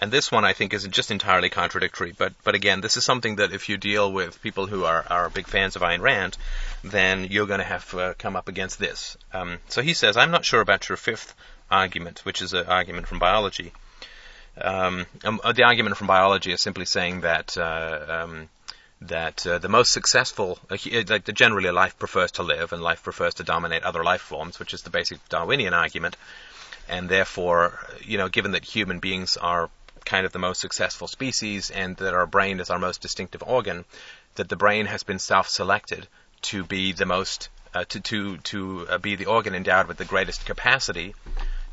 And 0.00 0.12
this 0.12 0.30
one 0.30 0.44
I 0.44 0.52
think 0.52 0.72
is 0.72 0.86
just 0.88 1.10
entirely 1.10 1.50
contradictory. 1.50 2.12
But 2.16 2.32
but 2.44 2.54
again, 2.54 2.80
this 2.80 2.96
is 2.96 3.04
something 3.04 3.36
that 3.36 3.52
if 3.52 3.68
you 3.68 3.76
deal 3.76 4.12
with 4.12 4.42
people 4.42 4.66
who 4.66 4.84
are, 4.84 5.04
are 5.10 5.28
big 5.28 5.46
fans 5.46 5.76
of 5.76 5.82
Ayn 5.82 6.00
Rand, 6.00 6.36
then 6.82 7.24
you're 7.30 7.46
going 7.46 7.58
to 7.58 7.64
have 7.64 7.90
to 7.90 8.00
uh, 8.00 8.14
come 8.14 8.36
up 8.36 8.48
against 8.48 8.78
this. 8.78 9.16
Um, 9.32 9.58
so 9.68 9.82
he 9.82 9.94
says, 9.94 10.16
I'm 10.16 10.30
not 10.30 10.44
sure 10.44 10.60
about 10.60 10.88
your 10.88 10.96
fifth 10.96 11.34
argument, 11.70 12.20
which 12.20 12.42
is 12.42 12.52
an 12.52 12.66
argument 12.66 13.06
from 13.06 13.18
biology. 13.18 13.72
Um, 14.60 15.06
um, 15.24 15.40
uh, 15.44 15.52
the 15.52 15.64
argument 15.64 15.96
from 15.96 16.06
biology 16.06 16.52
is 16.52 16.62
simply 16.62 16.84
saying 16.84 17.20
that 17.22 17.56
uh, 17.56 18.24
um, 18.24 18.48
that 19.00 19.46
uh, 19.46 19.58
the 19.58 19.68
most 19.68 19.92
successful, 19.92 20.58
uh, 20.70 20.76
like 21.08 21.32
generally 21.34 21.70
life 21.70 21.98
prefers 21.98 22.32
to 22.32 22.42
live 22.42 22.72
and 22.72 22.82
life 22.82 23.02
prefers 23.02 23.34
to 23.34 23.44
dominate 23.44 23.84
other 23.84 24.02
life 24.02 24.20
forms, 24.20 24.58
which 24.58 24.74
is 24.74 24.82
the 24.82 24.90
basic 24.90 25.18
Darwinian 25.28 25.74
argument. 25.74 26.16
And 26.88 27.08
therefore, 27.08 27.78
you 28.02 28.18
know, 28.18 28.28
given 28.28 28.52
that 28.52 28.64
human 28.64 28.98
beings 28.98 29.36
are 29.36 29.70
kind 30.08 30.24
of 30.26 30.32
the 30.32 30.38
most 30.38 30.60
successful 30.60 31.06
species 31.06 31.70
and 31.70 31.96
that 31.98 32.14
our 32.14 32.26
brain 32.26 32.60
is 32.60 32.70
our 32.70 32.78
most 32.78 33.02
distinctive 33.02 33.42
organ, 33.46 33.84
that 34.36 34.48
the 34.48 34.56
brain 34.56 34.86
has 34.86 35.02
been 35.02 35.18
self-selected 35.18 36.08
to 36.40 36.64
be 36.64 36.92
the 36.92 37.06
most 37.06 37.48
uh, 37.74 37.84
to 37.84 38.00
to 38.00 38.38
to 38.38 38.86
uh, 38.88 38.98
be 38.98 39.16
the 39.16 39.26
organ 39.26 39.54
endowed 39.54 39.86
with 39.86 39.98
the 39.98 40.04
greatest 40.04 40.46
capacity 40.46 41.14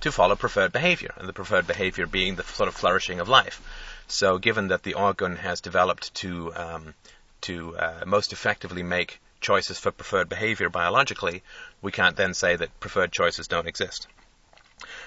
to 0.02 0.12
follow 0.12 0.36
preferred 0.36 0.74
behavior, 0.74 1.14
and 1.18 1.30
the 1.30 1.34
preferred 1.34 1.66
behavior 1.66 2.06
being 2.06 2.36
the 2.36 2.44
sort 2.44 2.68
of 2.68 2.76
flourishing 2.76 3.22
of 3.22 3.30
life. 3.30 3.62
So, 4.08 4.38
given 4.38 4.68
that 4.68 4.84
the 4.84 4.96
organ 4.96 5.38
has 5.38 5.62
developed 5.62 6.14
to 6.16 6.54
um, 6.56 6.94
to 7.42 7.78
uh, 7.78 8.04
most 8.06 8.34
effectively 8.34 8.84
make 8.84 9.22
choices 9.40 9.80
for 9.80 9.92
preferred 9.92 10.28
behavior 10.28 10.70
biologically, 10.70 11.44
we 11.82 11.92
can't 11.92 12.18
then 12.18 12.34
say 12.34 12.56
that 12.56 12.80
preferred 12.80 13.12
choices 13.12 13.48
don't 13.48 13.68
exist. 13.68 14.08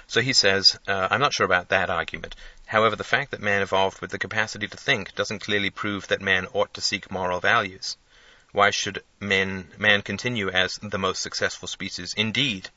So 0.06 0.20
he 0.22 0.32
says, 0.32 0.78
uh, 0.86 1.08
I'm 1.10 1.20
not 1.20 1.34
sure 1.34 1.44
about 1.44 1.68
that 1.68 1.90
argument. 1.90 2.34
However, 2.68 2.96
the 2.96 3.04
fact 3.04 3.30
that 3.30 3.40
man 3.40 3.62
evolved 3.62 4.02
with 4.02 4.10
the 4.10 4.18
capacity 4.18 4.68
to 4.68 4.76
think 4.76 5.14
doesn't 5.14 5.38
clearly 5.38 5.70
prove 5.70 6.08
that 6.08 6.20
man 6.20 6.46
ought 6.52 6.74
to 6.74 6.82
seek 6.82 7.10
moral 7.10 7.40
values. 7.40 7.96
Why 8.52 8.68
should 8.68 9.02
man, 9.20 9.72
man 9.78 10.02
continue 10.02 10.50
as 10.50 10.78
the 10.82 10.98
most 10.98 11.22
successful 11.22 11.66
species? 11.66 12.12
Indeed, 12.14 12.68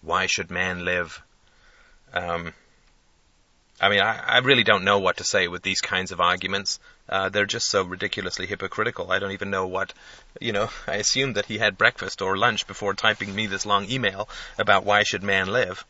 why 0.00 0.24
should 0.24 0.50
man 0.50 0.86
live? 0.86 1.20
Um, 2.14 2.54
I 3.78 3.90
mean, 3.90 4.00
I, 4.00 4.16
I 4.16 4.38
really 4.38 4.64
don't 4.64 4.84
know 4.84 4.98
what 4.98 5.18
to 5.18 5.24
say 5.24 5.46
with 5.46 5.62
these 5.62 5.82
kinds 5.82 6.10
of 6.10 6.22
arguments. 6.22 6.80
Uh, 7.06 7.28
they're 7.28 7.44
just 7.44 7.68
so 7.68 7.82
ridiculously 7.82 8.46
hypocritical. 8.46 9.12
I 9.12 9.18
don't 9.18 9.32
even 9.32 9.50
know 9.50 9.66
what, 9.66 9.92
you 10.40 10.52
know, 10.52 10.70
I 10.86 10.96
assumed 10.96 11.34
that 11.34 11.46
he 11.46 11.58
had 11.58 11.76
breakfast 11.76 12.22
or 12.22 12.38
lunch 12.38 12.66
before 12.66 12.94
typing 12.94 13.34
me 13.34 13.46
this 13.46 13.66
long 13.66 13.90
email 13.90 14.26
about 14.56 14.86
why 14.86 15.02
should 15.02 15.22
man 15.22 15.48
live. 15.48 15.84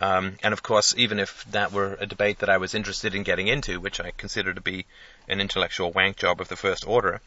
Um, 0.00 0.36
and 0.42 0.52
of 0.52 0.62
course, 0.62 0.94
even 0.96 1.18
if 1.18 1.44
that 1.50 1.72
were 1.72 1.96
a 2.00 2.06
debate 2.06 2.38
that 2.38 2.48
I 2.48 2.56
was 2.56 2.74
interested 2.74 3.14
in 3.14 3.22
getting 3.22 3.48
into, 3.48 3.80
which 3.80 4.00
I 4.00 4.12
consider 4.16 4.54
to 4.54 4.60
be 4.60 4.86
an 5.28 5.40
intellectual 5.40 5.92
wank 5.92 6.16
job 6.16 6.40
of 6.40 6.48
the 6.48 6.56
first 6.56 6.86
order, 6.86 7.20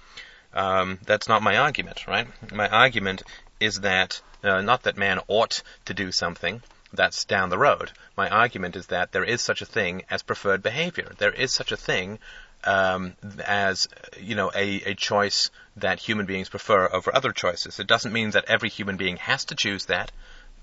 um, 0.54 1.00
that's 1.06 1.28
not 1.28 1.44
my 1.44 1.58
argument, 1.58 2.08
right? 2.08 2.28
My 2.52 2.68
argument 2.70 3.24
is 3.60 3.82
that 3.82 4.22
uh, 4.44 4.62
not 4.62 4.84
that 4.84 4.98
man 4.98 5.20
ought 5.28 5.62
to 5.86 5.94
do 5.94 6.12
something, 6.12 6.62
that's 6.94 7.26
down 7.26 7.50
the 7.50 7.58
road. 7.58 7.92
My 8.16 8.30
argument 8.30 8.76
is 8.76 8.88
that 8.88 9.12
there 9.12 9.24
is 9.24 9.42
such 9.42 9.62
a 9.62 9.66
thing 9.66 10.04
as 10.10 10.24
preferred 10.24 10.64
behavior. 10.64 11.12
There 11.18 11.32
is 11.32 11.54
such 11.54 11.72
a 11.72 11.78
thing 11.78 12.20
um, 12.64 13.16
as 13.46 13.88
you 14.20 14.36
know 14.36 14.52
a, 14.56 14.82
a 14.84 14.96
choice 14.96 15.52
that 15.78 16.00
human 16.00 16.26
beings 16.26 16.50
prefer 16.50 16.90
over 16.92 17.14
other 17.14 17.32
choices. 17.32 17.80
It 17.80 17.88
doesn't 17.88 18.14
mean 18.14 18.32
that 18.32 18.46
every 18.48 18.70
human 18.70 18.98
being 18.98 19.18
has 19.18 19.46
to 19.46 19.56
choose 19.56 19.86
that, 19.86 20.12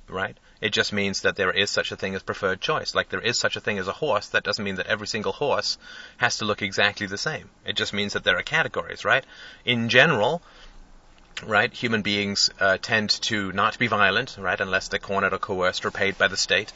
right? 0.09 0.37
It 0.63 0.73
just 0.73 0.93
means 0.93 1.23
that 1.23 1.35
there 1.35 1.51
is 1.51 1.71
such 1.71 1.91
a 1.91 1.97
thing 1.97 2.15
as 2.15 2.23
preferred 2.23 2.61
choice. 2.61 2.95
Like 2.95 3.09
there 3.09 3.21
is 3.21 3.37
such 3.39 3.57
a 3.57 3.61
thing 3.61 3.79
as 3.79 3.89
a 3.89 3.93
horse. 3.93 4.29
That 4.29 4.45
doesn't 4.45 4.65
mean 4.65 4.77
that 4.77 4.87
every 4.87 5.09
single 5.09 5.33
horse 5.33 5.77
has 6.19 6.39
to 6.39 6.45
look 6.45 6.63
exactly 6.63 7.07
the 7.09 7.19
same. 7.19 7.51
It 7.67 7.75
just 7.75 7.93
means 7.93 8.13
that 8.13 8.23
there 8.23 8.39
are 8.39 8.43
categories, 8.45 9.05
right? 9.05 9.25
In 9.65 9.89
general, 9.89 10.41
right? 11.45 11.73
Human 11.73 12.03
beings 12.03 12.49
uh, 12.61 12.79
tend 12.81 13.11
to 13.23 13.51
not 13.51 13.77
be 13.77 13.89
violent, 13.89 14.37
right, 14.39 14.61
unless 14.61 14.87
they're 14.87 15.01
cornered 15.01 15.33
or 15.33 15.39
coerced 15.39 15.85
or 15.85 15.91
paid 15.91 16.17
by 16.17 16.29
the 16.29 16.37
state. 16.37 16.73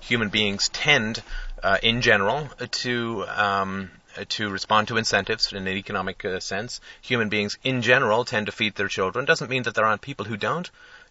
Human 0.00 0.30
beings 0.30 0.68
tend, 0.70 1.22
uh, 1.62 1.78
in 1.80 2.00
general, 2.02 2.48
to 2.82 3.24
um, 3.28 3.90
to 4.30 4.50
respond 4.50 4.88
to 4.88 4.96
incentives 4.96 5.52
in 5.52 5.58
an 5.66 5.76
economic 5.76 6.24
uh, 6.24 6.40
sense. 6.40 6.80
Human 7.02 7.28
beings, 7.28 7.56
in 7.62 7.82
general, 7.82 8.24
tend 8.24 8.46
to 8.46 8.52
feed 8.52 8.74
their 8.74 8.88
children. 8.88 9.24
Doesn't 9.24 9.50
mean 9.50 9.62
that 9.62 9.76
there 9.76 9.86
aren't 9.86 10.02
people 10.02 10.24
who 10.26 10.36
don't. 10.36 10.68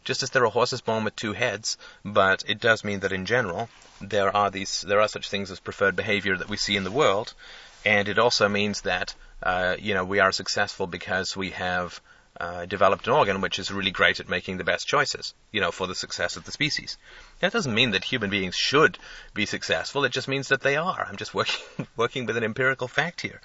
Just 0.07 0.23
as 0.23 0.29
there 0.29 0.45
are 0.45 0.49
horses 0.49 0.79
born 0.79 1.03
with 1.03 1.17
two 1.17 1.33
heads, 1.33 1.77
but 2.05 2.45
it 2.47 2.61
does 2.61 2.85
mean 2.85 3.01
that 3.01 3.11
in 3.11 3.25
general 3.25 3.67
there 3.99 4.33
are 4.33 4.49
these 4.49 4.85
there 4.87 5.01
are 5.01 5.09
such 5.09 5.27
things 5.27 5.51
as 5.51 5.59
preferred 5.59 5.97
behavior 5.97 6.37
that 6.37 6.47
we 6.47 6.55
see 6.55 6.77
in 6.77 6.85
the 6.85 6.97
world, 7.01 7.33
and 7.83 8.07
it 8.07 8.17
also 8.17 8.47
means 8.47 8.79
that 8.83 9.13
uh, 9.43 9.75
you 9.77 9.93
know 9.93 10.05
we 10.05 10.21
are 10.21 10.31
successful 10.31 10.87
because 10.87 11.35
we 11.35 11.49
have 11.49 11.99
uh, 12.39 12.65
developed 12.65 13.05
an 13.07 13.11
organ 13.11 13.41
which 13.41 13.59
is 13.59 13.69
really 13.69 13.91
great 13.91 14.21
at 14.21 14.29
making 14.29 14.55
the 14.55 14.63
best 14.63 14.87
choices, 14.87 15.33
you 15.51 15.59
know, 15.59 15.71
for 15.71 15.87
the 15.87 16.01
success 16.03 16.37
of 16.37 16.45
the 16.45 16.53
species. 16.53 16.97
That 17.41 17.51
doesn't 17.51 17.75
mean 17.75 17.91
that 17.91 18.05
human 18.05 18.29
beings 18.29 18.55
should 18.55 18.97
be 19.33 19.45
successful. 19.45 20.05
It 20.05 20.13
just 20.13 20.29
means 20.29 20.47
that 20.47 20.61
they 20.61 20.77
are. 20.77 21.05
I'm 21.05 21.17
just 21.17 21.33
working 21.33 21.65
working 21.97 22.25
with 22.25 22.37
an 22.37 22.45
empirical 22.45 22.87
fact 22.87 23.19
here. 23.19 23.41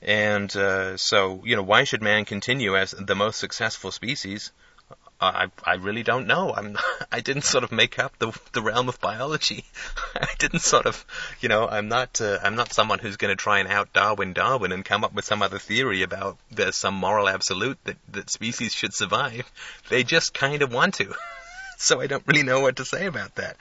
And 0.00 0.56
uh, 0.56 0.96
so, 0.96 1.42
you 1.44 1.54
know, 1.54 1.62
why 1.62 1.84
should 1.84 2.00
man 2.00 2.24
continue 2.24 2.78
as 2.78 2.92
the 2.92 3.14
most 3.14 3.38
successful 3.38 3.92
species 3.92 4.52
I 5.22 5.46
I 5.64 5.74
really 5.74 6.02
don't 6.02 6.26
know. 6.26 6.52
I'm 6.52 6.76
I 7.12 7.20
didn't 7.20 7.44
sort 7.44 7.62
of 7.62 7.70
make 7.70 7.98
up 7.98 8.18
the 8.18 8.36
the 8.52 8.62
realm 8.62 8.88
of 8.88 9.00
biology. 9.00 9.64
I 10.16 10.28
didn't 10.38 10.60
sort 10.60 10.86
of, 10.86 11.04
you 11.40 11.48
know, 11.48 11.68
I'm 11.68 11.88
not 11.88 12.20
uh, 12.20 12.38
I'm 12.42 12.56
not 12.56 12.72
someone 12.72 12.98
who's 12.98 13.16
going 13.16 13.30
to 13.30 13.40
try 13.40 13.60
and 13.60 13.68
out 13.68 13.92
Darwin 13.92 14.32
Darwin 14.32 14.72
and 14.72 14.84
come 14.84 15.04
up 15.04 15.14
with 15.14 15.24
some 15.24 15.42
other 15.42 15.58
theory 15.58 16.02
about 16.02 16.38
there's 16.50 16.76
some 16.76 16.94
moral 16.94 17.28
absolute 17.28 17.78
that 17.84 17.96
that 18.08 18.30
species 18.30 18.72
should 18.72 18.94
survive. 18.94 19.50
They 19.88 20.02
just 20.02 20.34
kind 20.34 20.62
of 20.62 20.72
want 20.72 20.94
to. 20.94 21.14
so 21.78 22.00
I 22.00 22.08
don't 22.08 22.26
really 22.26 22.42
know 22.42 22.60
what 22.60 22.76
to 22.76 22.84
say 22.84 23.06
about 23.06 23.36
that. 23.36 23.56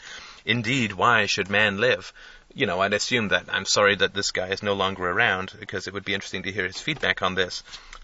Indeed, 0.45 0.93
why 0.93 1.27
should 1.27 1.49
man 1.49 1.77
live? 1.77 2.11
You 2.53 2.65
know, 2.65 2.81
I'd 2.81 2.93
assume 2.93 3.29
that. 3.29 3.45
I'm 3.49 3.65
sorry 3.65 3.95
that 3.95 4.13
this 4.13 4.31
guy 4.31 4.47
is 4.47 4.63
no 4.63 4.73
longer 4.73 5.07
around 5.07 5.53
because 5.59 5.87
it 5.87 5.93
would 5.93 6.03
be 6.05 6.15
interesting 6.15 6.43
to 6.43 6.51
hear 6.51 6.65
his 6.65 6.81
feedback 6.81 7.21
on 7.21 7.35
this 7.35 7.63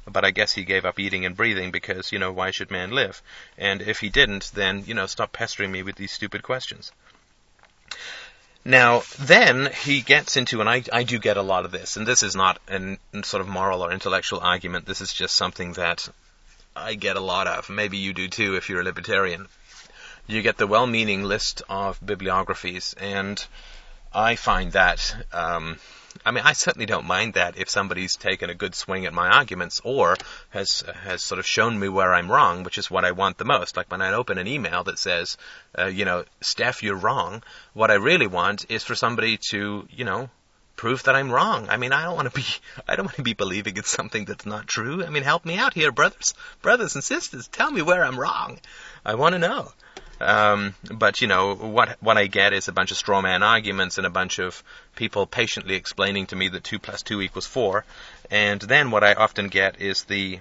but 0.10 0.26
I 0.26 0.32
guess 0.32 0.53
he 0.53 0.64
gave 0.64 0.86
up 0.86 0.99
eating 0.99 1.26
and 1.26 1.36
breathing 1.36 1.72
because, 1.72 2.12
you 2.12 2.20
know, 2.20 2.32
why 2.32 2.51
should 2.51 2.72
man 2.72 2.91
live? 2.91 3.22
And 3.58 3.82
if 3.82 3.99
he 3.99 4.10
didn't, 4.10 4.51
then, 4.53 4.84
you 4.86 4.93
know, 4.93 5.05
stop 5.05 5.32
pestering 5.34 5.72
me 5.72 5.84
with 5.84 5.95
these 5.95 6.12
stupid 6.12 6.43
questions. 6.43 6.91
Now, 8.64 9.03
then 9.20 9.72
he 9.72 10.01
gets 10.01 10.36
into, 10.36 10.60
and 10.60 10.70
I, 10.70 10.84
I 10.91 11.03
do 11.03 11.20
get 11.20 11.38
a 11.38 11.41
lot 11.41 11.64
of 11.64 11.72
this, 11.72 11.95
and 11.95 12.05
this 12.05 12.22
is 12.22 12.36
not 12.36 12.60
a 12.68 12.97
sort 13.24 13.41
of 13.41 13.47
moral 13.47 13.84
or 13.84 13.93
intellectual 13.93 14.41
argument, 14.41 14.86
this 14.86 14.99
is 14.99 15.14
just 15.14 15.36
something 15.36 15.74
that 15.74 16.10
I 16.76 16.95
get 16.95 17.16
a 17.16 17.22
lot 17.22 17.47
of. 17.47 17.70
Maybe 17.70 17.97
you 17.97 18.14
do 18.14 18.28
too 18.28 18.55
if 18.55 18.70
you're 18.70 18.82
a 18.82 18.84
libertarian. 18.84 19.47
You 20.28 20.41
get 20.41 20.58
the 20.58 20.68
well 20.68 20.86
meaning 20.86 21.24
list 21.24 21.62
of 21.70 22.05
bibliographies, 22.05 22.93
and 22.99 23.43
I 24.14 24.36
find 24.36 24.74
that 24.74 25.16
um, 25.32 25.80
I 26.26 26.32
mean, 26.32 26.43
I 26.45 26.53
certainly 26.53 26.86
don't 26.86 27.05
mind 27.05 27.36
that 27.36 27.57
if 27.57 27.70
somebody's 27.70 28.15
taken 28.15 28.49
a 28.49 28.55
good 28.55 28.76
swing 28.76 29.05
at 29.05 29.13
my 29.13 29.30
arguments 29.30 29.82
or 29.84 30.15
has 30.49 30.84
has 31.03 31.24
sort 31.24 31.39
of 31.39 31.45
shown 31.45 31.80
me 31.80 31.89
where 31.89 32.13
I'm 32.13 32.32
wrong, 32.32 32.63
which 32.63 32.78
is 32.78 32.91
what 32.91 33.05
I 33.05 33.11
want 33.11 33.38
the 33.38 33.45
most. 33.45 33.78
Like 33.78 33.91
when 33.91 34.01
I 34.01 34.13
open 34.13 34.38
an 34.38 34.47
email 34.47 34.84
that 34.86 34.99
says, 34.99 35.38
uh, 35.78 35.86
you 35.86 36.05
know, 36.05 36.26
Steph, 36.41 36.84
you're 36.84 36.95
wrong. 36.95 37.43
What 37.74 37.91
I 37.91 37.95
really 37.95 38.28
want 38.28 38.65
is 38.70 38.84
for 38.84 38.95
somebody 38.95 39.38
to, 39.49 39.88
you 39.89 40.05
know, 40.05 40.30
prove 40.78 41.03
that 41.03 41.15
I'm 41.15 41.32
wrong. 41.32 41.68
I 41.70 41.78
mean, 41.78 41.91
I 41.91 42.03
don't 42.03 42.15
want 42.15 42.32
to 42.32 42.36
be, 42.36 42.45
I 42.88 42.95
don't 42.95 43.05
want 43.05 43.18
to 43.18 43.24
be 43.24 43.34
believing 43.34 43.76
in 43.76 43.84
something 43.84 44.26
that's 44.26 44.45
not 44.45 44.68
true. 44.68 45.03
I 45.03 45.09
mean, 45.09 45.24
help 45.24 45.43
me 45.43 45.57
out 45.57 45.74
here, 45.74 45.91
brothers, 45.91 46.34
brothers 46.61 46.95
and 46.95 47.03
sisters. 47.03 47.47
Tell 47.47 47.72
me 47.72 47.82
where 47.82 48.05
I'm 48.05 48.20
wrong. 48.20 48.59
I 49.05 49.15
want 49.15 49.34
to 49.34 49.39
know. 49.39 49.72
Um, 50.20 50.74
but 50.91 51.22
you 51.22 51.28
know 51.28 51.53
what 51.53 51.97
what 52.01 52.18
I 52.18 52.26
get 52.26 52.53
is 52.53 52.68
a 52.68 52.72
bunch 52.72 52.91
of 52.91 52.97
straw 52.97 53.22
man 53.22 53.43
arguments 53.43 53.97
and 53.97 54.07
a 54.07 54.09
bunch 54.09 54.39
of 54.39 54.63
people 54.95 55.28
patiently 55.28 55.76
explaining 55.76 56.26
to 56.28 56.36
me 56.36 56.47
that 56.49 56.63
two 56.63 56.80
plus 56.80 57.03
two 57.03 57.22
equals 57.22 57.45
four, 57.45 57.86
and 58.32 58.59
then 58.59 58.89
what 58.89 59.03
I 59.03 59.13
often 59.13 59.47
get 59.47 59.80
is 59.80 60.05
the 60.05 60.39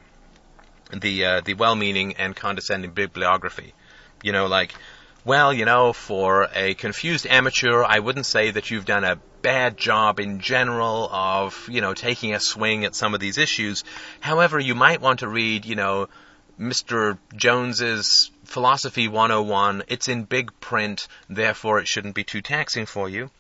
the 0.93 1.24
uh, 1.24 1.41
the 1.43 1.55
well-meaning 1.55 2.16
and 2.16 2.35
condescending 2.35 2.93
bibliography. 2.93 3.74
You 4.22 4.33
know, 4.33 4.47
like, 4.47 4.74
well, 5.24 5.53
you 5.53 5.64
know, 5.64 5.93
for 5.93 6.49
a 6.55 6.74
confused 6.74 7.27
amateur, 7.27 7.85
I 7.85 7.99
wouldn't 7.99 8.27
say 8.27 8.53
that 8.53 8.70
you've 8.70 8.87
done 8.87 9.05
a 9.05 9.18
bad 9.43 9.77
job 9.77 10.18
in 10.20 10.41
general 10.41 11.09
of 11.12 11.68
you 11.70 11.81
know 11.81 11.93
taking 11.93 12.35
a 12.35 12.41
swing 12.41 12.85
at 12.85 12.95
some 12.95 13.14
of 13.14 13.20
these 13.20 13.37
issues. 13.37 13.85
However, 14.20 14.59
you 14.59 14.74
might 14.74 15.01
want 15.01 15.20
to 15.20 15.29
read, 15.29 15.66
you 15.66 15.77
know, 15.77 16.09
Mr. 16.59 17.18
Jones's 17.35 18.31
Philosophy 18.47 19.09
101. 19.09 19.85
It's 19.89 20.09
in 20.09 20.25
big 20.25 20.59
print, 20.61 21.09
therefore 21.29 21.81
it 21.81 21.89
shouldn't 21.89 22.15
be 22.15 22.25
too 22.25 22.43
taxing 22.43 22.87
for 22.87 23.09
you. 23.09 23.31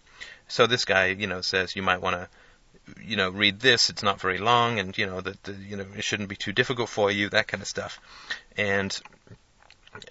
So 0.48 0.66
this 0.66 0.84
guy, 0.84 1.06
you 1.06 1.26
know, 1.26 1.40
says 1.40 1.74
you 1.74 1.82
might 1.82 2.00
want 2.00 2.16
to, 2.16 2.28
you 3.02 3.16
know, 3.16 3.30
read 3.30 3.60
this. 3.60 3.90
It's 3.90 4.02
not 4.02 4.20
very 4.20 4.38
long, 4.38 4.78
and 4.78 4.96
you 4.96 5.06
know 5.06 5.20
that 5.20 5.48
you 5.66 5.76
know 5.76 5.86
it 5.96 6.04
shouldn't 6.04 6.28
be 6.28 6.36
too 6.36 6.52
difficult 6.52 6.88
for 6.88 7.10
you. 7.10 7.28
That 7.28 7.48
kind 7.48 7.62
of 7.62 7.68
stuff, 7.68 7.98
and 8.56 8.96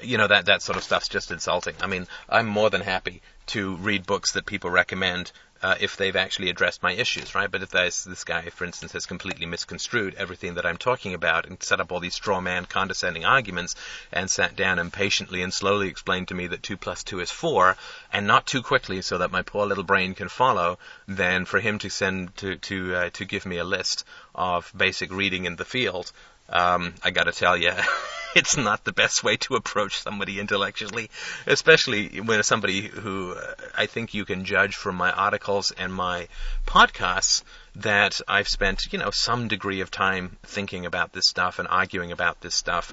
you 0.03 0.17
know 0.17 0.27
that 0.27 0.47
that 0.47 0.61
sort 0.61 0.77
of 0.77 0.83
stuff's 0.83 1.07
just 1.07 1.31
insulting. 1.31 1.75
I 1.81 1.87
mean, 1.87 2.07
I'm 2.27 2.47
more 2.47 2.69
than 2.69 2.81
happy 2.81 3.21
to 3.47 3.75
read 3.77 4.05
books 4.05 4.33
that 4.33 4.45
people 4.45 4.69
recommend 4.69 5.31
uh, 5.61 5.75
if 5.79 5.97
they've 5.97 6.15
actually 6.15 6.49
addressed 6.49 6.83
my 6.83 6.91
issues, 6.91 7.33
right? 7.33 7.49
But 7.49 7.63
if 7.63 7.69
this, 7.69 8.03
this 8.03 8.23
guy, 8.23 8.49
for 8.49 8.65
instance, 8.65 8.91
has 8.91 9.05
completely 9.05 9.45
misconstrued 9.45 10.15
everything 10.15 10.55
that 10.55 10.65
I'm 10.65 10.77
talking 10.77 11.13
about 11.13 11.45
and 11.45 11.61
set 11.63 11.79
up 11.79 11.91
all 11.91 11.99
these 11.99 12.15
straw 12.15 12.41
man 12.41 12.65
condescending 12.65 13.25
arguments 13.25 13.75
and 14.11 14.29
sat 14.29 14.55
down 14.55 14.79
and 14.79 14.91
patiently 14.91 15.41
and 15.41 15.53
slowly 15.53 15.87
explained 15.87 16.27
to 16.29 16.35
me 16.35 16.47
that 16.47 16.63
2 16.63 16.77
plus 16.77 17.03
2 17.03 17.19
is 17.19 17.31
4 17.31 17.77
and 18.11 18.27
not 18.27 18.45
too 18.45 18.61
quickly 18.61 19.01
so 19.01 19.17
that 19.19 19.31
my 19.31 19.41
poor 19.41 19.65
little 19.65 19.83
brain 19.83 20.13
can 20.13 20.29
follow, 20.29 20.77
then 21.07 21.45
for 21.45 21.59
him 21.59 21.79
to 21.79 21.89
send, 21.89 22.35
to, 22.37 22.57
to, 22.57 22.95
uh, 22.95 23.09
to 23.11 23.25
give 23.25 23.45
me 23.45 23.57
a 23.57 23.63
list 23.63 24.03
of 24.33 24.71
basic 24.75 25.11
reading 25.11 25.45
in 25.45 25.55
the 25.55 25.65
field, 25.65 26.11
um, 26.49 26.93
I 27.03 27.11
gotta 27.11 27.31
tell 27.31 27.57
you, 27.57 27.71
it's 28.35 28.57
not 28.57 28.83
the 28.83 28.91
best 28.91 29.23
way 29.23 29.37
to 29.37 29.55
approach 29.55 29.99
somebody 29.99 30.39
intellectually, 30.39 31.09
especially 31.47 32.19
when 32.21 32.43
somebody 32.43 32.81
who 32.81 33.33
uh, 33.33 33.55
I 33.75 33.85
think 33.85 34.13
you 34.13 34.25
can 34.25 34.43
judge 34.43 34.75
from 34.75 34.95
my 34.95 35.11
articles 35.11 35.71
and 35.71 35.93
my 35.93 36.27
podcasts 36.67 37.43
that 37.77 38.19
I've 38.27 38.47
spent, 38.47 38.81
you 38.91 38.99
know, 38.99 39.11
some 39.11 39.47
degree 39.47 39.81
of 39.81 39.89
time 39.89 40.37
thinking 40.43 40.85
about 40.85 41.13
this 41.13 41.27
stuff 41.27 41.59
and 41.59 41.67
arguing 41.67 42.11
about 42.11 42.41
this 42.41 42.55
stuff. 42.55 42.91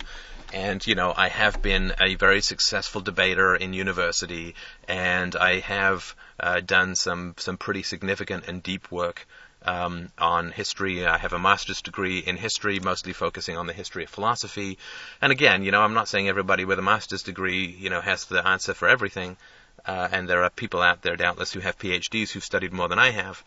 And, 0.53 0.87
you 0.87 0.95
know, 0.95 1.13
I 1.17 1.29
have 1.29 1.63
been 1.63 1.93
a 2.01 2.15
very 2.15 2.41
successful 2.41 3.01
debater 3.01 3.57
in 3.57 3.73
university 3.73 4.55
and 4.87 5.35
I 5.35 5.61
have 5.61 6.15
uh, 6.39 6.61
done 6.61 6.95
some, 6.95 7.35
some 7.39 7.57
pretty 7.57 7.83
significant 7.83 8.47
and 8.47 8.63
deep 8.63 8.91
work 8.91 9.27
um, 9.65 10.11
on 10.19 10.51
history. 10.51 11.07
I 11.07 11.19
have 11.19 11.33
a 11.33 11.39
master's 11.39 11.83
degree 11.83 12.19
in 12.19 12.37
history, 12.37 12.81
mostly 12.81 13.13
focusing 13.13 13.57
on 13.57 13.67
the 13.67 13.73
history 13.73 14.05
of 14.05 14.11
philosophy. 14.11 14.79
And 15.21 15.33
again, 15.33 15.63
you 15.63 15.71
know, 15.71 15.83
I'm 15.83 15.95
not 15.95 16.09
saying 16.09 16.29
everybody 16.29 16.65
with 16.65 16.79
a 16.79 16.83
master's 16.83 17.23
degree, 17.23 17.67
you 17.67 17.91
know, 17.91 18.01
has 18.01 18.27
the 18.27 18.47
answer 18.47 18.75
for 18.75 18.89
everything. 18.89 19.37
Uh, 19.85 20.09
and 20.13 20.29
there 20.29 20.45
are 20.45 20.51
people 20.51 20.81
out 20.81 21.03
there, 21.03 21.17
doubtless, 21.17 21.53
who 21.53 21.61
have 21.61 21.79
PhDs 21.79 22.31
who've 22.31 22.45
studied 22.45 22.73
more 22.73 22.89
than 22.89 22.99
I 22.99 23.11
have. 23.11 23.43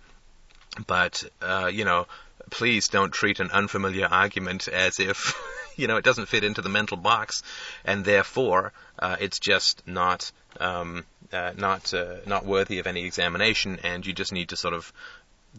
But 0.87 1.23
uh, 1.41 1.69
you 1.71 1.85
know, 1.85 2.07
please 2.49 2.89
don't 2.89 3.13
treat 3.13 3.39
an 3.39 3.51
unfamiliar 3.51 4.07
argument 4.07 4.67
as 4.67 4.99
if, 4.99 5.33
you 5.77 5.87
know, 5.87 5.97
it 5.97 6.03
doesn't 6.03 6.27
fit 6.27 6.43
into 6.43 6.61
the 6.61 6.69
mental 6.69 6.97
box, 6.97 7.43
and 7.85 8.03
therefore 8.03 8.73
uh, 8.99 9.15
it's 9.19 9.39
just 9.39 9.87
not 9.87 10.31
um, 10.59 11.05
uh, 11.31 11.53
not 11.57 11.93
uh, 11.93 12.17
not 12.25 12.45
worthy 12.45 12.79
of 12.79 12.87
any 12.87 13.05
examination, 13.05 13.79
and 13.83 14.05
you 14.05 14.13
just 14.13 14.33
need 14.33 14.49
to 14.49 14.57
sort 14.57 14.73
of 14.73 14.91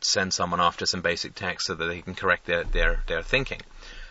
send 0.03 0.33
someone 0.33 0.61
off 0.61 0.79
to 0.79 0.87
some 0.87 1.01
basic 1.01 1.35
text 1.35 1.67
so 1.67 1.75
that 1.75 1.87
they 1.87 2.03
can 2.03 2.15
correct 2.15 2.47
their 2.47 2.65
their, 2.65 3.03
their 3.07 3.23
thinking. 3.23 3.61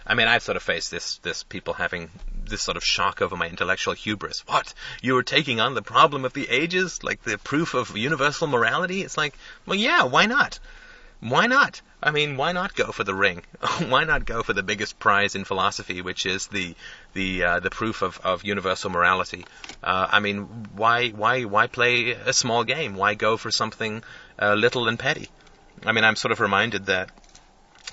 I 0.08 0.14
mean, 0.14 0.28
I've 0.28 0.44
sort 0.44 0.56
of 0.56 0.64
faced 0.64 0.92
this 0.92 1.18
this 1.20 1.44
people 1.44 1.74
having 1.74 2.10
this 2.44 2.62
sort 2.62 2.78
of 2.78 2.84
shock 2.84 3.22
over 3.22 3.36
my 3.36 3.48
intellectual 3.50 3.94
hubris. 3.94 4.44
What? 4.46 4.74
You 5.02 5.16
were 5.16 5.24
taking 5.24 5.60
on 5.60 5.74
the 5.74 5.82
problem 5.82 6.26
of 6.26 6.34
the 6.34 6.48
ages, 6.50 7.04
like 7.04 7.24
the 7.24 7.38
proof 7.38 7.74
of 7.74 7.98
universal 7.98 8.48
morality? 8.48 9.02
It's 9.02 9.18
like, 9.18 9.34
well, 9.66 9.78
yeah, 9.78 10.04
why 10.04 10.28
not? 10.28 10.60
Why 11.22 11.48
not? 11.48 11.82
I 12.04 12.12
mean, 12.12 12.38
why 12.38 12.52
not 12.52 12.76
go 12.76 12.92
for 12.92 13.04
the 13.04 13.16
ring? 13.16 13.42
why 13.88 14.04
not 14.04 14.26
go 14.26 14.44
for 14.44 14.54
the 14.54 14.62
biggest 14.62 15.00
prize 15.00 15.34
in 15.34 15.44
philosophy, 15.44 16.02
which 16.02 16.28
is 16.28 16.48
the 16.48 16.76
the 17.14 17.44
uh, 17.44 17.60
the 17.62 17.72
proof 17.72 18.04
of, 18.04 18.20
of 18.24 18.44
universal 18.44 18.92
morality? 18.92 19.46
Uh, 19.82 20.08
I 20.12 20.20
mean, 20.20 20.44
why 20.76 21.10
why 21.10 21.46
why 21.46 21.66
play 21.66 22.12
a 22.12 22.32
small 22.32 22.64
game? 22.64 22.96
Why 22.96 23.16
go 23.16 23.38
for 23.38 23.50
something 23.50 24.04
uh, 24.40 24.54
little 24.54 24.88
and 24.88 25.00
petty? 25.00 25.30
I 25.84 25.92
mean, 25.92 26.04
I'm 26.04 26.16
sort 26.16 26.32
of 26.32 26.40
reminded 26.40 26.88
that 26.88 27.10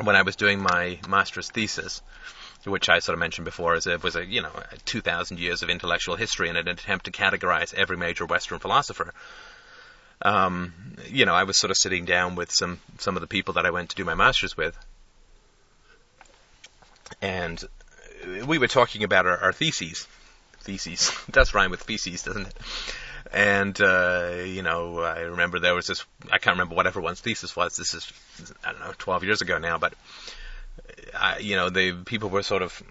when 0.02 0.16
I 0.16 0.22
was 0.22 0.36
doing 0.36 0.60
my 0.60 0.98
master's 1.08 1.50
thesis, 1.50 2.02
which 2.64 2.88
I 2.88 3.00
sort 3.00 3.14
of 3.14 3.20
mentioned 3.20 3.44
before, 3.44 3.74
as 3.74 3.86
it 3.86 4.02
was 4.02 4.16
a 4.16 4.24
you 4.24 4.42
know 4.42 4.52
2,000 4.84 5.38
years 5.38 5.62
of 5.62 5.70
intellectual 5.70 6.16
history 6.16 6.48
in 6.48 6.56
an 6.56 6.68
attempt 6.68 7.06
to 7.06 7.10
categorize 7.10 7.74
every 7.74 7.96
major 7.96 8.24
Western 8.24 8.58
philosopher. 8.58 9.12
Um, 10.22 10.72
you 11.08 11.26
know, 11.26 11.34
I 11.34 11.44
was 11.44 11.56
sort 11.56 11.72
of 11.72 11.76
sitting 11.76 12.04
down 12.04 12.36
with 12.36 12.52
some 12.52 12.80
some 12.98 13.16
of 13.16 13.20
the 13.20 13.26
people 13.26 13.54
that 13.54 13.66
I 13.66 13.70
went 13.70 13.90
to 13.90 13.96
do 13.96 14.04
my 14.04 14.14
master's 14.14 14.56
with, 14.56 14.78
and 17.20 17.62
we 18.46 18.58
were 18.58 18.68
talking 18.68 19.02
about 19.02 19.26
our, 19.26 19.36
our 19.38 19.52
theses. 19.52 20.06
Theses 20.60 21.10
does 21.30 21.54
rhyme 21.54 21.72
with 21.72 21.82
feces, 21.82 22.22
doesn't 22.22 22.46
it? 22.46 22.54
And 23.32 23.80
uh, 23.80 24.42
you 24.44 24.62
know, 24.62 25.00
I 25.00 25.20
remember 25.20 25.58
there 25.58 25.74
was 25.74 25.86
this. 25.86 26.04
I 26.30 26.38
can't 26.38 26.54
remember 26.54 26.74
what 26.74 26.86
everyone's 26.86 27.20
thesis 27.20 27.56
was. 27.56 27.76
This 27.76 27.94
is 27.94 28.12
I 28.64 28.72
don't 28.72 28.80
know, 28.80 28.92
12 28.98 29.24
years 29.24 29.40
ago 29.40 29.58
now, 29.58 29.78
but 29.78 29.94
I, 31.18 31.38
you 31.38 31.56
know, 31.56 31.70
the 31.70 31.92
people 32.04 32.28
were 32.28 32.42
sort 32.42 32.62
of 32.62 32.82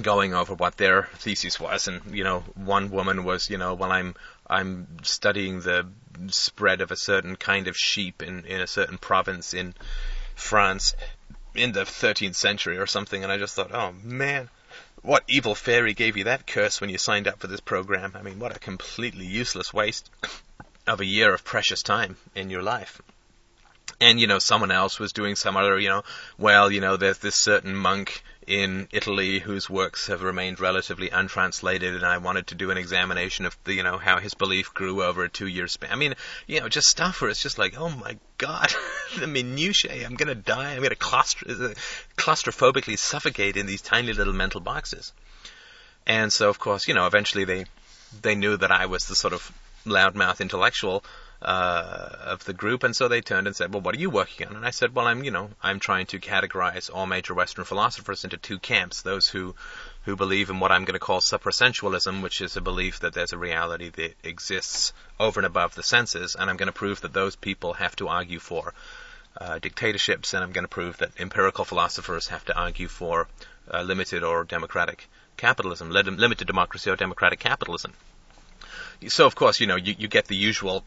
going 0.00 0.34
over 0.34 0.54
what 0.54 0.76
their 0.76 1.04
thesis 1.14 1.58
was, 1.58 1.88
and 1.88 2.14
you 2.14 2.24
know, 2.24 2.40
one 2.54 2.90
woman 2.90 3.24
was, 3.24 3.48
you 3.48 3.56
know, 3.56 3.74
well, 3.74 3.90
I'm 3.90 4.14
I'm 4.46 4.86
studying 5.02 5.60
the 5.60 5.88
spread 6.28 6.80
of 6.82 6.90
a 6.90 6.96
certain 6.96 7.36
kind 7.36 7.68
of 7.68 7.76
sheep 7.76 8.22
in 8.22 8.44
in 8.44 8.60
a 8.60 8.66
certain 8.66 8.98
province 8.98 9.54
in 9.54 9.74
France 10.34 10.94
in 11.54 11.72
the 11.72 11.80
13th 11.80 12.36
century 12.36 12.78
or 12.78 12.86
something, 12.86 13.22
and 13.22 13.32
I 13.32 13.38
just 13.38 13.54
thought, 13.54 13.72
oh 13.72 13.92
man, 14.02 14.50
what 15.08 15.24
evil 15.26 15.54
fairy 15.54 15.94
gave 15.94 16.18
you 16.18 16.24
that 16.24 16.46
curse 16.46 16.82
when 16.82 16.90
you 16.90 16.98
signed 16.98 17.26
up 17.26 17.40
for 17.40 17.46
this 17.46 17.60
program? 17.60 18.12
I 18.14 18.20
mean, 18.20 18.38
what 18.38 18.54
a 18.54 18.58
completely 18.58 19.24
useless 19.24 19.72
waste 19.72 20.10
of 20.86 21.00
a 21.00 21.06
year 21.06 21.32
of 21.32 21.42
precious 21.44 21.82
time 21.82 22.18
in 22.34 22.50
your 22.50 22.60
life. 22.60 23.00
And, 24.02 24.20
you 24.20 24.26
know, 24.26 24.38
someone 24.38 24.70
else 24.70 24.98
was 24.98 25.14
doing 25.14 25.34
some 25.34 25.56
other, 25.56 25.78
you 25.78 25.88
know, 25.88 26.02
well, 26.36 26.70
you 26.70 26.82
know, 26.82 26.98
there's 26.98 27.16
this 27.16 27.36
certain 27.36 27.74
monk 27.74 28.22
in 28.48 28.88
Italy 28.92 29.40
whose 29.40 29.68
works 29.68 30.06
have 30.06 30.22
remained 30.22 30.58
relatively 30.58 31.10
untranslated, 31.10 31.94
and 31.94 32.04
I 32.04 32.16
wanted 32.16 32.46
to 32.46 32.54
do 32.54 32.70
an 32.70 32.78
examination 32.78 33.44
of 33.44 33.54
the, 33.64 33.74
you 33.74 33.82
know, 33.82 33.98
how 33.98 34.18
his 34.18 34.32
belief 34.32 34.72
grew 34.72 35.02
over 35.02 35.22
a 35.22 35.28
two-year 35.28 35.68
span. 35.68 35.92
I 35.92 35.96
mean, 35.96 36.14
you 36.46 36.58
know, 36.58 36.68
just 36.70 36.88
stuff 36.88 37.20
where 37.20 37.28
it's 37.28 37.42
just 37.42 37.58
like, 37.58 37.74
oh 37.76 37.90
my 37.90 38.16
god, 38.38 38.72
the 39.18 39.26
minutiae. 39.26 40.02
I'm 40.02 40.14
gonna 40.14 40.34
die. 40.34 40.72
I'm 40.72 40.82
gonna 40.82 40.94
claustro- 40.94 41.76
claustrophobically 42.16 42.96
suffocate 42.96 43.58
in 43.58 43.66
these 43.66 43.82
tiny 43.82 44.14
little 44.14 44.32
mental 44.32 44.62
boxes. 44.62 45.12
And 46.06 46.32
so, 46.32 46.48
of 46.48 46.58
course, 46.58 46.88
you 46.88 46.94
know, 46.94 47.06
eventually 47.06 47.44
they 47.44 47.66
they 48.22 48.34
knew 48.34 48.56
that 48.56 48.72
I 48.72 48.86
was 48.86 49.04
the 49.04 49.14
sort 49.14 49.34
of 49.34 49.52
loudmouth 49.84 50.40
intellectual 50.40 51.04
uh, 51.40 52.08
of 52.24 52.44
the 52.44 52.52
group, 52.52 52.82
and 52.82 52.96
so 52.96 53.06
they 53.06 53.20
turned 53.20 53.46
and 53.46 53.54
said, 53.54 53.72
"Well, 53.72 53.80
what 53.80 53.94
are 53.94 54.00
you 54.00 54.10
working 54.10 54.48
on?" 54.48 54.56
And 54.56 54.66
I 54.66 54.70
said, 54.70 54.94
"Well, 54.94 55.06
I'm, 55.06 55.22
you 55.22 55.30
know, 55.30 55.50
I'm 55.62 55.78
trying 55.78 56.06
to 56.06 56.18
categorize 56.18 56.90
all 56.92 57.06
major 57.06 57.32
Western 57.32 57.64
philosophers 57.64 58.24
into 58.24 58.36
two 58.36 58.58
camps: 58.58 59.02
those 59.02 59.28
who 59.28 59.54
who 60.02 60.16
believe 60.16 60.50
in 60.50 60.58
what 60.58 60.72
I'm 60.72 60.84
going 60.84 60.94
to 60.94 60.98
call 60.98 61.20
suprasensualism, 61.20 62.22
which 62.22 62.40
is 62.40 62.56
a 62.56 62.60
belief 62.60 63.00
that 63.00 63.12
there's 63.12 63.32
a 63.32 63.38
reality 63.38 63.90
that 63.90 64.14
exists 64.24 64.92
over 65.20 65.38
and 65.38 65.46
above 65.46 65.76
the 65.76 65.82
senses, 65.82 66.34
and 66.34 66.50
I'm 66.50 66.56
going 66.56 66.66
to 66.66 66.72
prove 66.72 67.02
that 67.02 67.12
those 67.12 67.36
people 67.36 67.74
have 67.74 67.94
to 67.96 68.08
argue 68.08 68.40
for 68.40 68.74
uh, 69.40 69.60
dictatorships, 69.60 70.34
and 70.34 70.42
I'm 70.42 70.52
going 70.52 70.64
to 70.64 70.68
prove 70.68 70.96
that 70.96 71.20
empirical 71.20 71.64
philosophers 71.64 72.28
have 72.28 72.44
to 72.46 72.56
argue 72.58 72.88
for 72.88 73.28
uh, 73.72 73.82
limited 73.82 74.24
or 74.24 74.42
democratic 74.42 75.08
capitalism, 75.36 75.90
limited 75.90 76.48
democracy 76.48 76.90
or 76.90 76.96
democratic 76.96 77.38
capitalism." 77.38 77.92
So, 79.06 79.26
of 79.26 79.36
course, 79.36 79.60
you 79.60 79.68
know, 79.68 79.76
you, 79.76 79.94
you 79.96 80.08
get 80.08 80.26
the 80.26 80.34
usual 80.34 80.84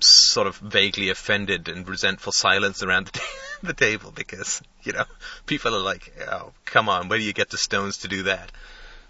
sort 0.00 0.46
of 0.46 0.56
vaguely 0.56 1.10
offended 1.10 1.68
and 1.68 1.88
resentful 1.88 2.32
silence 2.32 2.82
around 2.82 3.06
the, 3.06 3.12
t- 3.12 3.24
the 3.62 3.72
table 3.74 4.12
because, 4.14 4.62
you 4.82 4.92
know, 4.92 5.04
people 5.46 5.74
are 5.74 5.80
like, 5.80 6.12
oh, 6.28 6.52
come 6.64 6.88
on, 6.88 7.08
where 7.08 7.18
do 7.18 7.24
you 7.24 7.32
get 7.32 7.50
the 7.50 7.58
stones 7.58 7.98
to 7.98 8.08
do 8.08 8.24
that? 8.24 8.50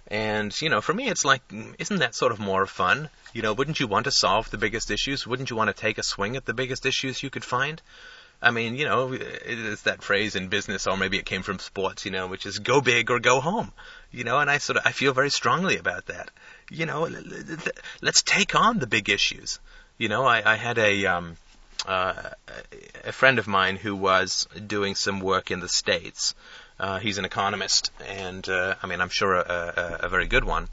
And, 0.09 0.61
you 0.61 0.69
know, 0.69 0.81
for 0.81 0.93
me, 0.93 1.09
it's 1.09 1.25
like, 1.25 1.47
mm, 1.49 1.75
isn't 1.79 1.99
that 1.99 2.15
sort 2.15 2.33
of 2.33 2.39
more 2.39 2.67
fun? 2.67 3.09
You 3.33 3.43
know, 3.43 3.55
wouldn't 3.55 3.81
you 3.81 3.87
want 3.87 4.05
to 4.05 4.11
solve 4.11 4.51
the 4.51 4.59
biggest 4.59 4.91
issues? 4.91 5.27
Wouldn't 5.27 5.51
you 5.51 5.57
want 5.57 5.75
to 5.75 5.81
take 5.81 5.99
a 5.99 6.03
swing 6.03 6.37
at 6.37 6.45
the 6.45 6.55
biggest 6.55 6.85
issues 6.85 7.23
you 7.23 7.31
could 7.31 7.45
find? 7.45 7.81
I 8.43 8.51
mean, 8.51 8.77
you 8.77 8.85
know, 8.85 9.13
it's 9.13 9.83
that 9.83 10.03
phrase 10.03 10.37
in 10.37 10.49
business, 10.49 10.87
or 10.87 10.99
maybe 10.99 11.17
it 11.17 11.25
came 11.25 11.43
from 11.43 11.59
sports, 11.59 12.05
you 12.05 12.11
know, 12.11 12.27
which 12.27 12.45
is 12.45 12.59
go 12.59 12.83
big 12.83 13.11
or 13.11 13.19
go 13.19 13.41
home. 13.41 13.73
You 14.11 14.25
know, 14.25 14.39
and 14.39 14.51
I 14.51 14.59
sort 14.59 14.77
of, 14.77 14.83
I 14.85 14.93
feel 14.93 15.15
very 15.15 15.31
strongly 15.31 15.79
about 15.79 16.07
that. 16.07 16.31
You 16.71 16.85
know, 16.85 17.09
let's 18.03 18.23
take 18.23 18.55
on 18.55 18.79
the 18.79 18.87
big 18.87 19.09
issues. 19.09 19.61
You 20.05 20.11
know, 20.11 20.27
I, 20.27 20.53
I 20.53 20.57
had 20.57 20.77
a 20.77 21.07
um, 21.07 21.39
uh, 21.87 22.33
a 23.05 23.13
friend 23.13 23.39
of 23.39 23.47
mine 23.47 23.77
who 23.77 23.97
was 23.97 24.47
doing 24.67 24.97
some 24.97 25.19
work 25.19 25.51
in 25.51 25.61
the 25.61 25.69
states. 25.71 26.35
Uh, 26.79 26.99
he's 26.99 27.17
an 27.17 27.25
economist, 27.25 27.91
and 28.07 28.47
uh, 28.47 28.75
I 28.83 28.87
mean, 28.87 29.01
I'm 29.01 29.09
sure 29.09 29.33
a, 29.33 29.41
a, 29.41 30.05
a, 30.05 30.09
very 30.11 30.27
good 30.27 30.45
one. 30.45 30.69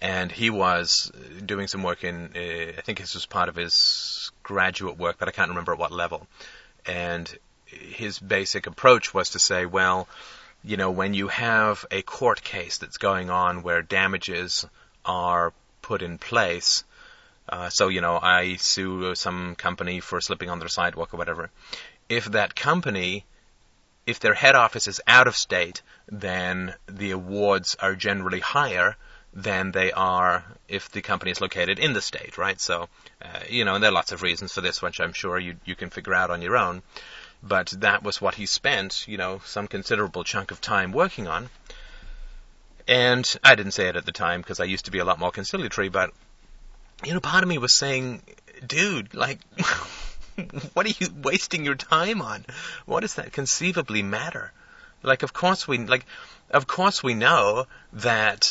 And 0.00 0.32
he 0.32 0.48
was 0.48 1.12
doing 1.44 1.68
some 1.68 1.82
work 1.82 2.02
in, 2.02 2.32
uh, 2.34 2.78
I 2.78 2.80
think 2.80 2.98
this 2.98 3.12
was 3.12 3.26
part 3.26 3.50
of 3.50 3.56
his 3.56 4.30
graduate 4.42 4.96
work, 4.96 5.16
but 5.18 5.28
I 5.28 5.32
can't 5.32 5.50
remember 5.50 5.72
at 5.72 5.78
what 5.78 5.92
level. 5.92 6.26
And 6.86 7.28
his 7.66 8.18
basic 8.18 8.66
approach 8.66 9.12
was 9.12 9.28
to 9.32 9.38
say, 9.38 9.66
well, 9.66 10.08
you 10.64 10.78
know, 10.78 10.90
when 10.90 11.12
you 11.12 11.28
have 11.28 11.84
a 11.90 12.00
court 12.00 12.42
case 12.42 12.78
that's 12.78 12.96
going 12.96 13.28
on 13.28 13.62
where 13.62 13.82
damages 13.82 14.64
are 15.04 15.52
put 15.82 16.00
in 16.00 16.16
place, 16.16 16.84
uh, 17.48 17.70
so, 17.70 17.88
you 17.88 18.00
know, 18.00 18.18
I 18.20 18.56
sue 18.56 19.14
some 19.14 19.54
company 19.54 20.00
for 20.00 20.20
slipping 20.20 20.50
on 20.50 20.58
their 20.58 20.68
sidewalk 20.68 21.14
or 21.14 21.16
whatever. 21.16 21.50
If 22.08 22.26
that 22.32 22.54
company, 22.54 23.24
if 24.06 24.20
their 24.20 24.34
head 24.34 24.54
office 24.54 24.86
is 24.86 25.00
out 25.06 25.26
of 25.26 25.36
state, 25.36 25.82
then 26.08 26.74
the 26.86 27.12
awards 27.12 27.76
are 27.80 27.94
generally 27.94 28.40
higher 28.40 28.96
than 29.32 29.72
they 29.72 29.92
are 29.92 30.44
if 30.68 30.90
the 30.90 31.02
company 31.02 31.30
is 31.30 31.40
located 31.40 31.78
in 31.78 31.92
the 31.92 32.02
state, 32.02 32.38
right? 32.38 32.60
So, 32.60 32.88
uh, 33.22 33.40
you 33.48 33.64
know, 33.64 33.74
and 33.74 33.82
there 33.84 33.90
are 33.90 33.94
lots 33.94 34.12
of 34.12 34.22
reasons 34.22 34.52
for 34.52 34.60
this, 34.60 34.82
which 34.82 35.00
I'm 35.00 35.12
sure 35.12 35.38
you, 35.38 35.56
you 35.64 35.74
can 35.74 35.90
figure 35.90 36.14
out 36.14 36.30
on 36.30 36.42
your 36.42 36.56
own. 36.56 36.82
But 37.42 37.68
that 37.78 38.02
was 38.02 38.20
what 38.20 38.34
he 38.34 38.46
spent, 38.46 39.06
you 39.06 39.16
know, 39.16 39.40
some 39.44 39.68
considerable 39.68 40.24
chunk 40.24 40.50
of 40.50 40.60
time 40.60 40.92
working 40.92 41.28
on. 41.28 41.50
And 42.88 43.32
I 43.44 43.54
didn't 43.54 43.72
say 43.72 43.88
it 43.88 43.96
at 43.96 44.06
the 44.06 44.12
time 44.12 44.40
because 44.40 44.60
I 44.60 44.64
used 44.64 44.86
to 44.86 44.90
be 44.90 44.98
a 44.98 45.04
lot 45.04 45.18
more 45.18 45.30
conciliatory, 45.30 45.88
but 45.88 46.10
you 47.04 47.14
know, 47.14 47.20
part 47.20 47.42
of 47.42 47.48
me 47.48 47.58
was 47.58 47.76
saying, 47.76 48.22
dude, 48.66 49.14
like, 49.14 49.38
what 50.74 50.86
are 50.86 50.90
you 50.98 51.08
wasting 51.22 51.64
your 51.64 51.74
time 51.74 52.22
on? 52.22 52.44
What 52.86 53.00
does 53.00 53.14
that 53.14 53.32
conceivably 53.32 54.02
matter? 54.02 54.52
Like, 55.02 55.22
of 55.22 55.32
course 55.32 55.68
we, 55.68 55.78
like, 55.78 56.04
of 56.50 56.66
course 56.66 57.02
we 57.02 57.14
know 57.14 57.66
that 57.92 58.50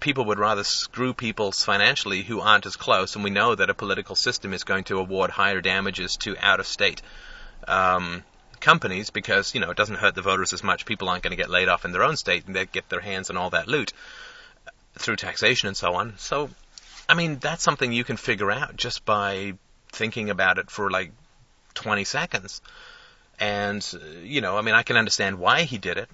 people 0.00 0.24
would 0.26 0.38
rather 0.38 0.64
screw 0.64 1.14
people 1.14 1.52
financially 1.52 2.22
who 2.22 2.40
aren't 2.40 2.66
as 2.66 2.76
close, 2.76 3.14
and 3.14 3.22
we 3.22 3.30
know 3.30 3.54
that 3.54 3.70
a 3.70 3.74
political 3.74 4.16
system 4.16 4.52
is 4.52 4.64
going 4.64 4.84
to 4.84 4.98
award 4.98 5.30
higher 5.30 5.60
damages 5.60 6.16
to 6.16 6.36
out-of-state 6.40 7.00
um, 7.68 8.24
companies 8.60 9.10
because, 9.10 9.54
you 9.54 9.60
know, 9.60 9.70
it 9.70 9.76
doesn't 9.76 9.96
hurt 9.96 10.16
the 10.16 10.22
voters 10.22 10.52
as 10.52 10.64
much. 10.64 10.84
People 10.84 11.08
aren't 11.08 11.22
going 11.22 11.36
to 11.36 11.36
get 11.36 11.50
laid 11.50 11.68
off 11.68 11.84
in 11.84 11.92
their 11.92 12.02
own 12.02 12.16
state, 12.16 12.46
and 12.46 12.56
they 12.56 12.66
get 12.66 12.88
their 12.88 13.00
hands 13.00 13.30
on 13.30 13.36
all 13.36 13.50
that 13.50 13.68
loot 13.68 13.92
through 14.94 15.16
taxation 15.16 15.68
and 15.68 15.76
so 15.76 15.94
on. 15.94 16.14
So 16.16 16.50
I 17.08 17.14
mean, 17.14 17.38
that's 17.38 17.62
something 17.62 17.92
you 17.92 18.04
can 18.04 18.16
figure 18.16 18.50
out 18.50 18.76
just 18.76 19.04
by 19.04 19.54
thinking 19.92 20.30
about 20.30 20.58
it 20.58 20.70
for 20.70 20.90
like 20.90 21.12
20 21.74 22.04
seconds. 22.04 22.60
And, 23.40 23.86
you 24.22 24.40
know, 24.40 24.58
I 24.58 24.62
mean, 24.62 24.74
I 24.74 24.82
can 24.82 24.96
understand 24.96 25.38
why 25.38 25.62
he 25.62 25.78
did 25.78 25.96
it. 25.96 26.08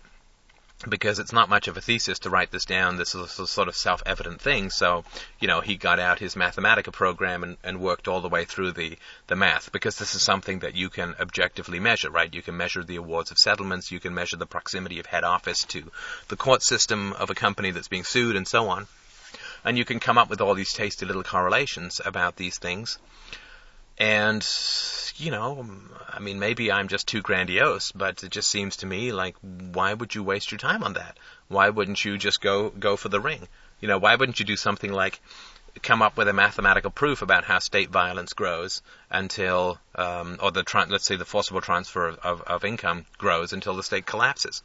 because 0.89 1.19
it's 1.19 1.33
not 1.33 1.49
much 1.49 1.69
of 1.69 1.77
a 1.77 1.81
thesis 1.81 2.19
to 2.21 2.31
write 2.31 2.51
this 2.51 2.65
down. 2.65 2.97
This 2.97 3.15
is 3.15 3.39
a 3.39 3.47
sort 3.47 3.69
of 3.69 3.77
self-evident 3.77 4.41
thing. 4.41 4.71
So, 4.71 5.05
you 5.41 5.49
know, 5.49 5.61
he 5.61 5.77
got 5.77 5.99
out 5.99 6.19
his 6.19 6.35
Mathematica 6.35 6.93
program 6.93 7.43
and, 7.43 7.57
and 7.65 7.81
worked 7.81 8.09
all 8.09 8.21
the 8.21 8.29
way 8.29 8.45
through 8.45 8.73
the, 8.73 8.99
the 9.27 9.37
math 9.37 9.73
because 9.73 9.97
this 9.97 10.15
is 10.15 10.23
something 10.23 10.59
that 10.61 10.75
you 10.75 10.91
can 10.91 11.15
objectively 11.19 11.81
measure, 11.81 12.11
right? 12.11 12.33
You 12.33 12.43
can 12.43 12.57
measure 12.57 12.83
the 12.83 12.97
awards 12.97 13.31
of 13.31 13.39
settlements, 13.39 13.91
you 13.91 14.01
can 14.01 14.15
measure 14.15 14.37
the 14.37 14.47
proximity 14.47 14.99
of 15.01 15.07
head 15.07 15.25
office 15.25 15.65
to 15.67 15.91
the 16.29 16.37
court 16.37 16.63
system 16.63 17.13
of 17.15 17.31
a 17.31 17.35
company 17.35 17.71
that's 17.71 17.89
being 17.89 18.05
sued 18.05 18.37
and 18.37 18.47
so 18.47 18.69
on. 18.69 18.87
And 19.65 19.79
you 19.79 19.85
can 19.85 19.99
come 19.99 20.19
up 20.19 20.29
with 20.29 20.41
all 20.41 20.55
these 20.55 20.73
tasty 20.73 21.07
little 21.07 21.23
correlations 21.23 22.01
about 22.05 22.37
these 22.37 22.59
things. 22.59 22.99
And, 23.97 24.47
you 25.17 25.31
know, 25.31 25.67
I 26.09 26.19
mean, 26.19 26.39
maybe 26.39 26.73
I'm 26.73 26.89
just 26.89 27.07
too 27.07 27.23
grandiose, 27.23 27.93
but 27.93 28.25
it 28.25 28.31
just 28.31 28.51
seems 28.51 28.77
to 28.79 28.87
me 28.87 29.13
like, 29.13 29.37
why 29.41 29.95
would 29.95 30.15
you 30.15 30.23
waste 30.23 30.51
your 30.51 30.59
time 30.59 30.83
on 30.83 30.95
that? 30.95 31.17
Why 31.49 31.71
wouldn't 31.71 32.05
you 32.05 32.19
just 32.19 32.41
go, 32.41 32.71
go 32.71 32.97
for 32.97 33.09
the 33.09 33.21
ring? 33.21 33.47
You 33.81 33.89
know, 33.89 33.99
why 33.99 34.17
wouldn't 34.17 34.41
you 34.41 34.47
do 34.47 34.57
something 34.57 34.93
like 34.93 35.21
come 35.83 36.03
up 36.03 36.17
with 36.17 36.29
a 36.29 36.33
mathematical 36.33 36.91
proof 36.91 37.23
about 37.23 37.45
how 37.45 37.59
state 37.59 37.91
violence 37.91 38.33
grows 38.33 38.83
until, 39.11 39.79
um, 39.95 40.39
or 40.43 40.51
the, 40.51 40.63
tra- 40.63 40.87
let's 40.89 41.05
say 41.05 41.17
the 41.17 41.25
forcible 41.25 41.61
transfer 41.61 42.09
of, 42.09 42.19
of, 42.19 42.43
of 42.43 42.65
income 42.65 43.07
grows 43.17 43.53
until 43.53 43.77
the 43.77 43.83
state 43.83 44.07
collapses? 44.07 44.63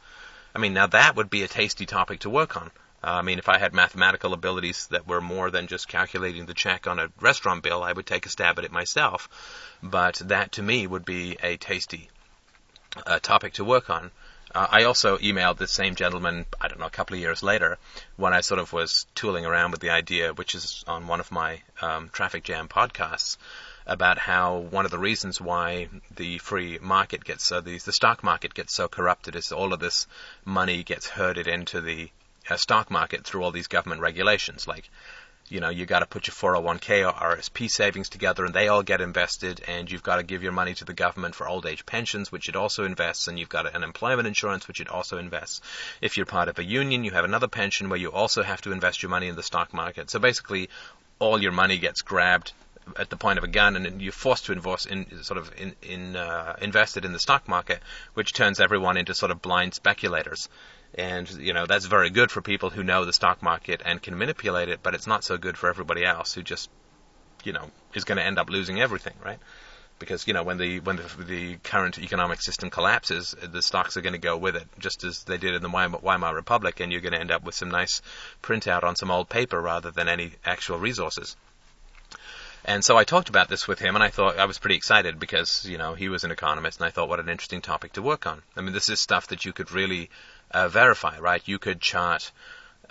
I 0.54 0.58
mean, 0.58 0.74
now 0.74 0.88
that 0.88 1.14
would 1.14 1.30
be 1.30 1.42
a 1.42 1.48
tasty 1.48 1.86
topic 1.86 2.20
to 2.20 2.30
work 2.30 2.56
on. 2.56 2.70
Uh, 3.02 3.12
I 3.12 3.22
mean, 3.22 3.38
if 3.38 3.48
I 3.48 3.58
had 3.58 3.72
mathematical 3.72 4.34
abilities 4.34 4.86
that 4.88 5.06
were 5.06 5.20
more 5.20 5.50
than 5.50 5.66
just 5.66 5.88
calculating 5.88 6.46
the 6.46 6.54
check 6.54 6.86
on 6.86 6.98
a 6.98 7.10
restaurant 7.20 7.62
bill, 7.62 7.82
I 7.82 7.92
would 7.92 8.06
take 8.06 8.26
a 8.26 8.28
stab 8.28 8.58
at 8.58 8.64
it 8.64 8.72
myself. 8.72 9.28
But 9.82 10.16
that 10.26 10.52
to 10.52 10.62
me 10.62 10.86
would 10.86 11.04
be 11.04 11.36
a 11.42 11.56
tasty 11.56 12.10
uh, 13.06 13.18
topic 13.20 13.54
to 13.54 13.64
work 13.64 13.88
on. 13.88 14.10
Uh, 14.52 14.66
I 14.68 14.84
also 14.84 15.16
emailed 15.18 15.58
this 15.58 15.72
same 15.72 15.94
gentleman, 15.94 16.44
I 16.60 16.68
don't 16.68 16.80
know, 16.80 16.86
a 16.86 16.90
couple 16.90 17.14
of 17.14 17.20
years 17.20 17.42
later, 17.42 17.78
when 18.16 18.34
I 18.34 18.40
sort 18.40 18.58
of 18.58 18.72
was 18.72 19.06
tooling 19.14 19.46
around 19.46 19.70
with 19.70 19.80
the 19.80 19.90
idea, 19.90 20.34
which 20.34 20.54
is 20.54 20.84
on 20.88 21.06
one 21.06 21.20
of 21.20 21.30
my 21.30 21.62
um, 21.80 22.10
Traffic 22.12 22.42
Jam 22.42 22.66
podcasts, 22.68 23.36
about 23.86 24.18
how 24.18 24.58
one 24.58 24.84
of 24.84 24.90
the 24.90 24.98
reasons 24.98 25.40
why 25.40 25.88
the 26.14 26.38
free 26.38 26.78
market 26.80 27.24
gets 27.24 27.44
so 27.44 27.60
the 27.60 27.78
the 27.78 27.92
stock 27.92 28.22
market 28.22 28.54
gets 28.54 28.74
so 28.74 28.86
corrupted 28.86 29.34
is 29.34 29.50
all 29.52 29.72
of 29.72 29.80
this 29.80 30.06
money 30.44 30.84
gets 30.84 31.08
herded 31.08 31.48
into 31.48 31.80
the 31.80 32.10
stock 32.58 32.90
market 32.90 33.24
through 33.24 33.42
all 33.42 33.50
these 33.50 33.68
government 33.68 34.00
regulations. 34.00 34.66
Like, 34.66 34.90
you 35.50 35.58
know, 35.58 35.68
you 35.68 35.84
got 35.84 35.98
to 35.98 36.06
put 36.06 36.28
your 36.28 36.34
401k 36.34 37.06
or 37.06 37.12
RSP 37.12 37.68
savings 37.68 38.08
together, 38.08 38.44
and 38.44 38.54
they 38.54 38.68
all 38.68 38.84
get 38.84 39.00
invested, 39.00 39.60
and 39.66 39.90
you've 39.90 40.02
got 40.02 40.16
to 40.16 40.22
give 40.22 40.44
your 40.44 40.52
money 40.52 40.74
to 40.74 40.84
the 40.84 40.94
government 40.94 41.34
for 41.34 41.48
old 41.48 41.66
age 41.66 41.84
pensions, 41.84 42.30
which 42.30 42.48
it 42.48 42.54
also 42.54 42.84
invests, 42.84 43.26
and 43.26 43.38
you've 43.38 43.48
got 43.48 43.74
an 43.74 43.82
employment 43.82 44.28
insurance, 44.28 44.68
which 44.68 44.80
it 44.80 44.88
also 44.88 45.18
invests. 45.18 45.60
If 46.00 46.16
you're 46.16 46.26
part 46.26 46.48
of 46.48 46.58
a 46.58 46.64
union, 46.64 47.02
you 47.02 47.10
have 47.10 47.24
another 47.24 47.48
pension 47.48 47.88
where 47.88 47.98
you 47.98 48.12
also 48.12 48.44
have 48.44 48.62
to 48.62 48.72
invest 48.72 49.02
your 49.02 49.10
money 49.10 49.26
in 49.26 49.34
the 49.34 49.42
stock 49.42 49.74
market. 49.74 50.08
So 50.08 50.20
basically, 50.20 50.68
all 51.18 51.42
your 51.42 51.52
money 51.52 51.78
gets 51.78 52.02
grabbed 52.02 52.52
at 52.96 53.10
the 53.10 53.16
point 53.16 53.38
of 53.38 53.44
a 53.44 53.48
gun, 53.48 53.74
and 53.76 54.00
you're 54.00 54.12
forced 54.12 54.46
to 54.46 54.52
invest 54.52 54.86
in 54.86 55.22
sort 55.24 55.38
of 55.38 55.52
in, 55.56 55.74
in 55.82 56.16
uh, 56.16 56.56
invested 56.60 57.04
in 57.04 57.12
the 57.12 57.18
stock 57.18 57.48
market, 57.48 57.80
which 58.14 58.32
turns 58.32 58.60
everyone 58.60 58.96
into 58.96 59.14
sort 59.14 59.32
of 59.32 59.42
blind 59.42 59.74
speculators. 59.74 60.48
And, 60.94 61.30
you 61.30 61.52
know, 61.52 61.66
that's 61.66 61.86
very 61.86 62.10
good 62.10 62.30
for 62.30 62.42
people 62.42 62.70
who 62.70 62.82
know 62.82 63.04
the 63.04 63.12
stock 63.12 63.42
market 63.42 63.80
and 63.84 64.02
can 64.02 64.18
manipulate 64.18 64.68
it, 64.68 64.80
but 64.82 64.94
it's 64.94 65.06
not 65.06 65.24
so 65.24 65.38
good 65.38 65.56
for 65.56 65.68
everybody 65.68 66.04
else 66.04 66.34
who 66.34 66.42
just, 66.42 66.68
you 67.44 67.52
know, 67.52 67.70
is 67.94 68.04
going 68.04 68.18
to 68.18 68.24
end 68.24 68.38
up 68.38 68.50
losing 68.50 68.80
everything, 68.80 69.14
right? 69.24 69.38
Because, 70.00 70.26
you 70.26 70.32
know, 70.34 70.42
when 70.42 70.58
the, 70.58 70.80
when 70.80 70.96
the, 70.96 71.24
the 71.24 71.56
current 71.58 71.98
economic 71.98 72.40
system 72.42 72.70
collapses, 72.70 73.36
the 73.40 73.62
stocks 73.62 73.96
are 73.96 74.00
going 74.00 74.14
to 74.14 74.18
go 74.18 74.36
with 74.36 74.56
it, 74.56 74.66
just 74.78 75.04
as 75.04 75.24
they 75.24 75.36
did 75.36 75.54
in 75.54 75.62
the 75.62 75.68
Weimar 75.68 76.34
Republic, 76.34 76.80
and 76.80 76.90
you're 76.90 77.02
going 77.02 77.12
to 77.12 77.20
end 77.20 77.30
up 77.30 77.44
with 77.44 77.54
some 77.54 77.70
nice 77.70 78.02
printout 78.42 78.82
on 78.82 78.96
some 78.96 79.10
old 79.10 79.28
paper 79.28 79.60
rather 79.60 79.90
than 79.90 80.08
any 80.08 80.32
actual 80.44 80.78
resources. 80.78 81.36
And 82.64 82.84
so 82.84 82.96
I 82.96 83.04
talked 83.04 83.28
about 83.30 83.48
this 83.48 83.66
with 83.66 83.78
him, 83.78 83.94
and 83.94 84.04
I 84.04 84.08
thought 84.08 84.38
I 84.38 84.44
was 84.44 84.58
pretty 84.58 84.76
excited 84.76 85.18
because 85.18 85.64
you 85.66 85.78
know 85.78 85.94
he 85.94 86.08
was 86.08 86.24
an 86.24 86.30
economist, 86.30 86.78
and 86.78 86.86
I 86.86 86.90
thought 86.90 87.08
what 87.08 87.20
an 87.20 87.28
interesting 87.28 87.62
topic 87.62 87.94
to 87.94 88.02
work 88.02 88.26
on. 88.26 88.42
I 88.54 88.60
mean, 88.60 88.74
this 88.74 88.90
is 88.90 89.00
stuff 89.00 89.28
that 89.28 89.44
you 89.44 89.52
could 89.52 89.72
really 89.72 90.10
uh, 90.50 90.68
verify, 90.68 91.18
right? 91.18 91.42
You 91.46 91.58
could 91.58 91.80
chart. 91.80 92.30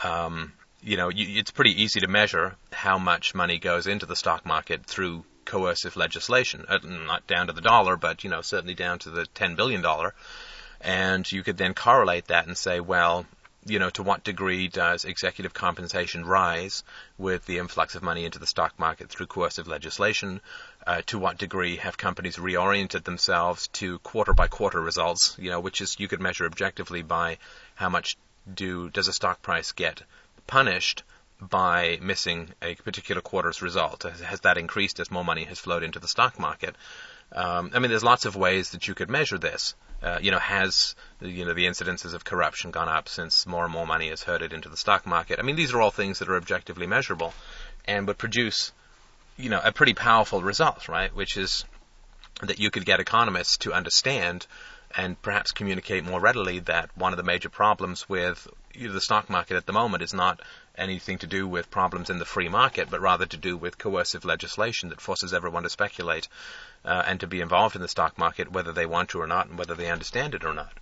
Um, 0.03 0.53
you 0.81 0.97
know, 0.97 1.09
you, 1.09 1.39
it's 1.39 1.51
pretty 1.51 1.81
easy 1.81 1.99
to 1.99 2.07
measure 2.07 2.55
how 2.71 2.97
much 2.97 3.35
money 3.35 3.59
goes 3.59 3.87
into 3.87 4.05
the 4.05 4.15
stock 4.15 4.45
market 4.45 4.85
through 4.85 5.25
coercive 5.45 5.97
legislation, 5.97 6.65
uh, 6.69 6.79
not 6.83 7.27
down 7.27 7.47
to 7.47 7.53
the 7.53 7.61
dollar, 7.61 7.97
but 7.97 8.23
you 8.23 8.29
know, 8.29 8.41
certainly 8.41 8.75
down 8.75 8.99
to 8.99 9.09
the 9.09 9.25
ten 9.25 9.55
billion 9.55 9.81
dollar. 9.81 10.13
And 10.81 11.29
you 11.29 11.43
could 11.43 11.57
then 11.57 11.73
correlate 11.73 12.27
that 12.27 12.47
and 12.47 12.57
say, 12.57 12.79
well, 12.79 13.25
you 13.65 13.79
know, 13.79 13.89
to 13.91 14.03
what 14.03 14.23
degree 14.23 14.67
does 14.67 15.03
executive 15.03 15.53
compensation 15.53 16.25
rise 16.25 16.83
with 17.17 17.45
the 17.45 17.57
influx 17.57 17.95
of 17.95 18.03
money 18.03 18.23
into 18.23 18.39
the 18.39 18.47
stock 18.47 18.79
market 18.79 19.09
through 19.09 19.27
coercive 19.27 19.67
legislation? 19.67 20.39
Uh, 20.87 21.01
to 21.05 21.19
what 21.19 21.37
degree 21.37 21.75
have 21.75 21.97
companies 21.97 22.37
reoriented 22.37 23.03
themselves 23.03 23.67
to 23.67 23.99
quarter 23.99 24.33
by 24.33 24.47
quarter 24.47 24.79
results? 24.79 25.35
You 25.37 25.51
know, 25.51 25.59
which 25.59 25.81
is 25.81 25.99
you 25.99 26.07
could 26.07 26.21
measure 26.21 26.45
objectively 26.45 27.01
by 27.03 27.37
how 27.75 27.89
much 27.89 28.17
do 28.51 28.89
does 28.89 29.07
a 29.07 29.13
stock 29.13 29.41
price 29.41 29.71
get 29.73 30.01
punished 30.47 31.03
by 31.41 31.99
missing 32.01 32.53
a 32.61 32.75
particular 32.75 33.21
quarter's 33.21 33.61
result? 33.61 34.03
Has 34.03 34.41
that 34.41 34.57
increased 34.57 34.99
as 34.99 35.11
more 35.11 35.23
money 35.23 35.45
has 35.45 35.59
flowed 35.59 35.83
into 35.83 35.99
the 35.99 36.07
stock 36.07 36.39
market? 36.39 36.75
Um, 37.31 37.71
I 37.73 37.79
mean, 37.79 37.89
there's 37.89 38.03
lots 38.03 38.25
of 38.25 38.35
ways 38.35 38.71
that 38.71 38.87
you 38.87 38.95
could 38.95 39.09
measure 39.09 39.37
this. 39.37 39.75
Uh, 40.01 40.17
you 40.21 40.31
know, 40.31 40.39
has 40.39 40.95
you 41.21 41.45
know 41.45 41.53
the 41.53 41.65
incidences 41.65 42.13
of 42.13 42.23
corruption 42.23 42.71
gone 42.71 42.89
up 42.89 43.09
since 43.09 43.45
more 43.45 43.63
and 43.65 43.73
more 43.73 43.85
money 43.85 44.07
is 44.09 44.23
herded 44.23 44.53
into 44.53 44.69
the 44.69 44.77
stock 44.77 45.05
market? 45.05 45.39
I 45.39 45.43
mean, 45.43 45.55
these 45.55 45.73
are 45.73 45.81
all 45.81 45.91
things 45.91 46.19
that 46.19 46.29
are 46.29 46.37
objectively 46.37 46.87
measurable, 46.87 47.33
and 47.85 48.07
would 48.07 48.17
produce, 48.17 48.71
you 49.39 49.49
know, 49.49 49.61
a 49.63 49.71
pretty 49.71 49.93
powerful 49.93 50.41
result, 50.41 50.89
right? 50.89 51.15
Which 51.15 51.37
is 51.37 51.63
that 52.41 52.59
you 52.59 52.69
could 52.69 52.85
get 52.85 52.99
economists 52.99 53.57
to 53.59 53.73
understand 53.73 54.45
and 54.95 55.21
perhaps 55.21 55.51
communicate 55.51 56.03
more 56.03 56.19
readily 56.19 56.59
that 56.59 56.89
one 56.97 57.13
of 57.13 57.17
the 57.17 57.23
major 57.23 57.47
problems 57.49 58.09
with 58.09 58.47
the 58.75 58.99
stock 58.99 59.29
market 59.29 59.55
at 59.55 59.65
the 59.65 59.73
moment 59.73 60.03
is 60.03 60.13
not 60.13 60.41
anything 60.77 61.17
to 61.19 61.27
do 61.27 61.47
with 61.47 61.71
problems 61.71 62.09
in 62.09 62.19
the 62.19 62.25
free 62.25 62.49
market, 62.49 62.89
but 62.89 63.01
rather 63.01 63.25
to 63.25 63.37
do 63.37 63.55
with 63.55 63.77
coercive 63.77 64.25
legislation 64.25 64.89
that 64.89 65.01
forces 65.01 65.33
everyone 65.33 65.63
to 65.63 65.69
speculate 65.69 66.27
uh, 66.83 67.03
and 67.05 67.19
to 67.19 67.27
be 67.27 67.41
involved 67.41 67.75
in 67.75 67.81
the 67.81 67.87
stock 67.87 68.17
market, 68.17 68.51
whether 68.51 68.71
they 68.71 68.85
want 68.85 69.09
to 69.09 69.21
or 69.21 69.27
not, 69.27 69.47
and 69.47 69.57
whether 69.57 69.75
they 69.75 69.89
understand 69.89 70.33
it 70.33 70.43
or 70.43 70.53
not. 70.53 70.73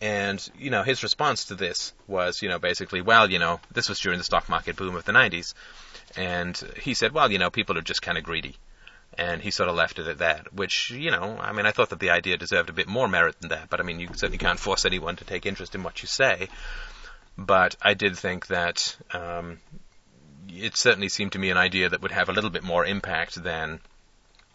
And, 0.00 0.48
you 0.56 0.70
know, 0.70 0.82
his 0.82 1.02
response 1.02 1.46
to 1.46 1.56
this 1.56 1.92
was, 2.06 2.40
you 2.40 2.48
know, 2.48 2.58
basically, 2.58 3.00
well, 3.00 3.30
you 3.30 3.38
know, 3.38 3.60
this 3.72 3.88
was 3.88 3.98
during 3.98 4.18
the 4.18 4.24
stock 4.24 4.48
market 4.48 4.76
boom 4.76 4.94
of 4.94 5.04
the 5.04 5.12
90s. 5.12 5.54
And 6.16 6.56
he 6.80 6.94
said, 6.94 7.12
well, 7.12 7.30
you 7.30 7.38
know, 7.38 7.50
people 7.50 7.76
are 7.76 7.82
just 7.82 8.02
kind 8.02 8.16
of 8.16 8.24
greedy. 8.24 8.56
And 9.16 9.42
he 9.42 9.50
sort 9.50 9.68
of 9.68 9.74
left 9.74 9.98
it 9.98 10.06
at 10.06 10.18
that, 10.18 10.52
which, 10.54 10.90
you 10.90 11.10
know, 11.10 11.36
I 11.40 11.52
mean, 11.52 11.66
I 11.66 11.72
thought 11.72 11.90
that 11.90 11.98
the 11.98 12.10
idea 12.10 12.36
deserved 12.36 12.70
a 12.70 12.72
bit 12.72 12.86
more 12.86 13.08
merit 13.08 13.40
than 13.40 13.50
that, 13.50 13.68
but 13.68 13.80
I 13.80 13.82
mean, 13.82 13.98
you 13.98 14.08
certainly 14.12 14.38
can't 14.38 14.60
force 14.60 14.84
anyone 14.84 15.16
to 15.16 15.24
take 15.24 15.44
interest 15.44 15.74
in 15.74 15.82
what 15.82 16.00
you 16.02 16.06
say. 16.06 16.48
But 17.36 17.76
I 17.82 17.94
did 17.94 18.16
think 18.16 18.46
that 18.48 18.96
um, 19.12 19.58
it 20.48 20.76
certainly 20.76 21.08
seemed 21.08 21.32
to 21.32 21.38
me 21.38 21.50
an 21.50 21.56
idea 21.56 21.88
that 21.88 22.02
would 22.02 22.12
have 22.12 22.28
a 22.28 22.32
little 22.32 22.50
bit 22.50 22.62
more 22.62 22.84
impact 22.84 23.42
than 23.42 23.80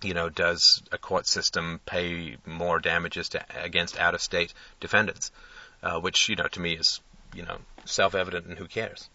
you 0.04 0.14
know, 0.14 0.30
does 0.30 0.82
a 0.92 0.98
court 0.98 1.28
system 1.28 1.80
pay 1.86 2.38
more 2.46 2.80
damages 2.80 3.30
to, 3.30 3.44
against 3.64 4.00
out-of-state 4.00 4.54
defendants? 4.80 5.32
Uh, 5.82 6.00
which, 6.00 6.30
you 6.30 6.36
know, 6.36 6.48
to 6.48 6.60
me 6.60 6.74
is, 6.74 7.02
you 7.36 7.44
know, 7.44 7.58
self-evident 7.86 8.46
and 8.46 8.58
who 8.58 8.68
cares? 8.68 9.10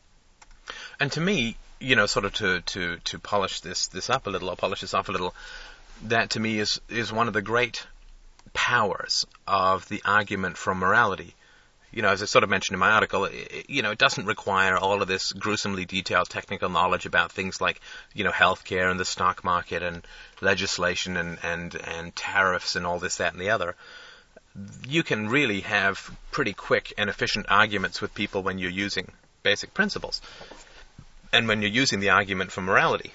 And 1.00 1.10
to 1.12 1.20
me, 1.20 1.56
you 1.80 1.96
know, 1.96 2.06
sort 2.06 2.24
of 2.24 2.34
to, 2.34 2.60
to, 2.60 2.98
to 3.04 3.18
polish 3.18 3.60
this, 3.60 3.88
this 3.88 4.10
up 4.10 4.26
a 4.26 4.30
little, 4.30 4.50
or 4.50 4.56
polish 4.56 4.82
this 4.82 4.94
off 4.94 5.08
a 5.08 5.12
little, 5.12 5.34
that 6.04 6.30
to 6.30 6.40
me 6.40 6.58
is, 6.58 6.80
is 6.88 7.12
one 7.12 7.28
of 7.28 7.34
the 7.34 7.42
great 7.42 7.86
powers 8.52 9.26
of 9.46 9.88
the 9.88 10.02
argument 10.04 10.56
from 10.56 10.78
morality 10.78 11.34
you 11.90 12.02
know, 12.02 12.08
as 12.08 12.22
I 12.22 12.26
sort 12.26 12.44
of 12.44 12.50
mentioned 12.50 12.74
in 12.74 12.80
my 12.80 12.90
article, 12.90 13.24
it, 13.24 13.66
you 13.68 13.82
know, 13.82 13.90
it 13.90 13.98
doesn't 13.98 14.26
require 14.26 14.76
all 14.76 15.00
of 15.00 15.08
this 15.08 15.32
gruesomely 15.32 15.84
detailed 15.84 16.28
technical 16.28 16.68
knowledge 16.68 17.06
about 17.06 17.32
things 17.32 17.60
like, 17.60 17.80
you 18.14 18.24
know, 18.24 18.30
healthcare 18.30 18.90
and 18.90 19.00
the 19.00 19.04
stock 19.04 19.42
market 19.42 19.82
and 19.82 20.06
legislation 20.40 21.16
and, 21.16 21.38
and, 21.42 21.74
and 21.74 22.14
tariffs 22.14 22.76
and 22.76 22.86
all 22.86 22.98
this, 22.98 23.16
that, 23.16 23.32
and 23.32 23.40
the 23.40 23.50
other. 23.50 23.74
You 24.86 25.02
can 25.02 25.28
really 25.28 25.60
have 25.60 26.10
pretty 26.30 26.52
quick 26.52 26.92
and 26.98 27.08
efficient 27.08 27.46
arguments 27.48 28.00
with 28.00 28.14
people 28.14 28.42
when 28.42 28.58
you're 28.58 28.70
using 28.70 29.10
basic 29.42 29.72
principles. 29.72 30.20
And 31.32 31.46
when 31.46 31.62
you're 31.62 31.70
using 31.70 32.00
the 32.00 32.10
argument 32.10 32.52
for 32.52 32.62
morality. 32.62 33.12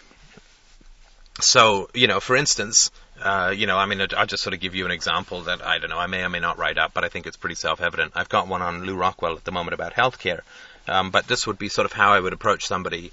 So, 1.41 1.89
you 1.93 2.07
know, 2.07 2.19
for 2.19 2.35
instance, 2.35 2.91
uh, 3.23 3.53
you 3.55 3.67
know, 3.67 3.77
I 3.77 3.85
mean, 3.85 4.01
I'll 4.17 4.25
just 4.25 4.43
sort 4.43 4.53
of 4.53 4.59
give 4.59 4.75
you 4.75 4.85
an 4.85 4.91
example 4.91 5.43
that 5.43 5.61
I 5.61 5.79
don't 5.79 5.89
know, 5.89 5.97
I 5.97 6.07
may 6.07 6.23
or 6.23 6.29
may 6.29 6.41
not 6.41 6.57
write 6.57 6.77
up, 6.77 6.93
but 6.93 7.05
I 7.05 7.09
think 7.09 7.25
it's 7.25 7.37
pretty 7.37 7.55
self-evident. 7.55 8.11
I've 8.15 8.27
got 8.27 8.49
one 8.49 8.61
on 8.61 8.83
Lew 8.83 8.97
Rockwell 8.97 9.37
at 9.37 9.45
the 9.45 9.51
moment 9.53 9.73
about 9.73 9.93
healthcare, 9.93 10.41
um, 10.89 11.09
but 11.09 11.25
this 11.25 11.47
would 11.47 11.57
be 11.57 11.69
sort 11.69 11.85
of 11.85 11.93
how 11.93 12.11
I 12.11 12.19
would 12.19 12.33
approach 12.33 12.65
somebody 12.65 13.11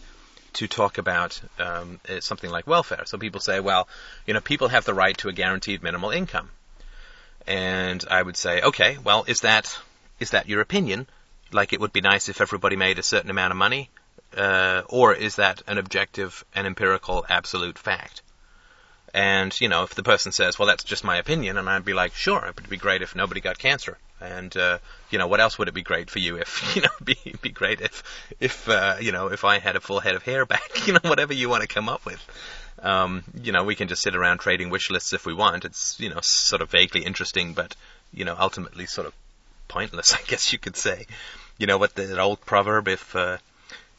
to 0.54 0.66
talk 0.66 0.98
about 0.98 1.40
um, 1.60 2.00
uh, 2.08 2.18
something 2.18 2.50
like 2.50 2.66
welfare. 2.66 3.04
So 3.06 3.18
people 3.18 3.40
say, 3.40 3.60
well, 3.60 3.86
you 4.26 4.34
know, 4.34 4.40
people 4.40 4.66
have 4.66 4.84
the 4.84 4.94
right 4.94 5.16
to 5.18 5.28
a 5.28 5.32
guaranteed 5.32 5.80
minimal 5.80 6.10
income, 6.10 6.50
and 7.46 8.04
I 8.10 8.20
would 8.20 8.36
say, 8.36 8.62
okay, 8.62 8.98
well, 9.04 9.24
is 9.28 9.40
that 9.40 9.78
is 10.18 10.30
that 10.30 10.48
your 10.48 10.60
opinion, 10.60 11.06
like 11.52 11.72
it 11.72 11.80
would 11.80 11.92
be 11.92 12.00
nice 12.00 12.28
if 12.28 12.40
everybody 12.40 12.74
made 12.74 12.98
a 12.98 13.04
certain 13.04 13.30
amount 13.30 13.52
of 13.52 13.58
money, 13.58 13.90
uh, 14.36 14.82
or 14.88 15.14
is 15.14 15.36
that 15.36 15.62
an 15.68 15.78
objective 15.78 16.44
and 16.52 16.66
empirical 16.66 17.24
absolute 17.28 17.78
fact? 17.78 18.22
And 19.12 19.58
you 19.60 19.68
know, 19.68 19.82
if 19.82 19.94
the 19.94 20.02
person 20.02 20.32
says, 20.32 20.58
"Well, 20.58 20.68
that's 20.68 20.84
just 20.84 21.04
my 21.04 21.16
opinion," 21.16 21.56
and 21.56 21.68
I'd 21.68 21.84
be 21.84 21.94
like, 21.94 22.14
"Sure, 22.14 22.44
it 22.46 22.56
would 22.56 22.68
be 22.68 22.76
great 22.76 23.02
if 23.02 23.16
nobody 23.16 23.40
got 23.40 23.58
cancer." 23.58 23.98
And 24.20 24.54
uh, 24.56 24.78
you 25.10 25.18
know, 25.18 25.26
what 25.26 25.40
else 25.40 25.58
would 25.58 25.68
it 25.68 25.74
be 25.74 25.82
great 25.82 26.10
for 26.10 26.18
you 26.18 26.36
if 26.36 26.72
you 26.76 26.82
know, 26.82 26.88
be 27.02 27.16
be 27.40 27.50
great 27.50 27.80
if 27.80 28.02
if 28.38 28.68
uh, 28.68 28.96
you 29.00 29.12
know, 29.12 29.28
if 29.28 29.44
I 29.44 29.58
had 29.58 29.76
a 29.76 29.80
full 29.80 30.00
head 30.00 30.14
of 30.14 30.22
hair 30.22 30.46
back, 30.46 30.70
you 30.86 30.92
know, 30.92 31.00
whatever 31.02 31.34
you 31.34 31.48
want 31.48 31.62
to 31.62 31.68
come 31.68 31.88
up 31.88 32.04
with. 32.04 32.24
Um, 32.82 33.24
you 33.42 33.52
know, 33.52 33.64
we 33.64 33.74
can 33.74 33.88
just 33.88 34.00
sit 34.00 34.16
around 34.16 34.38
trading 34.38 34.70
wish 34.70 34.90
lists 34.90 35.12
if 35.12 35.26
we 35.26 35.34
want. 35.34 35.64
It's 35.64 35.98
you 36.00 36.08
know, 36.08 36.20
sort 36.22 36.62
of 36.62 36.70
vaguely 36.70 37.04
interesting, 37.04 37.52
but 37.52 37.74
you 38.12 38.24
know, 38.24 38.36
ultimately 38.38 38.86
sort 38.86 39.06
of 39.06 39.14
pointless, 39.68 40.14
I 40.18 40.22
guess 40.26 40.52
you 40.52 40.58
could 40.58 40.76
say. 40.76 41.06
You 41.58 41.66
know 41.66 41.78
what 41.78 41.94
the 41.94 42.18
old 42.20 42.40
proverb, 42.40 42.88
if 42.88 43.14
uh, 43.16 43.38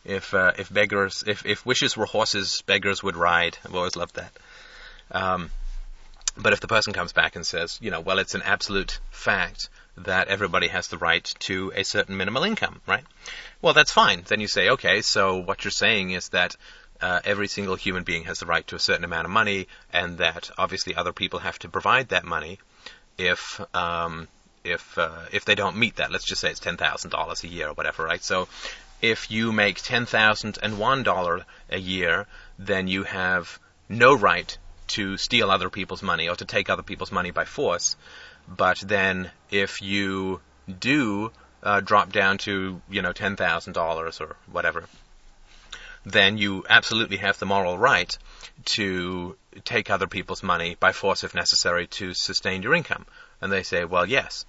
if 0.06 0.34
uh, 0.34 0.54
if 0.58 0.72
beggars, 0.74 1.24
if 1.28 1.46
if 1.46 1.66
wishes 1.66 1.96
were 1.98 2.06
horses, 2.06 2.64
beggars 2.66 3.04
would 3.04 3.16
ride. 3.16 3.58
I've 3.66 3.76
always 3.76 3.96
loved 3.96 4.16
that. 4.16 4.32
Um, 5.12 5.52
but 6.38 6.54
if 6.54 6.62
the 6.62 6.68
person 6.68 6.94
comes 6.94 7.12
back 7.12 7.36
and 7.36 7.46
says, 7.46 7.78
you 7.82 7.92
know, 7.92 8.00
well, 8.00 8.20
it's 8.20 8.36
an 8.36 8.42
absolute 8.44 9.00
fact 9.10 9.70
that 9.98 10.30
everybody 10.30 10.68
has 10.70 10.88
the 10.88 10.98
right 10.98 11.24
to 11.40 11.74
a 11.76 11.84
certain 11.84 12.16
minimal 12.16 12.44
income, 12.44 12.82
right? 12.88 13.04
Well, 13.62 13.74
that's 13.74 13.92
fine. 13.92 14.24
Then 14.26 14.40
you 14.40 14.48
say, 14.48 14.70
okay, 14.70 15.02
so 15.02 15.38
what 15.38 15.64
you're 15.64 15.72
saying 15.72 16.12
is 16.12 16.30
that 16.30 16.56
uh, 17.02 17.20
every 17.26 17.48
single 17.48 17.76
human 17.76 18.04
being 18.04 18.24
has 18.24 18.40
the 18.40 18.46
right 18.46 18.66
to 18.68 18.76
a 18.76 18.80
certain 18.80 19.04
amount 19.04 19.26
of 19.26 19.32
money, 19.32 19.68
and 19.92 20.20
that 20.20 20.52
obviously 20.58 20.96
other 20.96 21.12
people 21.12 21.40
have 21.40 21.60
to 21.60 21.70
provide 21.70 22.10
that 22.10 22.24
money 22.24 22.60
if 23.18 23.60
um, 23.76 24.28
if 24.64 24.98
uh, 24.98 25.26
if 25.32 25.44
they 25.46 25.56
don't 25.56 25.76
meet 25.76 25.98
that. 25.98 26.12
Let's 26.12 26.26
just 26.26 26.42
say 26.42 26.50
it's 26.52 26.60
ten 26.60 26.78
thousand 26.78 27.10
dollars 27.10 27.44
a 27.44 27.48
year 27.48 27.70
or 27.70 27.74
whatever, 27.74 28.04
right? 28.04 28.24
So 28.24 28.48
if 29.02 29.32
you 29.32 29.52
make 29.52 29.82
ten 29.82 30.06
thousand 30.06 30.60
and 30.62 30.78
one 30.80 31.04
dollar 31.04 31.46
a 31.70 31.80
year, 31.80 32.28
then 32.60 32.88
you 32.88 33.04
have 33.04 33.60
no 33.90 34.14
right 34.14 34.58
to 34.96 35.18
steal 35.18 35.52
other 35.52 35.70
people's 35.70 36.04
money 36.04 36.30
or 36.30 36.36
to 36.36 36.46
take 36.46 36.70
other 36.70 36.84
people's 36.84 37.12
money 37.12 37.32
by 37.32 37.46
force. 37.46 37.96
But 38.48 38.80
then 38.80 39.32
if 39.50 39.82
you 39.82 40.42
do 40.80 41.32
uh, 41.64 41.82
drop 41.82 42.12
down 42.12 42.38
to, 42.40 42.82
you 42.90 43.02
know, 43.02 43.14
$10,000 43.14 44.22
or 44.22 44.36
whatever, 44.52 44.86
then 46.06 46.38
you 46.38 46.66
absolutely 46.70 47.18
have 47.18 47.38
the 47.38 47.46
moral 47.46 47.78
right 47.78 48.18
to 48.66 49.38
take 49.64 49.90
other 49.90 50.08
people's 50.08 50.44
money 50.44 50.76
by 50.80 50.92
force 50.92 51.24
if 51.24 51.36
necessary 51.36 51.88
to 51.88 52.14
sustain 52.14 52.64
your 52.64 52.74
income. 52.74 53.06
And 53.40 53.52
they 53.52 53.64
say, 53.64 53.86
well, 53.86 54.08
yes. 54.08 54.46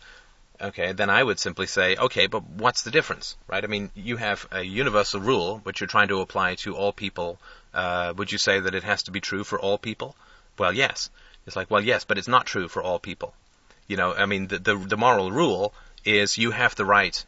Okay, 0.60 0.92
then 0.92 1.10
I 1.10 1.22
would 1.22 1.40
simply 1.40 1.66
say, 1.66 1.96
okay, 1.96 2.26
but 2.28 2.44
what's 2.44 2.82
the 2.82 2.90
difference, 2.90 3.36
right? 3.48 3.64
I 3.64 3.66
mean, 3.66 3.90
you 3.94 4.16
have 4.16 4.46
a 4.52 4.62
universal 4.62 5.20
rule 5.20 5.58
which 5.64 5.80
you're 5.80 5.88
trying 5.88 6.08
to 6.08 6.20
apply 6.20 6.54
to 6.56 6.76
all 6.76 6.92
people. 6.92 7.38
Uh, 7.74 8.14
would 8.16 8.30
you 8.30 8.38
say 8.38 8.60
that 8.60 8.74
it 8.74 8.84
has 8.84 9.02
to 9.04 9.10
be 9.10 9.20
true 9.20 9.44
for 9.44 9.58
all 9.58 9.76
people? 9.76 10.14
Well, 10.58 10.72
yes. 10.72 11.10
It's 11.46 11.56
like, 11.56 11.70
well, 11.70 11.82
yes, 11.82 12.04
but 12.04 12.18
it's 12.18 12.28
not 12.28 12.46
true 12.46 12.68
for 12.68 12.82
all 12.82 12.98
people. 12.98 13.34
You 13.88 13.96
know, 13.96 14.14
I 14.14 14.26
mean, 14.26 14.46
the, 14.46 14.58
the, 14.58 14.76
the 14.76 14.96
moral 14.96 15.30
rule 15.30 15.74
is 16.04 16.38
you 16.38 16.50
have 16.50 16.74
the 16.76 16.84
right, 16.84 17.24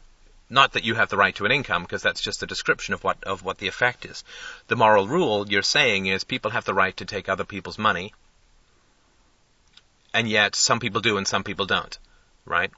not 0.49 0.73
that 0.73 0.83
you 0.83 0.95
have 0.95 1.09
the 1.09 1.17
right 1.17 1.35
to 1.35 1.45
an 1.45 1.51
income, 1.51 1.83
because 1.83 2.01
that's 2.01 2.21
just 2.21 2.43
a 2.43 2.47
description 2.47 2.93
of 2.93 3.03
what, 3.03 3.23
of 3.23 3.43
what 3.43 3.57
the 3.57 3.67
effect 3.67 4.05
is. 4.05 4.23
The 4.67 4.75
moral 4.75 5.07
rule 5.07 5.45
you're 5.49 5.61
saying 5.61 6.05
is 6.05 6.23
people 6.23 6.51
have 6.51 6.65
the 6.65 6.73
right 6.73 6.95
to 6.97 7.05
take 7.05 7.27
other 7.27 7.43
people's 7.43 7.77
money, 7.77 8.13
and 10.13 10.29
yet 10.29 10.55
some 10.55 10.79
people 10.79 11.01
do 11.01 11.17
and 11.17 11.27
some 11.27 11.43
people 11.43 11.65
don't, 11.65 11.97
right? 12.45 12.71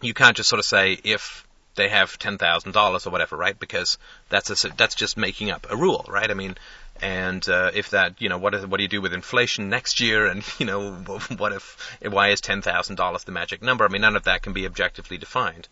You 0.00 0.14
can't 0.14 0.36
just 0.36 0.48
sort 0.48 0.60
of 0.60 0.64
say 0.64 0.98
if 1.02 1.46
they 1.74 1.88
have 1.88 2.18
ten 2.18 2.38
thousand 2.38 2.72
dollars 2.72 3.06
or 3.06 3.10
whatever, 3.10 3.36
right? 3.36 3.58
Because 3.58 3.98
that's 4.28 4.64
a, 4.64 4.68
that's 4.76 4.94
just 4.94 5.16
making 5.16 5.50
up 5.50 5.66
a 5.70 5.76
rule, 5.76 6.04
right? 6.08 6.30
I 6.30 6.34
mean, 6.34 6.56
and 7.02 7.46
uh, 7.48 7.72
if 7.74 7.90
that, 7.90 8.22
you 8.22 8.28
know, 8.28 8.38
what, 8.38 8.54
is, 8.54 8.64
what 8.64 8.76
do 8.76 8.84
you 8.84 8.88
do 8.88 9.02
with 9.02 9.12
inflation 9.12 9.68
next 9.68 10.00
year? 10.00 10.26
And 10.26 10.44
you 10.58 10.66
know, 10.66 10.92
what 11.36 11.52
if 11.52 11.98
why 12.02 12.28
is 12.28 12.40
ten 12.40 12.62
thousand 12.62 12.96
dollars 12.96 13.24
the 13.24 13.32
magic 13.32 13.62
number? 13.62 13.84
I 13.84 13.88
mean, 13.88 14.02
none 14.02 14.16
of 14.16 14.24
that 14.24 14.42
can 14.42 14.52
be 14.52 14.66
objectively 14.66 15.18
defined. 15.18 15.68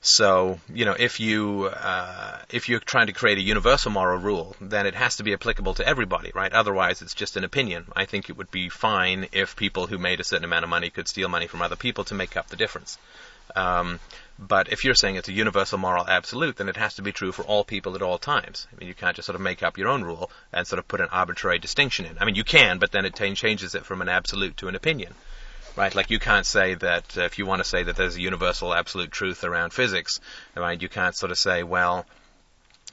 So, 0.00 0.60
you 0.72 0.84
know, 0.84 0.94
if 0.96 1.20
you 1.20 1.66
uh, 1.66 2.38
if 2.50 2.68
you're 2.68 2.80
trying 2.80 3.08
to 3.08 3.12
create 3.12 3.38
a 3.38 3.42
universal 3.42 3.90
moral 3.90 4.18
rule, 4.18 4.54
then 4.60 4.86
it 4.86 4.94
has 4.94 5.16
to 5.16 5.24
be 5.24 5.32
applicable 5.32 5.74
to 5.74 5.86
everybody, 5.86 6.30
right? 6.34 6.52
Otherwise, 6.52 7.02
it's 7.02 7.14
just 7.14 7.36
an 7.36 7.44
opinion. 7.44 7.86
I 7.94 8.04
think 8.04 8.30
it 8.30 8.36
would 8.36 8.50
be 8.50 8.68
fine 8.68 9.26
if 9.32 9.56
people 9.56 9.86
who 9.86 9.98
made 9.98 10.20
a 10.20 10.24
certain 10.24 10.44
amount 10.44 10.64
of 10.64 10.70
money 10.70 10.90
could 10.90 11.08
steal 11.08 11.28
money 11.28 11.46
from 11.46 11.60
other 11.60 11.76
people 11.76 12.04
to 12.04 12.14
make 12.14 12.36
up 12.36 12.48
the 12.48 12.56
difference. 12.56 12.98
Um, 13.54 14.00
but 14.38 14.70
if 14.70 14.84
you're 14.84 14.94
saying 14.94 15.16
it's 15.16 15.28
a 15.28 15.32
universal 15.32 15.78
moral 15.78 16.06
absolute, 16.06 16.56
then 16.56 16.68
it 16.68 16.76
has 16.76 16.94
to 16.94 17.02
be 17.02 17.12
true 17.12 17.32
for 17.32 17.42
all 17.42 17.64
people 17.64 17.94
at 17.94 18.02
all 18.02 18.18
times. 18.18 18.66
I 18.72 18.78
mean, 18.78 18.88
you 18.88 18.94
can't 18.94 19.16
just 19.16 19.26
sort 19.26 19.34
of 19.34 19.40
make 19.40 19.62
up 19.62 19.78
your 19.78 19.88
own 19.88 20.04
rule 20.04 20.30
and 20.52 20.66
sort 20.66 20.78
of 20.78 20.88
put 20.88 21.00
an 21.00 21.08
arbitrary 21.10 21.58
distinction 21.58 22.04
in. 22.04 22.18
I 22.18 22.24
mean, 22.26 22.34
you 22.34 22.44
can, 22.44 22.78
but 22.78 22.92
then 22.92 23.06
it 23.06 23.14
t- 23.14 23.32
changes 23.34 23.74
it 23.74 23.86
from 23.86 24.02
an 24.02 24.08
absolute 24.08 24.58
to 24.58 24.68
an 24.68 24.74
opinion. 24.74 25.14
Right, 25.74 25.94
like 25.94 26.10
you 26.10 26.18
can't 26.18 26.46
say 26.46 26.74
that 26.74 27.18
uh, 27.18 27.22
if 27.22 27.38
you 27.38 27.44
want 27.44 27.62
to 27.62 27.68
say 27.68 27.82
that 27.82 27.96
there's 27.96 28.16
a 28.16 28.20
universal 28.20 28.72
absolute 28.72 29.10
truth 29.10 29.44
around 29.44 29.74
physics, 29.74 30.20
right? 30.54 30.80
You 30.80 30.88
can't 30.88 31.14
sort 31.14 31.32
of 31.32 31.38
say, 31.38 31.62
well, 31.64 32.06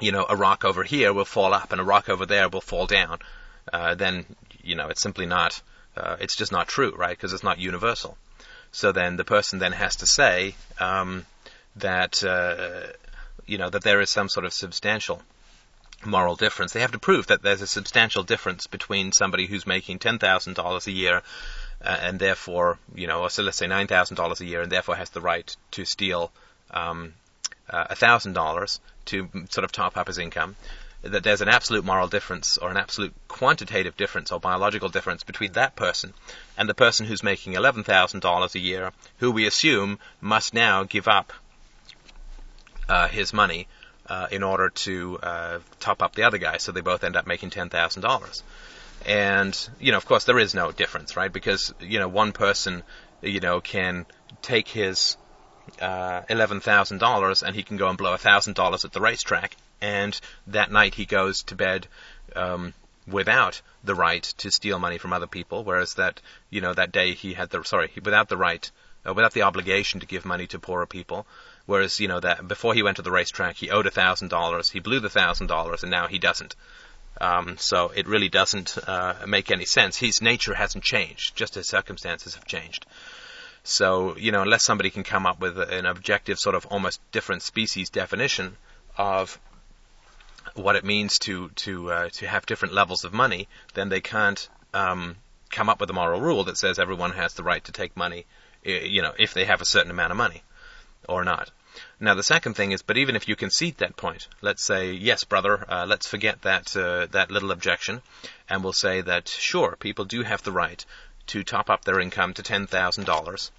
you 0.02 0.12
know, 0.12 0.26
a 0.28 0.36
rock 0.36 0.66
over 0.66 0.84
here 0.84 1.14
will 1.14 1.24
fall 1.24 1.54
up 1.54 1.72
and 1.72 1.80
a 1.80 1.84
rock 1.84 2.10
over 2.10 2.26
there 2.26 2.50
will 2.50 2.62
fall 2.62 2.86
down. 2.86 3.20
Uh, 3.72 3.96
then, 3.96 4.26
you 4.62 4.76
know, 4.76 4.90
it's 4.90 5.02
simply 5.02 5.26
not, 5.26 5.62
uh, 5.96 6.18
it's 6.20 6.36
just 6.36 6.52
not 6.52 6.68
true, 6.68 6.94
right? 6.98 7.16
Because 7.16 7.32
it's 7.32 7.44
not 7.44 7.58
universal. 7.58 8.18
So 8.74 8.92
then 8.92 9.16
the 9.16 9.24
person 9.24 9.60
then 9.60 9.72
has 9.72 9.98
to 9.98 10.08
say, 10.08 10.56
um, 10.80 11.26
that 11.78 12.24
uh, 12.24 12.88
you 13.46 13.58
know 13.58 13.70
that 13.70 13.84
there 13.84 14.02
is 14.02 14.10
some 14.10 14.30
sort 14.30 14.46
of 14.46 14.54
substantial 14.54 15.22
moral 16.06 16.36
difference. 16.36 16.74
They 16.74 16.82
have 16.82 16.92
to 16.92 17.00
prove 17.00 17.28
that 17.28 17.42
there's 17.42 17.62
a 17.62 17.68
substantial 17.68 18.24
difference 18.24 18.68
between 18.68 19.12
somebody 19.12 19.48
who's 19.48 19.66
making 19.66 20.00
ten 20.00 20.20
thousand 20.20 20.56
dollars 20.56 20.88
a 20.88 20.92
year 20.92 21.22
uh, 21.84 21.98
and 22.02 22.20
therefore, 22.20 22.78
you 22.96 23.08
know, 23.08 23.28
so 23.28 23.44
let's 23.44 23.58
say 23.58 23.68
nine 23.68 23.88
thousand 23.88 24.16
dollars 24.16 24.40
a 24.42 24.46
year, 24.46 24.62
and 24.62 24.72
therefore 24.72 24.96
has 24.96 25.10
the 25.10 25.22
right 25.22 25.56
to 25.72 25.86
steal 25.86 26.32
um, 26.72 27.14
uh, 27.70 27.88
a 27.90 27.96
thousand 27.96 28.34
dollars 28.34 28.80
to 29.06 29.30
sort 29.50 29.66
of 29.66 29.72
top 29.72 29.98
up 29.98 30.08
his 30.08 30.18
income. 30.18 30.56
That 31.02 31.24
there's 31.26 31.42
an 31.42 31.50
absolute 31.50 31.84
moral 31.84 32.08
difference 32.08 32.58
or 32.58 32.70
an 32.70 32.78
absolute 32.78 33.14
quantitative 33.28 33.98
difference 33.98 34.32
or 34.32 34.40
biological 34.40 34.88
difference 34.88 35.26
between 35.26 35.52
that 35.54 35.76
person 35.76 36.14
and 36.58 36.70
the 36.70 36.74
person 36.74 37.06
who's 37.06 37.22
making 37.22 37.54
eleven 37.54 37.84
thousand 37.84 38.22
dollars 38.22 38.56
a 38.56 38.60
year, 38.60 38.94
who 39.18 39.32
we 39.32 39.46
assume 39.46 40.00
must 40.22 40.54
now 40.54 40.86
give 40.86 41.10
up 41.10 41.34
uh, 42.90 43.08
his 43.08 43.34
money 43.34 43.68
uh, 44.08 44.28
in 44.32 44.44
order 44.44 44.70
to 44.70 45.20
uh, 45.22 45.60
top 45.80 46.02
up 46.02 46.16
the 46.16 46.24
other 46.24 46.38
guy, 46.38 46.58
so 46.58 46.72
they 46.72 46.82
both 46.82 47.04
end 47.04 47.16
up 47.16 47.26
making 47.26 47.50
ten 47.50 47.70
thousand 47.70 48.02
dollars. 48.02 48.44
And 49.06 49.58
you 49.80 49.92
know, 49.92 49.98
of 49.98 50.06
course, 50.06 50.26
there 50.26 50.40
is 50.40 50.54
no 50.54 50.72
difference, 50.72 51.16
right? 51.16 51.32
Because 51.32 51.74
you 51.80 52.00
know, 52.00 52.08
one 52.08 52.32
person, 52.32 52.84
you 53.22 53.40
know, 53.40 53.62
can 53.62 54.06
take 54.42 54.68
his 54.68 55.18
uh, 55.82 56.22
eleven 56.30 56.60
thousand 56.60 57.00
dollars 57.00 57.44
and 57.44 57.56
he 57.56 57.64
can 57.64 57.78
go 57.78 57.90
and 57.90 57.98
blow 57.98 58.18
thousand 58.18 58.56
dollars 58.56 58.86
at 58.86 58.92
the 58.92 59.02
racetrack, 59.02 59.56
and 59.82 60.20
that 60.48 60.72
night 60.72 60.96
he 60.96 61.06
goes 61.06 61.44
to 61.44 61.56
bed. 61.56 61.88
Um, 62.36 62.74
without 63.06 63.62
the 63.84 63.94
right 63.94 64.24
to 64.38 64.50
steal 64.50 64.80
money 64.80 64.98
from 64.98 65.12
other 65.12 65.28
people, 65.28 65.64
whereas 65.66 65.96
that 65.96 66.22
you 66.50 66.62
know 66.62 66.74
that 66.74 66.92
day 66.92 67.14
he 67.14 67.34
had 67.34 67.50
the 67.50 67.62
sorry 67.64 67.92
without 68.04 68.30
the 68.30 68.38
right, 68.38 68.72
uh, 69.06 69.14
without 69.14 69.34
the 69.34 69.42
obligation 69.42 70.00
to 70.00 70.06
give 70.06 70.26
money 70.26 70.48
to 70.48 70.58
poorer 70.58 70.86
people, 70.86 71.28
Whereas, 71.66 72.00
you 72.00 72.10
know, 72.10 72.20
that 72.20 72.48
before 72.48 72.74
he 72.74 72.84
went 72.84 72.98
to 72.98 73.04
the 73.04 73.12
racetrack, 73.12 73.56
he 73.56 73.70
owed 73.70 73.88
a 73.88 73.92
thousand 73.92 74.28
dollars. 74.28 74.70
He 74.70 74.80
blew 74.80 75.00
the 75.00 75.10
thousand 75.10 75.48
dollars, 75.48 75.84
and 75.84 75.92
now 75.92 76.08
he 76.08 76.20
doesn't. 76.20 76.56
Um, 77.22 77.58
so 77.58 77.90
it 77.96 78.08
really 78.08 78.28
doesn't 78.28 78.78
uh, 78.86 79.16
make 79.28 79.50
any 79.52 79.66
sense. 79.66 79.98
His 79.98 80.22
nature 80.22 80.54
hasn't 80.54 80.84
changed, 80.84 81.36
just 81.36 81.56
his 81.56 81.68
circumstances 81.68 82.36
have 82.36 82.46
changed. 82.46 82.86
So, 83.64 84.18
you 84.18 84.34
know, 84.34 84.42
unless 84.42 84.66
somebody 84.66 84.90
can 84.90 85.04
come 85.04 85.26
up 85.26 85.40
with 85.40 85.58
an 85.58 85.86
objective, 85.86 86.38
sort 86.38 86.56
of 86.56 86.66
almost 86.66 87.00
different 87.12 87.44
species 87.44 87.90
definition 87.90 88.58
of 88.98 89.40
what 90.56 90.76
it 90.76 90.84
means 90.84 91.18
to 91.20 91.50
to 91.50 91.92
uh, 91.92 92.10
to 92.10 92.28
have 92.28 92.46
different 92.46 92.74
levels 92.74 93.06
of 93.06 93.14
money, 93.14 93.48
then 93.74 93.88
they 93.88 94.02
can't 94.02 94.50
um, 94.74 95.16
come 95.50 95.70
up 95.70 95.80
with 95.80 95.90
a 95.90 95.94
moral 95.94 96.20
rule 96.20 96.44
that 96.46 96.58
says 96.58 96.78
everyone 96.78 97.12
has 97.12 97.36
the 97.36 97.44
right 97.44 97.64
to 97.64 97.72
take 97.72 97.96
money, 97.96 98.26
you 98.64 99.02
know, 99.02 99.14
if 99.18 99.34
they 99.34 99.46
have 99.46 99.62
a 99.62 99.66
certain 99.66 99.92
amount 99.92 100.12
of 100.12 100.18
money 100.18 100.44
or 101.08 101.24
not. 101.24 101.52
Now, 102.00 102.14
the 102.14 102.24
second 102.24 102.54
thing 102.54 102.72
is, 102.72 102.84
but 102.84 102.98
even 102.98 103.16
if 103.16 103.28
you 103.28 103.36
concede 103.36 103.78
that 103.78 103.98
point, 103.98 104.28
let's 104.42 104.64
say, 104.64 104.92
yes, 104.92 105.24
brother, 105.24 105.66
uh, 105.68 105.86
let's 105.88 106.08
forget 106.08 106.42
that 106.44 106.76
uh, 106.78 107.08
that 107.12 107.32
little 107.32 107.52
objection, 107.52 108.02
and 108.48 108.64
we'll 108.64 108.74
say 108.74 109.02
that 109.02 109.28
sure, 109.28 109.76
people 109.80 110.06
do 110.06 110.22
have 110.22 110.44
the 110.44 110.52
right 110.52 110.86
to 111.28 111.44
top 111.44 111.70
up 111.70 111.84
their 111.84 112.00
income 112.00 112.34
to 112.36 112.44
ten 112.44 112.68
thousand 112.68 113.10
um, 113.10 113.16
dollars. 113.16 113.52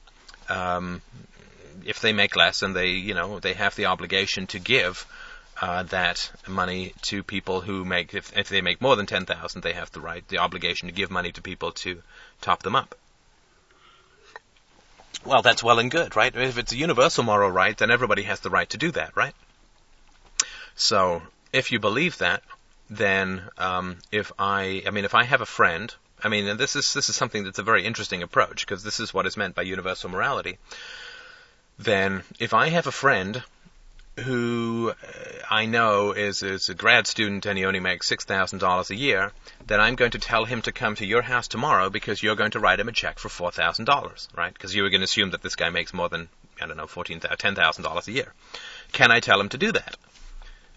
If 1.84 2.00
they 2.00 2.12
make 2.12 2.36
less, 2.36 2.62
and 2.62 2.74
they, 2.74 2.90
you 2.90 3.14
know, 3.14 3.40
they 3.40 3.54
have 3.54 3.74
the 3.74 3.86
obligation 3.86 4.46
to 4.48 4.58
give 4.58 5.06
uh, 5.60 5.82
that 5.84 6.30
money 6.46 6.94
to 7.02 7.22
people 7.22 7.60
who 7.60 7.84
make, 7.84 8.14
if, 8.14 8.36
if 8.36 8.48
they 8.48 8.60
make 8.60 8.80
more 8.80 8.96
than 8.96 9.06
ten 9.06 9.26
thousand, 9.26 9.62
they 9.62 9.72
have 9.72 9.90
the 9.90 10.00
right, 10.00 10.26
the 10.28 10.38
obligation 10.38 10.88
to 10.88 10.94
give 10.94 11.10
money 11.10 11.32
to 11.32 11.42
people 11.42 11.72
to 11.72 12.00
top 12.40 12.62
them 12.62 12.76
up. 12.76 12.94
Well, 15.24 15.42
that's 15.42 15.62
well 15.62 15.78
and 15.78 15.90
good, 15.90 16.16
right? 16.16 16.34
If 16.34 16.58
it's 16.58 16.72
a 16.72 16.76
universal 16.76 17.24
moral 17.24 17.50
right, 17.50 17.76
then 17.76 17.90
everybody 17.90 18.24
has 18.24 18.40
the 18.40 18.50
right 18.50 18.68
to 18.70 18.76
do 18.76 18.90
that, 18.92 19.16
right? 19.16 19.34
So, 20.74 21.22
if 21.52 21.72
you 21.72 21.78
believe 21.78 22.18
that, 22.18 22.42
then 22.90 23.42
um, 23.56 23.98
if 24.12 24.32
I, 24.38 24.82
I 24.86 24.90
mean, 24.90 25.04
if 25.04 25.14
I 25.14 25.24
have 25.24 25.40
a 25.40 25.46
friend, 25.46 25.94
I 26.22 26.28
mean, 26.28 26.46
and 26.46 26.60
this 26.60 26.76
is 26.76 26.92
this 26.92 27.08
is 27.08 27.16
something 27.16 27.44
that's 27.44 27.58
a 27.58 27.62
very 27.62 27.84
interesting 27.84 28.22
approach 28.22 28.66
because 28.66 28.82
this 28.82 29.00
is 29.00 29.14
what 29.14 29.26
is 29.26 29.36
meant 29.36 29.54
by 29.54 29.62
universal 29.62 30.10
morality. 30.10 30.58
Then, 31.78 32.22
if 32.38 32.52
I 32.52 32.68
have 32.68 32.86
a 32.86 32.92
friend 32.92 33.42
who 34.16 34.90
uh, 34.90 34.94
I 35.50 35.66
know 35.66 36.12
is 36.12 36.42
is 36.42 36.68
a 36.68 36.74
grad 36.74 37.06
student 37.06 37.46
and 37.46 37.58
he 37.58 37.64
only 37.64 37.80
makes 37.80 38.06
six 38.06 38.24
thousand 38.24 38.60
dollars 38.60 38.90
a 38.90 38.94
year, 38.94 39.32
then 39.66 39.80
I'm 39.80 39.96
going 39.96 40.12
to 40.12 40.18
tell 40.18 40.44
him 40.44 40.62
to 40.62 40.72
come 40.72 40.94
to 40.96 41.06
your 41.06 41.22
house 41.22 41.48
tomorrow 41.48 41.90
because 41.90 42.22
you're 42.22 42.36
going 42.36 42.52
to 42.52 42.60
write 42.60 42.80
him 42.80 42.88
a 42.88 42.92
check 42.92 43.18
for 43.18 43.28
four 43.28 43.50
thousand 43.50 43.86
dollars, 43.86 44.28
right? 44.36 44.52
Because 44.52 44.74
you 44.74 44.82
were 44.82 44.90
going 44.90 45.00
to 45.00 45.06
assume 45.06 45.30
that 45.30 45.42
this 45.42 45.56
guy 45.56 45.70
makes 45.70 45.92
more 45.92 46.08
than 46.08 46.28
I 46.60 46.66
don't 46.66 46.76
know 46.76 46.86
thousand 46.86 47.84
dollars 47.84 48.08
a 48.08 48.12
year. 48.12 48.32
Can 48.92 49.10
I 49.10 49.20
tell 49.20 49.40
him 49.40 49.48
to 49.50 49.58
do 49.58 49.72
that? 49.72 49.96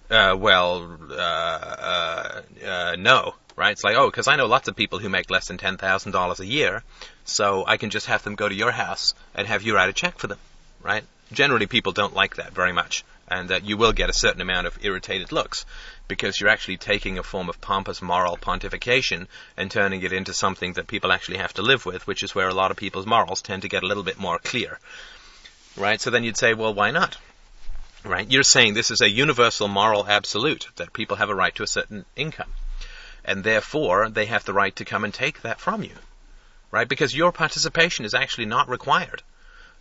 Uh, 0.09 0.35
well, 0.37 0.97
uh, 1.11 1.13
uh, 1.13 2.41
uh 2.65 2.95
no, 2.97 3.35
right? 3.55 3.73
It's 3.73 3.83
like, 3.83 3.97
oh, 3.97 4.09
because 4.09 4.27
I 4.27 4.37
know 4.37 4.45
lots 4.45 4.67
of 4.67 4.75
people 4.75 4.99
who 4.99 5.09
make 5.09 5.29
less 5.29 5.47
than 5.47 5.57
ten 5.57 5.77
thousand 5.77 6.11
dollars 6.11 6.39
a 6.39 6.45
year, 6.45 6.83
so 7.25 7.65
I 7.67 7.77
can 7.77 7.91
just 7.91 8.07
have 8.07 8.23
them 8.23 8.35
go 8.35 8.49
to 8.49 8.55
your 8.55 8.71
house 8.71 9.13
and 9.35 9.47
have 9.47 9.63
you 9.63 9.75
write 9.75 9.89
a 9.89 9.93
check 9.93 10.17
for 10.17 10.27
them, 10.27 10.39
right? 10.81 11.03
Generally, 11.31 11.67
people 11.67 11.91
don't 11.91 12.15
like 12.15 12.37
that 12.37 12.53
very 12.53 12.71
much 12.71 13.03
and 13.27 13.49
that 13.49 13.65
you 13.65 13.77
will 13.77 13.91
get 13.91 14.09
a 14.09 14.13
certain 14.13 14.41
amount 14.41 14.67
of 14.67 14.77
irritated 14.83 15.31
looks 15.31 15.65
because 16.07 16.39
you're 16.39 16.49
actually 16.49 16.77
taking 16.77 17.17
a 17.17 17.23
form 17.23 17.49
of 17.49 17.59
pompous 17.59 18.01
moral 18.01 18.37
pontification 18.37 19.27
and 19.57 19.69
turning 19.69 20.01
it 20.01 20.13
into 20.13 20.33
something 20.33 20.73
that 20.73 20.87
people 20.87 21.11
actually 21.11 21.37
have 21.37 21.53
to 21.53 21.61
live 21.61 21.85
with, 21.85 22.07
which 22.07 22.23
is 22.23 22.33
where 22.33 22.47
a 22.47 22.53
lot 22.53 22.71
of 22.71 22.77
people's 22.77 23.05
morals 23.05 23.41
tend 23.41 23.63
to 23.63 23.69
get 23.69 23.83
a 23.83 23.87
little 23.87 24.03
bit 24.03 24.17
more 24.17 24.39
clear. 24.39 24.79
Right? 25.75 25.99
So 25.99 26.09
then 26.09 26.23
you'd 26.23 26.37
say, 26.37 26.53
well, 26.53 26.73
why 26.73 26.91
not? 26.91 27.17
Right? 28.03 28.29
You're 28.29 28.43
saying 28.43 28.73
this 28.73 28.91
is 28.91 29.01
a 29.01 29.09
universal 29.09 29.67
moral 29.67 30.07
absolute, 30.07 30.67
that 30.77 30.93
people 30.93 31.17
have 31.17 31.29
a 31.29 31.35
right 31.35 31.53
to 31.55 31.63
a 31.63 31.67
certain 31.67 32.05
income. 32.15 32.51
And 33.25 33.43
therefore, 33.43 34.09
they 34.09 34.27
have 34.27 34.45
the 34.45 34.53
right 34.53 34.75
to 34.77 34.85
come 34.85 35.03
and 35.03 35.13
take 35.13 35.41
that 35.41 35.59
from 35.59 35.83
you. 35.83 35.91
Right? 36.71 36.87
Because 36.87 37.13
your 37.15 37.33
participation 37.33 38.05
is 38.05 38.13
actually 38.13 38.45
not 38.45 38.69
required. 38.69 39.21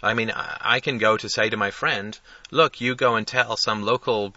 I 0.03 0.15
mean, 0.15 0.31
I 0.31 0.81
can 0.81 0.99
go 0.99 1.17
to 1.17 1.29
say 1.29 1.49
to 1.49 1.57
my 1.57 1.71
friend, 1.71 2.19
look, 2.51 2.81
you 2.81 2.95
go 2.95 3.17
and 3.17 3.27
tell 3.27 3.57
some 3.57 3.83
local, 3.83 4.35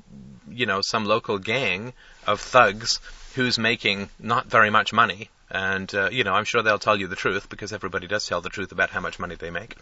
you 0.50 0.66
know, 0.66 0.82
some 0.82 1.06
local 1.06 1.38
gang 1.38 1.94
of 2.26 2.40
thugs 2.40 3.00
who's 3.36 3.60
making 3.60 4.10
not 4.20 4.48
very 4.48 4.70
much 4.70 4.94
money. 4.94 5.30
And, 5.50 5.94
uh, 5.94 6.10
you 6.12 6.24
know, 6.24 6.34
I'm 6.34 6.46
sure 6.46 6.62
they'll 6.62 6.80
tell 6.80 6.98
you 6.98 7.08
the 7.08 7.16
truth 7.16 7.50
because 7.50 7.74
everybody 7.74 8.08
does 8.08 8.26
tell 8.26 8.42
the 8.42 8.50
truth 8.50 8.72
about 8.72 8.92
how 8.92 9.02
much 9.02 9.20
money 9.20 9.36
they 9.36 9.50
make. 9.50 9.76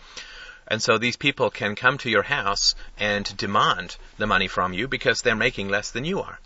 And 0.68 0.82
so 0.82 0.98
these 0.98 1.16
people 1.16 1.50
can 1.50 1.76
come 1.76 1.98
to 2.00 2.10
your 2.10 2.24
house 2.24 2.74
and 2.98 3.38
demand 3.38 3.98
the 4.18 4.28
money 4.28 4.48
from 4.48 4.74
you 4.74 4.88
because 4.88 5.22
they're 5.22 5.36
making 5.36 5.70
less 5.70 5.92
than 5.92 6.06
you 6.06 6.22
are 6.22 6.40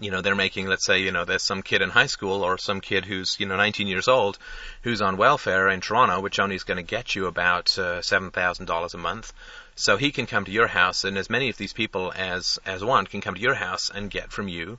you 0.00 0.10
know, 0.10 0.20
they're 0.20 0.34
making, 0.34 0.66
let's 0.66 0.84
say, 0.84 1.00
you 1.00 1.12
know, 1.12 1.24
there's 1.24 1.42
some 1.42 1.62
kid 1.62 1.82
in 1.82 1.90
high 1.90 2.06
school 2.06 2.42
or 2.44 2.58
some 2.58 2.80
kid 2.80 3.04
who's, 3.04 3.36
you 3.38 3.46
know, 3.46 3.56
19 3.56 3.86
years 3.86 4.08
old 4.08 4.38
who's 4.82 5.02
on 5.02 5.16
welfare 5.16 5.68
in 5.68 5.80
Toronto, 5.80 6.20
which 6.20 6.40
only 6.40 6.56
is 6.56 6.64
going 6.64 6.76
to 6.76 6.82
get 6.82 7.14
you 7.14 7.26
about 7.26 7.78
uh, 7.78 8.00
$7,000 8.00 8.94
a 8.94 8.98
month. 8.98 9.32
So 9.74 9.96
he 9.96 10.12
can 10.12 10.26
come 10.26 10.44
to 10.44 10.50
your 10.50 10.66
house, 10.66 11.04
and 11.04 11.16
as 11.16 11.30
many 11.30 11.48
of 11.48 11.56
these 11.56 11.72
people 11.72 12.12
as, 12.14 12.58
as 12.66 12.84
want 12.84 13.10
can 13.10 13.20
come 13.20 13.34
to 13.34 13.40
your 13.40 13.54
house 13.54 13.90
and 13.94 14.10
get 14.10 14.30
from 14.30 14.48
you 14.48 14.78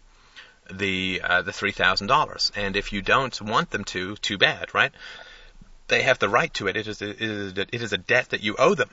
the, 0.71 1.21
uh, 1.23 1.41
the 1.41 1.51
$3,000. 1.51 2.51
And 2.55 2.75
if 2.75 2.93
you 2.93 3.01
don't 3.01 3.39
want 3.41 3.71
them 3.71 3.83
to, 3.85 4.15
too 4.17 4.37
bad, 4.37 4.73
right? 4.73 4.91
They 5.87 6.03
have 6.03 6.19
the 6.19 6.29
right 6.29 6.53
to 6.55 6.67
it. 6.67 6.77
It 6.77 6.87
is 6.87 7.01
a, 7.01 7.09
it 7.09 7.21
is 7.21 7.57
a, 7.57 7.61
it 7.61 7.81
is 7.81 7.93
a 7.93 7.97
debt 7.97 8.29
that 8.29 8.43
you 8.43 8.55
owe 8.57 8.75
them 8.75 8.89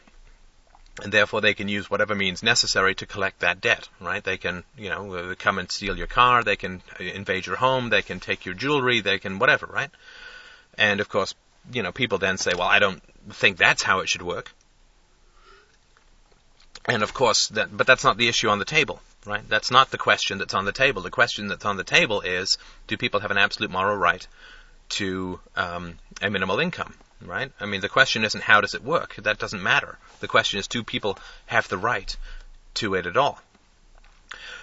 and 1.02 1.12
therefore 1.12 1.40
they 1.40 1.54
can 1.54 1.68
use 1.68 1.90
whatever 1.90 2.14
means 2.14 2.42
necessary 2.42 2.94
to 2.96 3.06
collect 3.06 3.40
that 3.40 3.60
debt, 3.60 3.88
right? 4.00 4.22
They 4.22 4.36
can, 4.36 4.64
you 4.76 4.90
know, 4.90 5.14
uh, 5.14 5.34
come 5.38 5.58
and 5.58 5.70
steal 5.70 5.96
your 5.96 6.06
car, 6.06 6.42
they 6.42 6.56
can 6.56 6.82
uh, 6.98 7.04
invade 7.04 7.46
your 7.46 7.56
home, 7.56 7.88
they 7.88 8.02
can 8.02 8.20
take 8.20 8.44
your 8.44 8.54
jewelry, 8.54 9.00
they 9.00 9.18
can 9.18 9.38
whatever, 9.38 9.66
right? 9.66 9.90
And 10.76 11.00
of 11.00 11.08
course, 11.08 11.34
you 11.72 11.82
know, 11.82 11.92
people 11.92 12.18
then 12.18 12.36
say, 12.38 12.52
well, 12.56 12.68
I 12.68 12.78
don't 12.78 13.02
think 13.30 13.56
that's 13.56 13.82
how 13.82 14.00
it 14.00 14.08
should 14.08 14.22
work. 14.22 14.52
And 16.86 17.02
of 17.02 17.12
course, 17.14 17.48
that, 17.48 17.74
but 17.76 17.86
that's 17.86 18.04
not 18.04 18.16
the 18.16 18.28
issue 18.28 18.48
on 18.48 18.58
the 18.58 18.64
table, 18.64 19.00
right? 19.26 19.46
That's 19.48 19.70
not 19.70 19.90
the 19.90 19.98
question 19.98 20.38
that's 20.38 20.54
on 20.54 20.64
the 20.64 20.72
table. 20.72 21.02
The 21.02 21.10
question 21.10 21.48
that's 21.48 21.64
on 21.64 21.76
the 21.76 21.84
table 21.84 22.22
is, 22.22 22.58
do 22.86 22.96
people 22.96 23.20
have 23.20 23.30
an 23.30 23.38
absolute 23.38 23.70
moral 23.70 23.96
right 23.96 24.26
to 24.90 25.40
um, 25.56 25.98
a 26.22 26.30
minimal 26.30 26.58
income? 26.58 26.94
Right? 27.24 27.52
I 27.60 27.66
mean, 27.66 27.80
the 27.80 27.88
question 27.88 28.24
isn't 28.24 28.42
how 28.42 28.60
does 28.60 28.74
it 28.74 28.84
work? 28.84 29.16
That 29.16 29.38
doesn't 29.38 29.62
matter. 29.62 29.98
The 30.20 30.28
question 30.28 30.58
is 30.58 30.66
do 30.66 30.82
people 30.82 31.18
have 31.46 31.68
the 31.68 31.78
right 31.78 32.16
to 32.74 32.94
it 32.94 33.06
at 33.06 33.16
all? 33.16 33.40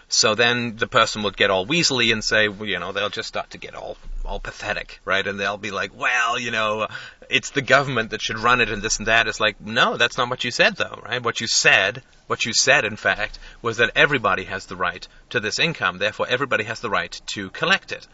So 0.10 0.36
then 0.36 0.78
the 0.78 0.88
person 0.88 1.24
would 1.24 1.36
get 1.36 1.50
all 1.50 1.66
weaselly 1.66 2.14
and 2.14 2.24
say, 2.24 2.48
well, 2.48 2.68
you 2.68 2.80
know, 2.80 2.94
they'll 2.94 3.10
just 3.10 3.28
start 3.28 3.50
to 3.52 3.58
get 3.58 3.76
all 3.76 3.98
all 4.24 4.40
pathetic, 4.40 5.00
right? 5.06 5.26
And 5.26 5.40
they'll 5.40 5.58
be 5.58 5.72
like, 5.72 5.98
well, 5.98 6.40
you 6.40 6.52
know, 6.52 6.88
it's 7.30 7.52
the 7.52 7.62
government 7.62 8.12
that 8.12 8.22
should 8.22 8.40
run 8.40 8.62
it 8.62 8.70
and 8.70 8.82
this 8.82 9.00
and 9.00 9.08
that. 9.08 9.28
It's 9.28 9.40
like, 9.40 9.60
no, 9.60 9.98
that's 9.98 10.18
not 10.18 10.30
what 10.30 10.44
you 10.44 10.52
said 10.52 10.76
though, 10.78 11.02
right? 11.06 11.24
What 11.24 11.42
you 11.42 11.48
said, 11.48 12.04
what 12.28 12.46
you 12.46 12.54
said 12.54 12.86
in 12.86 12.96
fact, 12.96 13.40
was 13.62 13.78
that 13.78 13.92
everybody 13.96 14.46
has 14.46 14.66
the 14.66 14.76
right 14.76 15.06
to 15.32 15.40
this 15.40 15.60
income. 15.60 15.98
Therefore, 15.98 16.28
everybody 16.30 16.64
has 16.66 16.80
the 16.80 16.90
right 16.90 17.20
to 17.28 17.50
collect 17.50 17.92
it, 17.92 18.08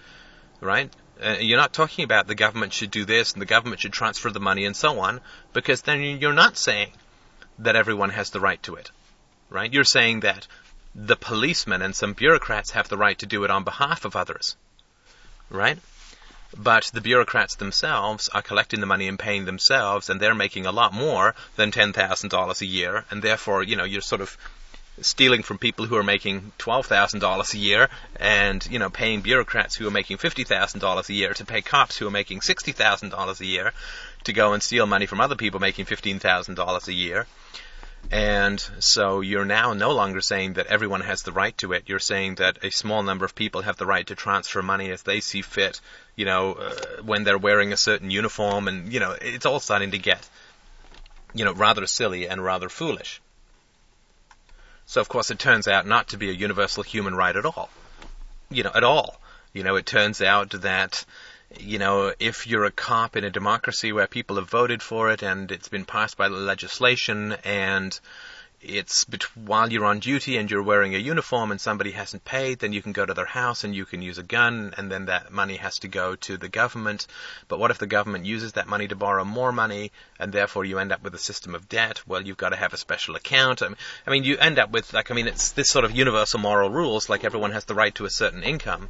right? 0.62 0.92
Uh, 1.22 1.38
you're 1.40 1.58
not 1.58 1.74
talking 1.74 2.04
about 2.04 2.28
the 2.28 2.36
government 2.36 2.74
should 2.74 2.92
do 2.92 3.06
this 3.06 3.34
and 3.34 3.42
the 3.42 3.46
government 3.46 3.82
should 3.82 3.94
transfer 3.94 4.30
the 4.32 4.40
money 4.40 4.66
and 4.66 4.76
so 4.76 5.00
on, 5.00 5.22
because 5.54 5.82
then 5.82 6.02
you're 6.02 6.34
not 6.34 6.58
saying 6.58 6.92
that 7.60 7.76
everyone 7.76 8.10
has 8.10 8.32
the 8.32 8.40
right 8.40 8.62
to 8.64 8.76
it, 8.76 8.92
right? 9.50 9.72
You're 9.72 9.84
saying 9.84 10.22
that 10.22 10.48
the 10.96 11.16
policemen 11.16 11.82
and 11.82 11.96
some 11.96 12.14
bureaucrats 12.14 12.72
have 12.72 12.90
the 12.90 12.98
right 12.98 13.18
to 13.20 13.26
do 13.26 13.44
it 13.44 13.52
on 13.52 13.64
behalf 13.64 14.06
of 14.06 14.16
others, 14.16 14.56
right? 15.50 15.80
But 16.56 16.92
the 16.94 17.02
bureaucrats 17.02 17.56
themselves 17.56 18.30
are 18.30 18.42
collecting 18.42 18.80
the 18.80 18.86
money 18.86 19.08
and 19.08 19.18
paying 19.18 19.46
themselves, 19.46 20.10
and 20.10 20.20
they're 20.20 20.36
making 20.36 20.66
a 20.66 20.72
lot 20.72 20.94
more 20.94 21.36
than 21.56 21.72
$10,000 21.72 22.62
a 22.62 22.66
year, 22.66 23.06
and 23.10 23.22
therefore, 23.22 23.64
you 23.64 23.76
know, 23.76 23.86
you're 23.86 24.02
sort 24.02 24.22
of 24.22 24.38
stealing 25.02 25.44
from 25.44 25.58
people 25.58 25.86
who 25.86 25.96
are 25.96 26.04
making 26.04 26.52
twelve 26.58 26.86
thousand 26.86 27.20
dollars 27.20 27.54
a 27.54 27.58
year, 27.58 27.90
and 28.16 28.66
you 28.70 28.80
know 28.80 28.90
paying 28.90 29.22
bureaucrats 29.22 29.76
who 29.76 29.88
are 29.88 29.92
making 29.92 30.18
fifty 30.18 30.44
thousand 30.44 30.80
dollars 30.80 31.10
a 31.10 31.14
year 31.14 31.34
to 31.34 31.46
pay 31.46 31.62
cops 31.62 31.98
who 31.98 32.08
are 32.08 32.12
making 32.12 32.42
sixty 32.42 32.72
thousand 32.72 33.10
dollars 33.10 33.42
a 33.42 33.46
year 33.46 33.74
to 34.24 34.34
go 34.34 34.54
and 34.54 34.62
steal 34.64 34.86
money 34.86 35.06
from 35.06 35.22
other 35.22 35.36
people 35.36 35.60
making 35.60 35.86
fifteen 35.86 36.20
thousand 36.20 36.56
dollars 36.56 36.88
a 36.88 36.94
year. 36.94 37.26
And 38.12 38.60
so 38.80 39.22
you're 39.22 39.46
now 39.46 39.74
no 39.74 39.92
longer 39.92 40.22
saying 40.22 40.54
that 40.54 40.68
everyone 40.68 41.02
has 41.02 41.24
the 41.24 41.32
right 41.32 41.58
to 41.60 41.72
it. 41.74 41.84
You're 41.88 42.00
saying 42.00 42.36
that 42.36 42.64
a 42.64 42.70
small 42.70 43.02
number 43.02 43.26
of 43.26 43.34
people 43.34 43.62
have 43.62 43.78
the 43.78 43.86
right 43.86 44.06
to 44.08 44.16
transfer 44.16 44.62
money 44.62 44.92
as 44.92 45.04
they 45.04 45.22
see 45.22 45.42
fit, 45.42 45.80
you 46.16 46.26
know, 46.26 46.54
uh, 46.54 46.74
when 47.04 47.24
they're 47.24 47.38
wearing 47.38 47.72
a 47.72 47.78
certain 47.78 48.12
uniform. 48.12 48.68
And, 48.68 48.92
you 48.92 49.00
know, 49.00 49.16
it's 49.20 49.46
all 49.46 49.62
starting 49.62 49.92
to 49.92 49.98
get, 49.98 50.30
you 51.34 51.46
know, 51.46 51.54
rather 51.54 51.88
silly 51.88 52.28
and 52.28 52.44
rather 52.44 52.68
foolish. 52.68 53.22
So 54.86 55.02
of 55.02 55.10
course 55.10 55.32
it 55.32 55.40
turns 55.40 55.68
out 55.68 55.88
not 55.88 56.10
to 56.10 56.18
be 56.18 56.30
a 56.30 56.34
universal 56.34 56.84
human 56.84 57.16
right 57.16 57.36
at 57.36 57.46
all. 57.46 57.70
You 58.50 58.64
know, 58.64 58.72
at 58.74 58.84
all. 58.84 59.20
You 59.54 59.64
know, 59.64 59.76
it 59.76 59.86
turns 59.86 60.22
out 60.22 60.50
that 60.62 61.06
you 61.60 61.78
know, 61.78 62.14
if 62.20 62.48
you're 62.48 62.66
a 62.66 62.72
cop 62.72 63.16
in 63.16 63.24
a 63.24 63.30
democracy 63.30 63.92
where 63.92 64.08
people 64.08 64.38
have 64.38 64.50
voted 64.50 64.82
for 64.82 65.12
it 65.12 65.22
and 65.22 65.52
it's 65.52 65.70
been 65.70 65.86
passed 65.86 66.18
by 66.18 66.30
the 66.30 66.36
legislation 66.36 67.36
and 67.44 68.00
it's 68.64 69.04
bet- 69.04 69.36
while 69.36 69.72
you're 69.72 69.86
on 69.86 70.00
duty 70.00 70.38
and 70.38 70.50
you're 70.50 70.64
wearing 70.64 70.96
a 70.96 70.98
uniform 70.98 71.52
and 71.52 71.60
somebody 71.60 71.92
hasn't 71.92 72.24
paid, 72.24 72.60
then 72.60 72.74
you 72.74 72.82
can 72.82 72.92
go 72.92 73.06
to 73.06 73.14
their 73.14 73.26
house 73.26 73.64
and 73.64 73.76
you 73.76 73.86
can 73.86 74.02
use 74.02 74.18
a 74.18 74.24
gun, 74.24 74.74
and 74.78 74.92
then 74.92 75.06
that 75.06 75.32
money 75.32 75.58
has 75.58 75.80
to 75.80 75.88
go 75.88 76.16
to 76.16 76.38
the 76.38 76.50
government. 76.50 77.08
But 77.48 77.60
what 77.60 77.72
if 77.72 77.78
the 77.78 77.88
government 77.88 78.26
uses 78.26 78.54
that 78.54 78.68
money 78.68 78.88
to 78.88 78.96
borrow 78.96 79.26
more 79.26 79.52
money, 79.52 79.92
and 80.20 80.32
therefore 80.32 80.66
you 80.66 80.80
end 80.80 80.92
up 80.92 81.04
with 81.04 81.14
a 81.14 81.20
system 81.20 81.56
of 81.56 81.70
debt? 81.70 82.02
Well, 82.08 82.22
you've 82.22 82.38
got 82.38 82.50
to 82.50 82.56
have 82.56 82.74
a 82.74 82.78
special 82.78 83.16
account. 83.16 83.62
I 83.62 84.10
mean, 84.10 84.24
you 84.24 84.38
end 84.38 84.60
up 84.60 84.72
with 84.72 84.94
like, 84.94 85.12
I 85.12 85.14
mean, 85.14 85.28
it's 85.28 85.52
this 85.52 85.70
sort 85.70 85.86
of 85.86 85.96
universal 85.96 86.40
moral 86.40 86.70
rules, 86.70 87.10
like 87.10 87.24
everyone 87.24 87.52
has 87.52 87.66
the 87.66 87.76
right 87.76 87.94
to 87.96 88.06
a 88.06 88.10
certain 88.10 88.44
income 88.44 88.90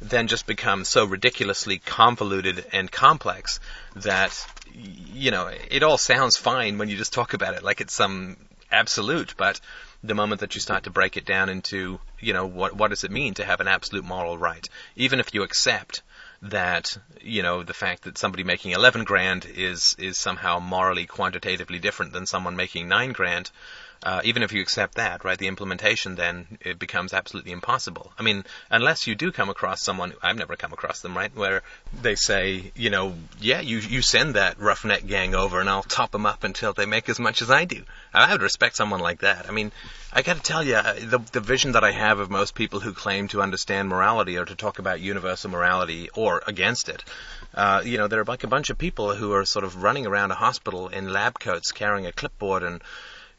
then 0.00 0.26
just 0.26 0.46
become 0.46 0.84
so 0.84 1.04
ridiculously 1.04 1.78
convoluted 1.78 2.66
and 2.72 2.90
complex 2.90 3.60
that 3.94 4.46
you 4.74 5.30
know 5.30 5.48
it 5.70 5.82
all 5.82 5.96
sounds 5.96 6.36
fine 6.36 6.78
when 6.78 6.88
you 6.88 6.96
just 6.96 7.12
talk 7.12 7.32
about 7.32 7.54
it 7.54 7.62
like 7.62 7.80
it's 7.80 7.94
some 7.94 8.36
absolute, 8.74 9.34
but 9.36 9.60
the 10.02 10.14
moment 10.14 10.40
that 10.40 10.54
you 10.54 10.60
start 10.60 10.84
to 10.84 10.90
break 10.90 11.16
it 11.16 11.24
down 11.24 11.48
into, 11.48 11.98
you 12.20 12.32
know, 12.32 12.46
what 12.46 12.76
what 12.76 12.90
does 12.90 13.04
it 13.04 13.10
mean 13.10 13.34
to 13.34 13.44
have 13.44 13.60
an 13.60 13.68
absolute 13.68 14.04
moral 14.04 14.36
right? 14.36 14.68
Even 14.96 15.20
if 15.20 15.32
you 15.32 15.42
accept 15.42 16.02
that, 16.42 16.98
you 17.22 17.42
know, 17.42 17.62
the 17.62 17.72
fact 17.72 18.02
that 18.02 18.18
somebody 18.18 18.44
making 18.44 18.72
11 18.72 19.04
grand 19.04 19.46
is 19.46 19.96
is 19.98 20.18
somehow 20.18 20.58
morally 20.58 21.06
quantitatively 21.06 21.78
different 21.78 22.12
than 22.12 22.26
someone 22.26 22.56
making 22.56 22.88
9 22.88 23.12
grand, 23.12 23.50
uh, 24.04 24.20
even 24.22 24.42
if 24.42 24.52
you 24.52 24.60
accept 24.60 24.96
that, 24.96 25.24
right, 25.24 25.38
the 25.38 25.48
implementation 25.48 26.14
then 26.14 26.58
it 26.60 26.78
becomes 26.78 27.14
absolutely 27.14 27.52
impossible. 27.52 28.12
I 28.18 28.22
mean, 28.22 28.44
unless 28.70 29.06
you 29.06 29.14
do 29.14 29.32
come 29.32 29.48
across 29.48 29.82
someone, 29.82 30.12
I've 30.22 30.36
never 30.36 30.56
come 30.56 30.74
across 30.74 31.00
them, 31.00 31.16
right, 31.16 31.34
where 31.34 31.62
they 32.02 32.14
say, 32.14 32.72
you 32.76 32.90
know, 32.90 33.14
yeah, 33.40 33.60
you 33.60 33.78
you 33.78 34.02
send 34.02 34.34
that 34.34 34.60
roughneck 34.60 35.06
gang 35.06 35.34
over, 35.34 35.58
and 35.58 35.70
I'll 35.70 35.82
top 35.82 36.10
them 36.10 36.26
up 36.26 36.44
until 36.44 36.74
they 36.74 36.84
make 36.84 37.08
as 37.08 37.18
much 37.18 37.40
as 37.40 37.50
I 37.50 37.64
do. 37.64 37.82
I 38.12 38.30
would 38.30 38.42
respect 38.42 38.76
someone 38.76 39.00
like 39.00 39.20
that. 39.20 39.48
I 39.48 39.52
mean, 39.52 39.72
I 40.12 40.20
got 40.22 40.36
to 40.36 40.42
tell 40.42 40.62
you, 40.62 40.76
uh, 40.76 40.94
the 41.00 41.20
the 41.32 41.40
vision 41.40 41.72
that 41.72 41.82
I 41.82 41.92
have 41.92 42.18
of 42.18 42.30
most 42.30 42.54
people 42.54 42.80
who 42.80 42.92
claim 42.92 43.28
to 43.28 43.40
understand 43.40 43.88
morality 43.88 44.36
or 44.36 44.44
to 44.44 44.54
talk 44.54 44.78
about 44.78 45.00
universal 45.00 45.50
morality 45.50 46.10
or 46.14 46.42
against 46.46 46.90
it. 46.90 47.02
Uh, 47.54 47.82
you 47.84 47.96
know, 47.96 48.08
there 48.08 48.20
are 48.20 48.24
like 48.24 48.44
a 48.44 48.48
bunch 48.48 48.68
of 48.68 48.76
people 48.76 49.14
who 49.14 49.32
are 49.32 49.44
sort 49.44 49.64
of 49.64 49.82
running 49.82 50.06
around 50.06 50.30
a 50.30 50.34
hospital 50.34 50.88
in 50.88 51.12
lab 51.12 51.38
coats, 51.38 51.72
carrying 51.72 52.06
a 52.06 52.12
clipboard 52.12 52.62
and 52.62 52.82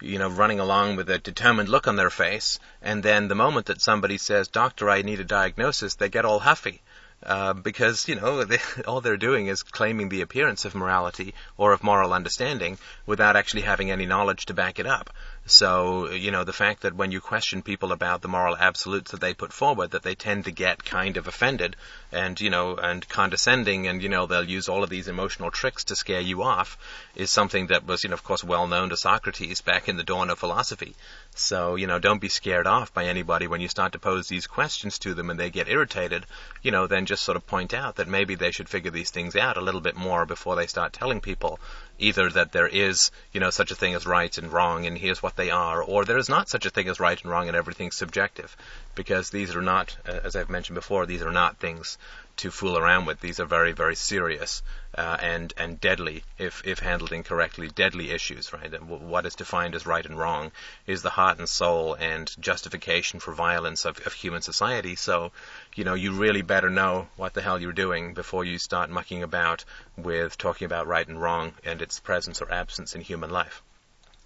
you 0.01 0.19
know, 0.19 0.29
running 0.29 0.59
along 0.59 0.95
with 0.95 1.09
a 1.09 1.17
determined 1.17 1.69
look 1.69 1.87
on 1.87 1.95
their 1.95 2.09
face, 2.09 2.59
and 2.81 3.01
then 3.03 3.27
the 3.27 3.35
moment 3.35 3.67
that 3.67 3.81
somebody 3.81 4.17
says, 4.17 4.47
"Doctor, 4.47 4.89
I 4.89 5.01
need 5.01 5.19
a 5.19 5.23
diagnosis," 5.23 5.95
they 5.95 6.09
get 6.09 6.25
all 6.25 6.39
huffy. 6.39 6.81
Uh, 7.23 7.53
because 7.53 8.07
you 8.07 8.15
know 8.15 8.43
they, 8.45 8.59
all 8.85 9.01
they're 9.01 9.17
doing 9.17 9.47
is 9.47 9.63
claiming 9.63 10.09
the 10.09 10.21
appearance 10.21 10.65
of 10.65 10.75
morality 10.75 11.33
or 11.57 11.71
of 11.71 11.83
moral 11.83 12.13
understanding 12.13 12.77
without 13.05 13.35
actually 13.35 13.61
having 13.61 13.89
any 13.89 14.05
knowledge 14.05 14.45
to 14.45 14.53
back 14.53 14.79
it 14.79 14.85
up. 14.85 15.09
So, 15.47 16.09
you 16.09 16.31
know, 16.31 16.43
the 16.43 16.53
fact 16.53 16.81
that 16.81 16.95
when 16.95 17.11
you 17.11 17.21
question 17.21 17.61
people 17.61 17.91
about 17.91 18.23
the 18.23 18.27
moral 18.27 18.57
absolutes 18.57 19.11
that 19.11 19.21
they 19.21 19.35
put 19.35 19.53
forward, 19.53 19.91
that 19.91 20.01
they 20.01 20.15
tend 20.15 20.45
to 20.45 20.51
get 20.51 20.83
kind 20.83 21.17
of 21.17 21.27
offended 21.27 21.75
and, 22.11 22.39
you 22.41 22.49
know, 22.49 22.75
and 22.77 23.07
condescending 23.07 23.85
and, 23.85 24.01
you 24.01 24.09
know, 24.09 24.25
they'll 24.25 24.43
use 24.43 24.67
all 24.67 24.83
of 24.83 24.89
these 24.89 25.07
emotional 25.07 25.51
tricks 25.51 25.83
to 25.85 25.95
scare 25.95 26.19
you 26.19 26.41
off 26.41 26.79
is 27.15 27.29
something 27.29 27.67
that 27.67 27.85
was, 27.85 28.03
you 28.03 28.09
know, 28.09 28.15
of 28.15 28.23
course, 28.23 28.43
well 28.43 28.65
known 28.65 28.89
to 28.89 28.97
Socrates 28.97 29.61
back 29.61 29.87
in 29.87 29.97
the 29.97 30.03
dawn 30.03 30.31
of 30.31 30.39
philosophy. 30.39 30.95
So, 31.35 31.75
you 31.75 31.85
know, 31.85 31.99
don't 31.99 32.21
be 32.21 32.29
scared 32.29 32.65
off 32.65 32.91
by 32.91 33.05
anybody 33.05 33.45
when 33.45 33.61
you 33.61 33.67
start 33.67 33.91
to 33.91 33.99
pose 33.99 34.27
these 34.27 34.47
questions 34.47 34.97
to 34.99 35.13
them 35.13 35.29
and 35.29 35.39
they 35.39 35.51
get 35.51 35.69
irritated, 35.69 36.25
you 36.63 36.71
know, 36.71 36.87
then 36.87 37.05
just 37.05 37.21
sort 37.21 37.37
of 37.37 37.45
point 37.45 37.71
out 37.71 37.97
that 37.97 38.07
maybe 38.07 38.33
they 38.33 38.49
should 38.49 38.67
figure 38.67 38.89
these 38.89 39.11
things 39.11 39.35
out 39.35 39.57
a 39.57 39.61
little 39.61 39.81
bit 39.81 39.95
more 39.95 40.25
before 40.25 40.55
they 40.55 40.65
start 40.65 40.91
telling 40.91 41.21
people 41.21 41.59
either 41.97 42.29
that 42.29 42.51
there 42.51 42.67
is, 42.67 43.11
you 43.31 43.39
know, 43.39 43.49
such 43.49 43.71
a 43.71 43.75
thing 43.75 43.93
as 43.93 44.05
right 44.05 44.37
and 44.37 44.51
wrong 44.51 44.85
and 44.85 44.97
here's 44.97 45.23
what 45.23 45.35
they 45.35 45.49
are, 45.49 45.81
or 45.81 46.05
there 46.05 46.17
is 46.17 46.29
not 46.29 46.49
such 46.49 46.65
a 46.65 46.69
thing 46.69 46.87
as 46.89 46.99
right 46.99 47.21
and 47.21 47.31
wrong 47.31 47.47
and 47.47 47.55
everything's 47.55 47.95
subjective. 47.95 48.55
Because 48.95 49.29
these 49.29 49.55
are 49.55 49.61
not, 49.61 49.95
uh, 50.07 50.19
as 50.23 50.35
I've 50.35 50.49
mentioned 50.49 50.75
before, 50.75 51.05
these 51.05 51.21
are 51.21 51.31
not 51.31 51.59
things 51.59 51.97
to 52.37 52.51
fool 52.51 52.77
around 52.77 53.05
with. 53.05 53.19
These 53.19 53.39
are 53.39 53.45
very, 53.45 53.71
very 53.71 53.95
serious 53.95 54.61
uh, 54.97 55.17
and 55.19 55.53
and 55.57 55.79
deadly 55.79 56.23
if 56.37 56.61
if 56.65 56.79
handled 56.79 57.11
incorrectly. 57.11 57.67
Deadly 57.67 58.11
issues, 58.11 58.53
right? 58.53 58.73
And 58.73 58.89
w- 58.89 59.05
what 59.05 59.25
is 59.25 59.35
defined 59.35 59.75
as 59.75 59.85
right 59.85 60.05
and 60.05 60.17
wrong 60.17 60.51
is 60.87 61.01
the 61.01 61.09
heart 61.09 61.37
and 61.37 61.49
soul 61.49 61.93
and 61.93 62.33
justification 62.39 63.19
for 63.19 63.33
violence 63.33 63.85
of, 63.85 64.05
of 64.05 64.13
human 64.13 64.41
society. 64.41 64.95
So, 64.95 65.31
you 65.75 65.83
know, 65.83 65.93
you 65.93 66.13
really 66.13 66.41
better 66.41 66.69
know 66.69 67.07
what 67.15 67.33
the 67.33 67.41
hell 67.41 67.61
you're 67.61 67.73
doing 67.73 68.13
before 68.13 68.45
you 68.45 68.57
start 68.57 68.89
mucking 68.89 69.23
about 69.23 69.65
with 69.97 70.37
talking 70.37 70.65
about 70.65 70.87
right 70.87 71.07
and 71.07 71.21
wrong 71.21 71.53
and 71.63 71.81
its 71.81 71.99
presence 71.99 72.41
or 72.41 72.51
absence 72.51 72.95
in 72.95 73.01
human 73.01 73.29
life. 73.29 73.61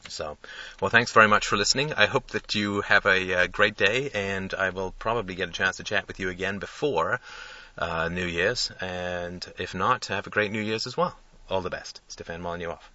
So, 0.07 0.37
well, 0.81 0.89
thanks 0.89 1.11
very 1.11 1.27
much 1.27 1.45
for 1.45 1.57
listening. 1.57 1.93
I 1.93 2.05
hope 2.05 2.27
that 2.29 2.55
you 2.55 2.81
have 2.81 3.05
a, 3.05 3.33
uh, 3.33 3.47
great 3.47 3.75
day, 3.75 4.09
and 4.13 4.53
I 4.53 4.69
will 4.69 4.91
probably 4.91 5.35
get 5.35 5.49
a 5.49 5.51
chance 5.51 5.77
to 5.77 5.83
chat 5.83 6.07
with 6.07 6.19
you 6.19 6.29
again 6.29 6.57
before 6.57 7.19
Uh, 7.79 8.09
New 8.09 8.25
Year's. 8.25 8.71
And 8.81 9.51
if 9.57 9.73
not, 9.73 10.05
have 10.07 10.27
a 10.27 10.29
great 10.29 10.51
New 10.51 10.61
Year's 10.61 10.85
as 10.85 10.97
well. 10.97 11.17
All 11.49 11.61
the 11.61 11.69
best. 11.69 12.01
Stefan 12.09 12.41
Molyneux 12.41 12.69
off. 12.69 12.91